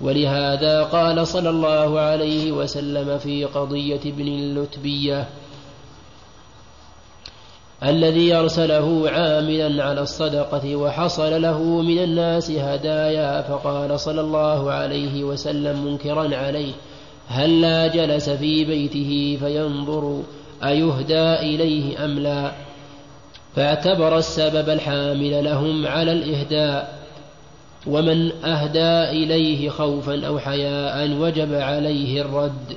[0.00, 5.28] ولهذا قال صلى الله عليه وسلم في قضية ابن اللتبية
[7.84, 15.84] الذي أرسله عاملا على الصدقة وحصل له من الناس هدايا فقال صلى الله عليه وسلم
[15.84, 16.72] منكرا عليه
[17.28, 20.22] هل لا جلس في بيته فينظر
[20.64, 22.52] أيهدى إليه أم لا؟
[23.56, 26.98] فاعتبر السبب الحامل لهم على الإهداء
[27.86, 32.76] ومن أهدى إليه خوفا أو حياء وجب عليه الرد.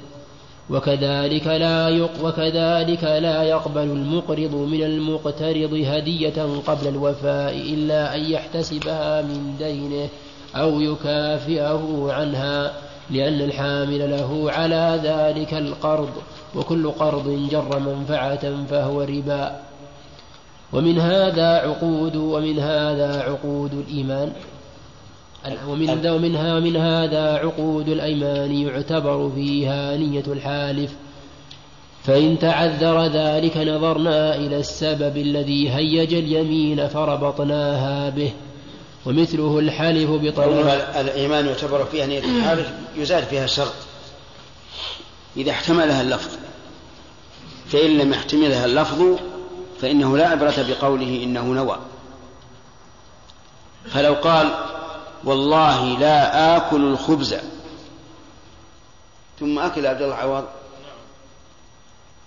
[0.69, 9.55] وكذلك لا وكذلك لا يقبل المقرض من المقترض هدية قبل الوفاء إلا أن يحتسبها من
[9.59, 10.09] دينه
[10.55, 12.73] أو يكافئه عنها
[13.09, 16.09] لأن الحامل له على ذلك القرض
[16.55, 19.59] وكل قرض جر منفعة فهو ربا.
[20.73, 24.31] ومن هذا عقود ومن هذا عقود الإيمان.
[25.67, 30.91] ومن ومنها ومن هذا عقود الأيمان يعتبر فيها نية الحالف.
[32.03, 38.31] فإن تعذر ذلك نظرنا إلى السبب الذي هيج اليمين فربطناها به.
[39.05, 43.73] ومثله الحلف بطلاق الإيمان يعتبر فيها نية الحالف يزال فيها شرط.
[45.37, 46.37] إذا احتملها اللفظ.
[47.67, 49.03] فإن لم يحتملها اللفظ
[49.81, 51.77] فإنه لا عبرة بقوله إنه نوى.
[53.85, 54.47] فلو قال
[55.23, 57.35] والله لا آكل الخبز.
[59.39, 60.45] ثم أكل عبد الله عوض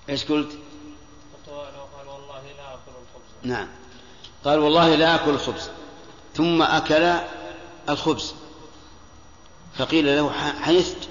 [0.09, 0.59] إيش قلت؟
[1.47, 3.69] قال والله لا آكل الخبز نعم.
[4.44, 5.70] قال والله لا آكل الخبز.
[6.35, 7.14] ثم أكل
[7.89, 8.35] الخبز.
[9.78, 11.09] فقيل له حنثت.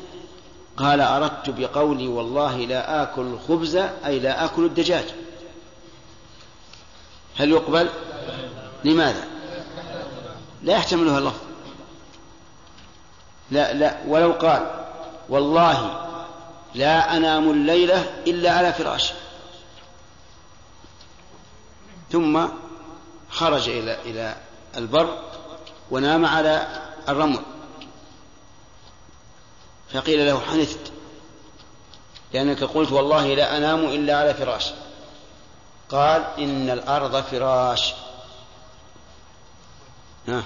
[0.77, 5.05] قال أردت بقولي والله لا آكل الخبز أي لا آكل الدجاج.
[7.37, 7.89] هل يقبل؟
[8.83, 9.27] لماذا؟
[10.63, 11.50] لا يحتملها اللفظ.
[13.51, 14.85] لا لا ولو قال
[15.29, 16.07] والله
[16.75, 19.13] لا أنام الليلة إلا على فراش.
[22.11, 22.47] ثم
[23.29, 24.35] خرج إلى إلى
[24.77, 25.19] البر
[25.91, 26.67] ونام على
[27.09, 27.39] الرمل.
[29.93, 30.91] فقيل له حنثت
[32.33, 34.71] لأنك قلت والله لا أنام إلا على فراش.
[35.89, 37.93] قال إن الأرض فراش.
[40.27, 40.43] ها.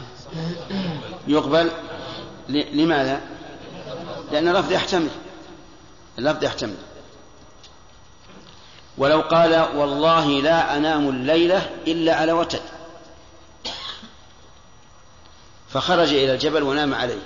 [1.27, 1.71] يقبل؟
[2.49, 3.21] لماذا؟
[4.31, 5.09] لأن اللفظ يحتمل.
[6.19, 6.77] اللفظ يحتمل.
[8.97, 12.61] ولو قال والله لا أنام الليلة إلا على وتد
[15.69, 17.21] فخرج إلى الجبل ونام عليه.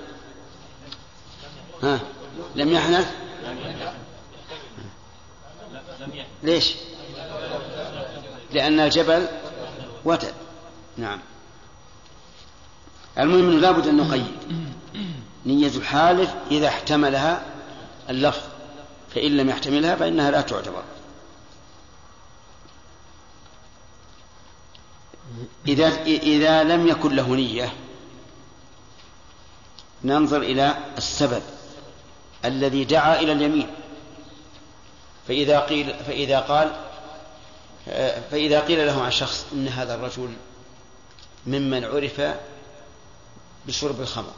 [1.84, 2.00] ها؟
[2.56, 3.16] لم يحنث؟
[6.44, 6.76] ليش؟
[8.52, 9.28] لأن الجبل
[10.06, 10.34] وتد
[10.98, 11.20] نعم.
[13.18, 14.32] المهم أنه لابد أن نقيد.
[15.46, 17.46] نية الحالف إذا احتملها
[18.10, 18.42] اللفظ
[19.16, 20.84] فإن لم يحتملها فإنها لا تعتبر.
[25.68, 27.74] إذا إذا لم يكن له نية
[30.04, 31.42] ننظر إلى السبب
[32.46, 33.70] الذي دعا إلى اليمين.
[35.28, 36.76] فإذا قيل فإذا قال
[38.32, 40.34] فإذا قيل له عن شخص إن هذا الرجل
[41.48, 42.22] ممن عرف
[43.68, 44.34] بشرب الخمر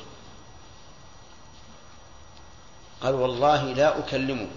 [3.03, 4.48] قال والله لا أكلمه.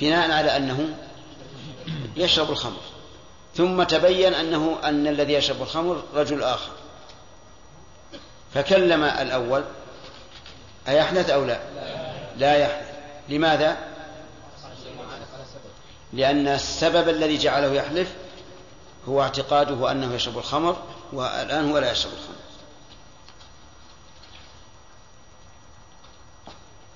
[0.00, 0.96] بناء على أنه
[2.16, 2.80] يشرب الخمر.
[3.56, 6.72] ثم تبين أنه أن الذي يشرب الخمر رجل آخر.
[8.54, 9.64] فكلم الأول.
[10.88, 11.60] أيحنث أو لا؟
[12.36, 12.86] لا يحنث
[13.28, 13.76] لماذا؟
[16.12, 18.14] لأن السبب الذي جعله يحلف
[19.08, 20.76] هو اعتقاده أنه يشرب الخمر
[21.12, 22.43] والآن هو لا يشرب الخمر.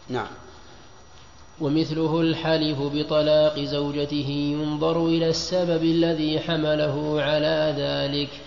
[0.09, 0.27] نعم.
[1.61, 8.41] ومثله الحلف بطلاق زوجته ينظر إلى السبب الذي حمله على ذلك.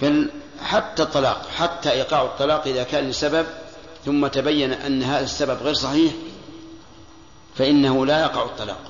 [0.00, 0.30] بل
[0.60, 3.46] حتى الطلاق حتى إيقاع الطلاق إذا كان لسبب
[4.04, 6.12] ثم تبين أن هذا السبب غير صحيح
[7.54, 8.80] فإنه لا يقع الطلاق.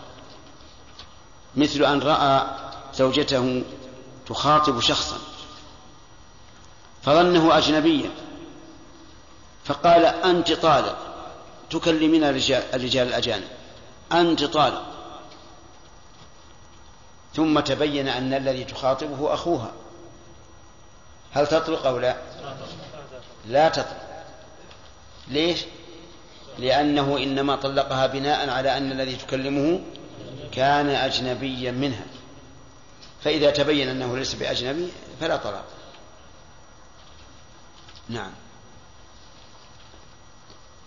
[1.57, 2.47] مثل أن رأى
[2.95, 3.63] زوجته
[4.27, 5.17] تخاطب شخصا
[7.03, 8.11] فظنه أجنبيا
[9.65, 11.08] فقال أنت طالق.
[11.71, 13.49] تكلمين الرجال, الأجانب.
[14.13, 14.83] أنت طالق
[17.35, 19.73] ثم تبين أن الذي تخاطبه أخوها.
[21.33, 22.17] هل تطلق أو لا؟
[23.47, 24.09] لا تطلق.
[25.29, 25.65] ليش؟
[26.59, 29.81] لأنه إنما طلقها بناء على أن الذي تكلمه
[30.53, 32.07] كان أجنبيا منها.
[33.25, 34.89] فإذا تبين أنه ليس بأجنبي
[35.21, 35.65] فلا طلاق.
[38.09, 38.31] نعم.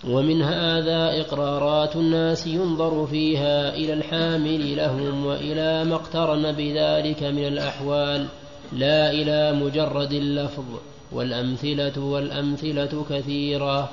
[0.04, 8.28] ومن هذا إقرارات الناس ينظر فيها إلى الحامل لهم وإلى ما اقترن بذلك من الأحوال.
[8.72, 10.80] لا إلى مجرد اللفظ
[11.12, 13.92] والأمثلة والأمثلة كثيرة.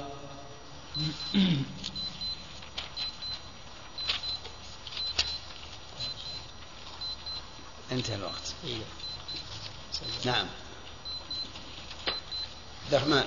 [7.93, 8.55] انتهى الوقت.
[10.25, 10.47] نعم.
[12.85, 13.25] عبد الرحمن.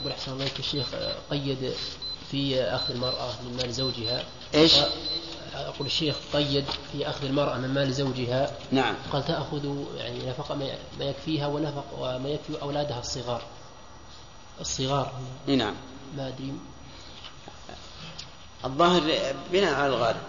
[0.00, 0.86] أقول أحسن الله الشيخ
[1.30, 1.72] قيد
[2.30, 4.24] في أخذ المرأة من مال زوجها.
[4.54, 4.74] إيش؟
[5.54, 8.50] أقول الشيخ قيد في أخذ المرأة من مال زوجها.
[8.72, 8.94] نعم.
[9.12, 10.54] قال تأخذ يعني نفقة
[10.98, 13.42] ما يكفيها ونفق وما يكفي أولادها الصغار.
[14.60, 15.12] الصغار.
[15.46, 15.74] نعم.
[16.16, 16.52] ما أدري.
[18.64, 20.22] الظاهر بناء على الغالب.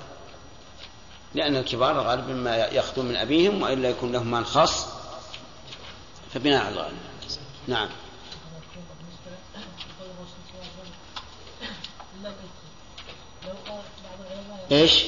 [1.35, 4.85] لأن الكبار غالبا ما يأخذون من أبيهم وإلا يكون لهم مال خاص.
[6.33, 6.97] فبناء على الغالب.
[7.67, 7.89] نعم.
[14.71, 15.03] إيش؟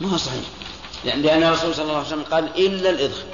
[0.00, 0.44] ما هو صحيح
[1.04, 3.26] لأن الرسول صلى الله عليه وسلم قال إلا الإذخر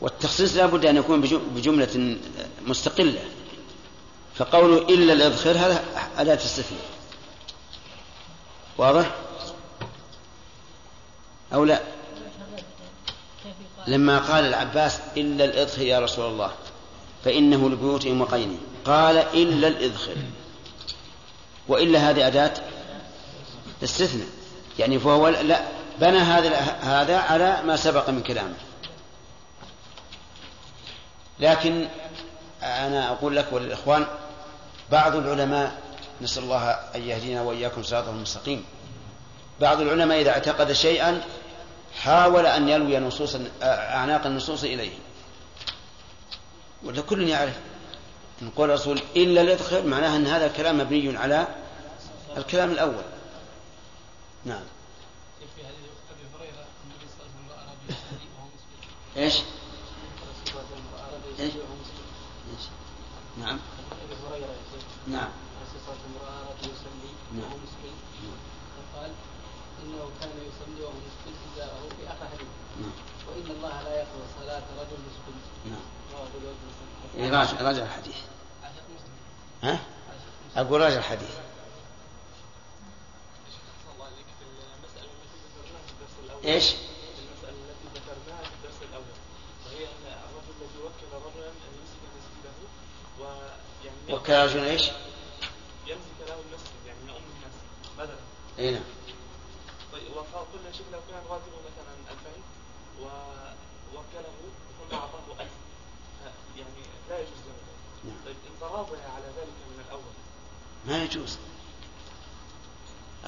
[0.00, 1.20] والتخصيص لا بد أن يكون
[1.54, 2.16] بجملة
[2.66, 3.24] مستقلة
[4.34, 5.84] فقوله إلا الإذخر هذا
[6.18, 6.82] أداة استثناء
[8.78, 9.14] واضح؟
[11.54, 11.82] أو لا؟
[13.86, 16.50] لما قال العباس إلا الإذخر يا رسول الله
[17.24, 20.16] فإنه لبيوتهم وقينهم قال إلا الإذخر
[21.68, 22.52] وإلا هذه أداة
[23.82, 24.26] استثناء.
[24.78, 25.60] يعني فهو لا
[26.00, 28.54] بنى هذا هذا على ما سبق من كلامه.
[31.40, 31.88] لكن
[32.62, 34.06] أنا أقول لك وللإخوان
[34.90, 35.82] بعض العلماء
[36.20, 38.64] نسأل الله أن يهدينا وإياكم صراطه المستقيم.
[39.60, 41.22] بعض العلماء إذا اعتقد شيئا
[42.00, 44.98] حاول أن يلوي نصوص أعناق النصوص إليه.
[46.82, 47.60] ولا كل يعرف.
[48.42, 51.46] نقول الرسول إلا الإدخل معناها أن هذا الكلام مبني على
[52.36, 53.02] الكلام الأول.
[54.44, 54.62] نعم.
[59.16, 59.34] إيش؟
[61.40, 61.52] إيش؟
[63.38, 63.58] نعم.
[65.08, 65.30] نعم
[68.76, 69.10] فقال
[69.82, 72.48] انه كان يصلي وهو مسكين ازاره في اخر حديث
[73.28, 75.36] وان الله لا يقبل صلاه رجل مسكين
[75.70, 75.86] نعم
[77.18, 78.16] راجع راجع الحديث
[79.62, 79.78] ها؟
[80.56, 81.30] أقول راجع الحديث
[86.44, 86.74] إيش؟
[94.10, 94.82] وكل رجل إيش؟
[95.86, 97.54] يمسك له المسجد يعني يؤم الناس
[97.98, 98.16] بدلا
[98.58, 98.82] إي نعم
[99.92, 102.30] طيب وقلنا شيخ لو كان راتبه مثلا 2000
[103.00, 104.32] ووكله
[104.90, 105.61] ثم أعطاه 1000
[106.56, 108.16] يعني لا يجوز له نعم.
[108.26, 108.36] طيب
[109.14, 110.12] على ذلك من الأول.
[110.86, 111.38] ما يجوز.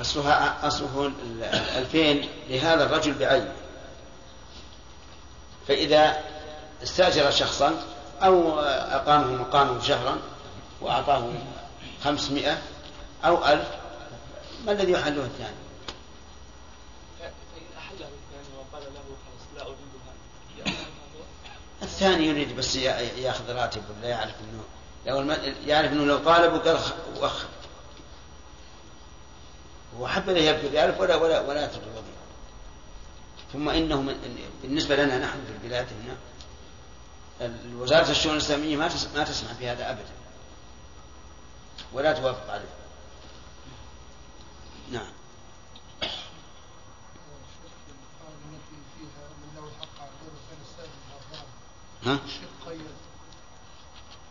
[0.01, 3.55] أصلها أصله الألفين لهذا الرجل بعينه
[5.69, 6.23] فإذا
[6.83, 7.83] استأجر شخصا
[8.23, 10.19] أو أقامه مقامه شهرا
[10.81, 11.33] وأعطاه
[12.05, 12.63] خمسمائة
[13.25, 13.69] أو ألف
[14.67, 15.57] ما الذي يحله الثاني
[17.21, 20.77] فإن أحله الثاني وقال له خلاص لا أريدها
[21.85, 24.65] الثاني يريد بس ياخذ راتب ولا يعرف انه
[25.20, 25.36] لو.
[25.66, 26.93] يعرف إنه لو طالب وقال خ-
[27.23, 27.44] وخ
[29.98, 32.24] وحب له يبدو بألف ولا ولا ولا الوظيفة
[33.52, 34.39] ثم إنه من...
[34.62, 36.16] بالنسبة لنا نحن في البلاد هنا
[37.77, 38.89] وزارة الشؤون الإسلامية ما.
[39.15, 40.12] ما تسمح بهذا أبدا
[41.93, 42.65] ولا توافق عليه
[44.90, 45.12] نعم
[48.52, 50.90] التي فيها من له الحق على غير وكان السائل
[51.31, 51.47] الظاهر
[52.05, 52.81] ها؟ الشيخ قيد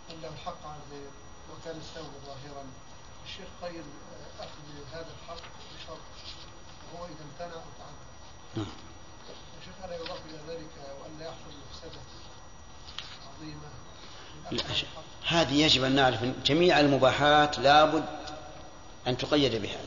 [0.09, 1.09] من له الحق على غير
[1.51, 2.65] وكان السائل ظاهرا.
[3.25, 3.83] الشيخ قيد
[4.39, 5.43] أخذ هذا الحق
[5.75, 5.99] بشرط
[6.93, 8.05] وهو إذا امتنع أو تعدى
[8.55, 8.65] نعم.
[9.59, 10.69] الشيخ ألا يضاف إلى ذلك
[11.01, 12.01] وأن لا يحصل مفسدة
[13.27, 13.69] عظيمة
[14.51, 14.63] من لا
[15.27, 18.05] هذه يجب أن نعرف أن جميع المباحات لابد
[19.07, 19.79] أن تقيد بها.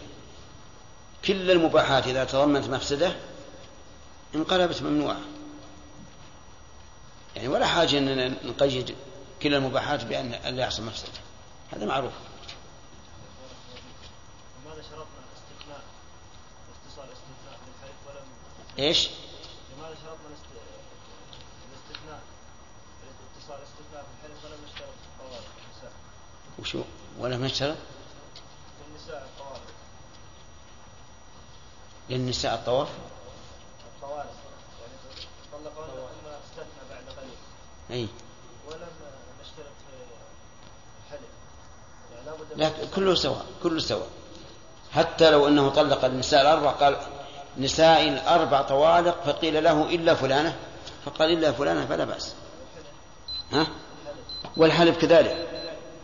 [1.24, 3.16] كل المباحات إذا تضمنت مفسدة
[4.34, 5.20] انقلبت ممنوعة.
[7.36, 8.96] يعني ولا حاجة أن نقيد
[9.42, 11.18] كل المباحات بأن لا يحصل مفسدة.
[11.72, 12.12] هذا معروف.
[14.64, 15.82] لماذا شرطنا الاستثناء
[16.98, 18.24] الاستثناء للحلف ولم
[18.78, 19.08] إيش؟
[19.76, 20.56] لماذا شرطنا الاست-
[21.72, 22.20] الاستثناء
[23.36, 24.88] اتصال الاستثناء في الحلف ولم نشترط
[25.20, 25.92] الطوارئ النساء.
[26.58, 26.82] وشو
[27.18, 27.76] ولم نشترط
[28.88, 29.60] للنساء الطوارئ.
[32.10, 32.88] للنساء الطواف؟
[33.96, 34.28] الطوارئ
[34.80, 34.96] يعني
[35.52, 35.95] طلقوهن بعد
[37.90, 38.08] أي
[38.68, 38.88] ولم
[39.40, 39.76] نشترط
[42.30, 44.08] من لا كله سواء كله سواء.
[44.92, 46.96] حتى لو أنه طلق النساء الأربع قال
[47.58, 50.56] نساء الأربع طوالق فقيل له إلا فلانة
[51.04, 52.34] فقال إلا فلانة فلا بأس.
[53.52, 53.66] ها؟
[54.56, 55.48] والحلف كذلك.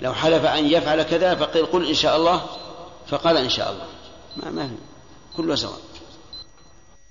[0.00, 2.46] لو حلف أن يفعل كذا فقيل قل إن شاء الله
[3.06, 3.86] فقال إن شاء الله.
[4.36, 4.76] ما ما.
[5.36, 5.80] كله سواء.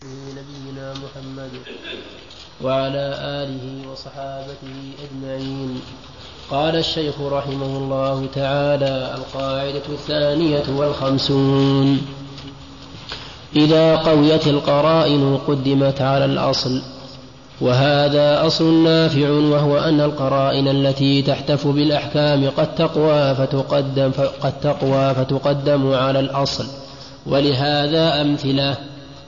[0.04, 1.52] نبينا محمد.
[2.64, 5.82] وعلى آله وصحابته أجمعين.
[6.52, 12.02] قال الشيخ رحمه الله تعالى القاعدة الثانية والخمسون.
[13.56, 16.82] إذا قويت القرائن قدمت على الأصل
[17.62, 24.12] وهذا أصل نافع وهو أن القرائن التي تحتف بالأحكام قد تقوى فتقدم
[24.42, 26.66] قد تقوى فتقدم على الأصل.
[27.26, 28.78] ولهذا أمثلة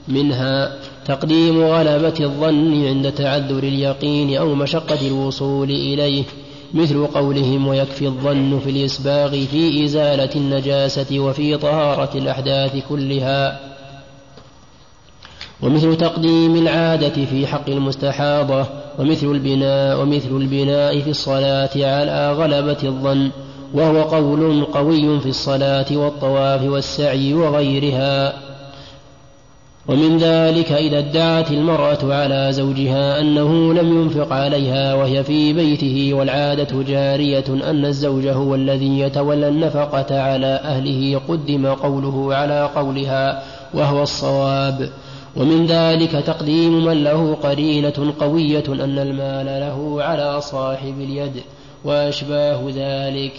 [0.08, 0.72] منها
[1.06, 6.24] تقديم غلبة الظن عند تعذر اليقين أو مشقة الوصول إليه
[6.74, 13.60] مثل قولهم ويكفي الظن في الإسباغ في إزالة النجاسة وفي طهارة الأحداث كلها.
[15.62, 18.66] ومثل تقديم العادة في حق المستحاضة
[18.98, 23.30] ومثل البناء ومثل البناء في الصلاة على غلبة الظن
[23.74, 28.43] وهو قول قوي في الصلاة والطواف والسعي وغيرها.
[29.88, 36.82] ومن ذلك إذا ادعت المرأة على زوجها أنه لم ينفق عليها وهي في بيته والعادة
[36.82, 43.42] جارية أن الزوج هو الذي يتولى النفقة على أهله قدم قوله على قولها
[43.74, 44.90] وهو الصواب.
[45.36, 51.42] ومن ذلك تقديم من له قرينة قوية أن المال له على صاحب اليد
[51.84, 53.32] وأشباه ذلك.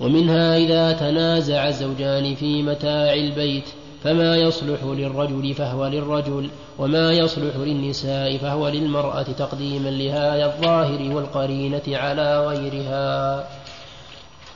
[0.00, 3.64] ومنها إذا تنازع الزوجان في متاع البيت
[4.04, 12.46] فما يصلح للرجل فهو للرجل وما يصلح للنساء فهو للمرأة تقديما لهذا الظاهر والقرينة على
[12.46, 13.48] غيرها.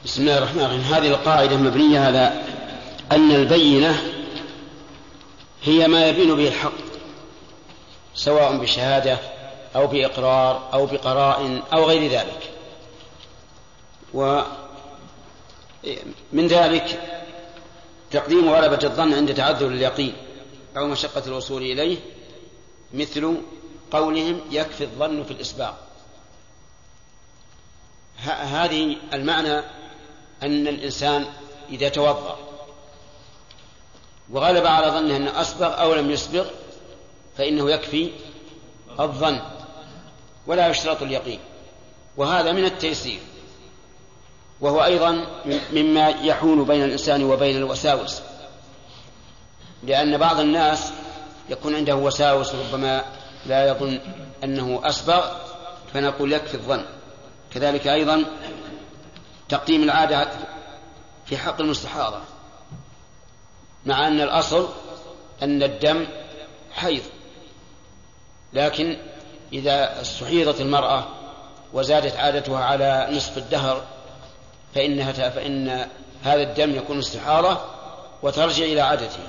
[0.05, 0.81] بسم الله الرحمن الرحيم.
[0.81, 2.33] هذه القاعدة مبنية على
[3.13, 4.03] أن البينة
[5.63, 6.73] هي ما يبين به الحق
[8.15, 9.19] سواء بشهادة
[9.77, 12.51] أو بإقرار أو بقراء أو غير ذلك.
[14.15, 14.47] ومن
[16.47, 17.18] ذلك
[18.11, 20.17] تقديم غلبة الظن عند تعذر اليقين
[20.77, 21.99] أو مشقة الوصول إليه
[22.95, 23.37] مثل
[23.91, 25.79] قولهم يكفي الظن في الإسباق.
[28.27, 29.59] هذه المعنى
[30.43, 31.27] أن الإنسان
[31.71, 32.39] إذا توضأ
[34.31, 36.47] وغلب على ظنه أنه أسبغ أو لم يسبغ
[37.37, 38.11] فإنه يكفي
[39.01, 39.41] الظن
[40.47, 41.41] ولا يشترط اليقين.
[42.17, 43.21] وهذا من التيسير.
[44.61, 45.27] وهو أيضا
[45.73, 48.21] مما يحول بين الإنسان وبين الوساوس.
[49.83, 50.93] لأن بعض الناس
[51.49, 53.05] يكون عنده وساوس ربما
[53.47, 54.01] لا يظن
[54.45, 55.27] أنه أسبغ
[55.95, 56.85] فنقول يكفي الظن.
[57.55, 58.25] كذلك أيضا
[59.49, 60.29] تقديم العادة
[61.27, 62.21] في حق المستحاضة
[63.87, 64.69] مع أن الأصل
[65.43, 66.07] أن الدم
[66.73, 67.03] حيض.
[68.53, 68.97] لكن
[69.53, 71.07] إذا استحيضت المرأة
[71.73, 73.85] وزادت عادتها على نصف الدهر
[74.75, 75.87] فإنها فإن
[76.23, 77.75] هذا الدم يكون استحارة
[78.23, 79.21] وترجع إلى عادته.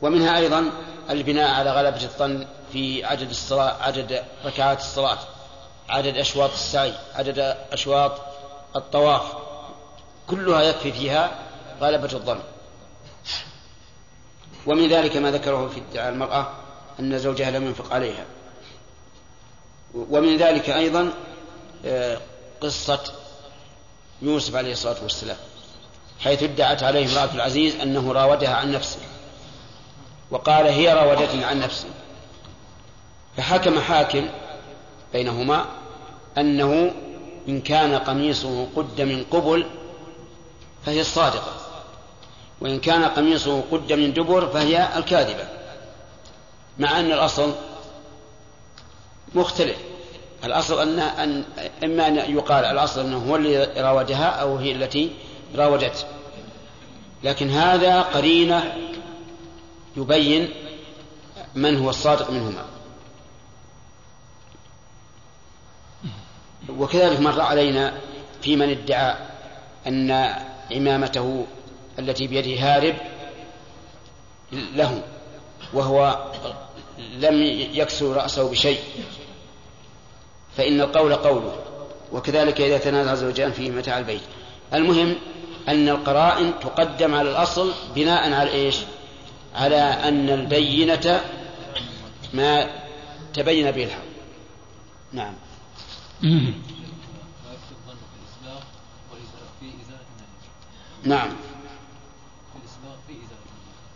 [0.00, 0.70] ومنها أيضا
[1.10, 5.18] البناء على غلبة الظن في عدد الصلاة عدد ركعات الصلاة
[5.88, 8.12] عدد أشواط السعي عدد أشواط
[8.76, 9.22] الطواف.
[10.26, 11.30] كلها يكفي فيها
[11.80, 12.40] غلبة الظن.
[14.66, 16.52] ومن ذلك ما ذكره في ادعاء المرأة
[17.00, 18.24] أن زوجها لم ينفق عليها.
[19.94, 21.12] ومن ذلك أيضا
[21.86, 22.18] آه،
[22.60, 23.00] قصة
[24.22, 25.36] يوسف عليه الصلاة والسلام
[26.20, 28.98] حيث ادعت عليه امرأة العزيز أنه راودها عن نفسه
[30.30, 31.86] وقال هي راودتني عن نفسي.
[33.36, 34.28] فحكم حاكم
[35.12, 35.66] بينهما
[36.38, 36.94] أنه
[37.48, 39.66] إن كان قميصه قد من قبل
[40.86, 41.52] فهي الصادقة
[42.60, 45.48] وإن كان قميصه قد من دبر فهي الكاذبة
[46.78, 47.54] مع أن الأصل
[49.34, 49.76] مختلف.
[50.44, 51.44] الأصل أن, أن
[51.84, 55.10] إما أن يقال الأصل أنه هو الذي راودها أو هي التي
[55.56, 56.04] راودته
[57.22, 58.74] لكن هذا قرينة
[59.96, 60.48] يبين
[61.54, 62.64] من هو الصادق منهما.
[66.68, 67.94] وكذلك مر علينا
[68.42, 69.16] في من ادعى
[69.86, 70.34] أن
[70.72, 71.46] عمامته
[71.98, 72.94] التي بيده هارب
[74.52, 75.02] له
[75.72, 76.24] وهو
[76.98, 77.42] لم
[77.72, 78.80] يكسر رأسه بشيء.
[80.58, 81.56] فإن القول قوله
[82.12, 84.20] وكذلك إذا تنازع الزوجان في متاع البيت.
[84.74, 85.16] المهم
[85.68, 88.76] أن القرائن تقدم على الأصل بناء على إيش؟
[89.54, 91.20] على أن البينة
[92.34, 92.70] ما
[93.34, 94.02] تبين به الحق.
[95.12, 95.34] نعم.
[101.04, 101.32] نعم.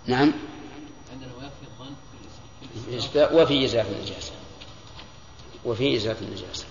[0.06, 0.32] نعم.
[1.12, 1.94] عندنا ويكفي الظن
[2.84, 4.31] في الإسباء وفي إزالة النجاسة
[5.64, 6.66] وفي إزالة النجاسة.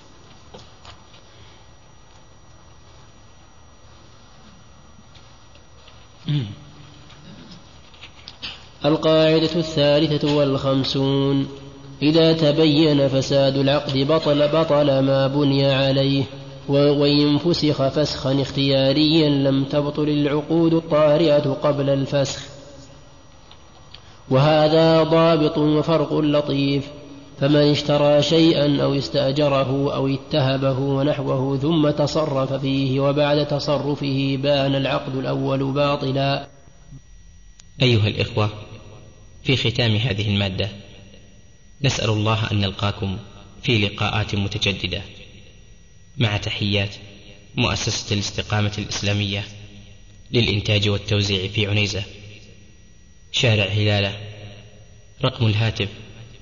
[8.85, 11.47] القاعدة الثالثة والخمسون
[12.01, 16.23] إذا تبين فساد العقد بطل بطل ما بني عليه
[16.67, 22.41] وإن فسخ فسخا اختياريا لم تبطل العقود الطارئة قبل الفسخ.
[24.29, 27.00] وهذا ضابط وفرق لطيف.
[27.41, 35.15] فمن اشترى شيئا أو استأجره أو اتهبه ونحوه ثم تصرف فيه وبعد تصرفه بان العقد
[35.15, 36.47] الأول باطلا.
[37.81, 38.49] أيها الإخوة
[39.43, 40.69] في ختام هذه المادة
[41.81, 43.17] نسأل الله أن نلقاكم
[43.63, 45.01] في لقاءات متجددة.
[46.17, 46.95] مع تحيات
[47.55, 49.43] مؤسسة الاستقامة الإسلامية
[50.31, 52.03] للإنتاج والتوزيع في عنيزة.
[53.31, 54.17] شارع هلالة
[55.23, 55.89] رقم الهاتف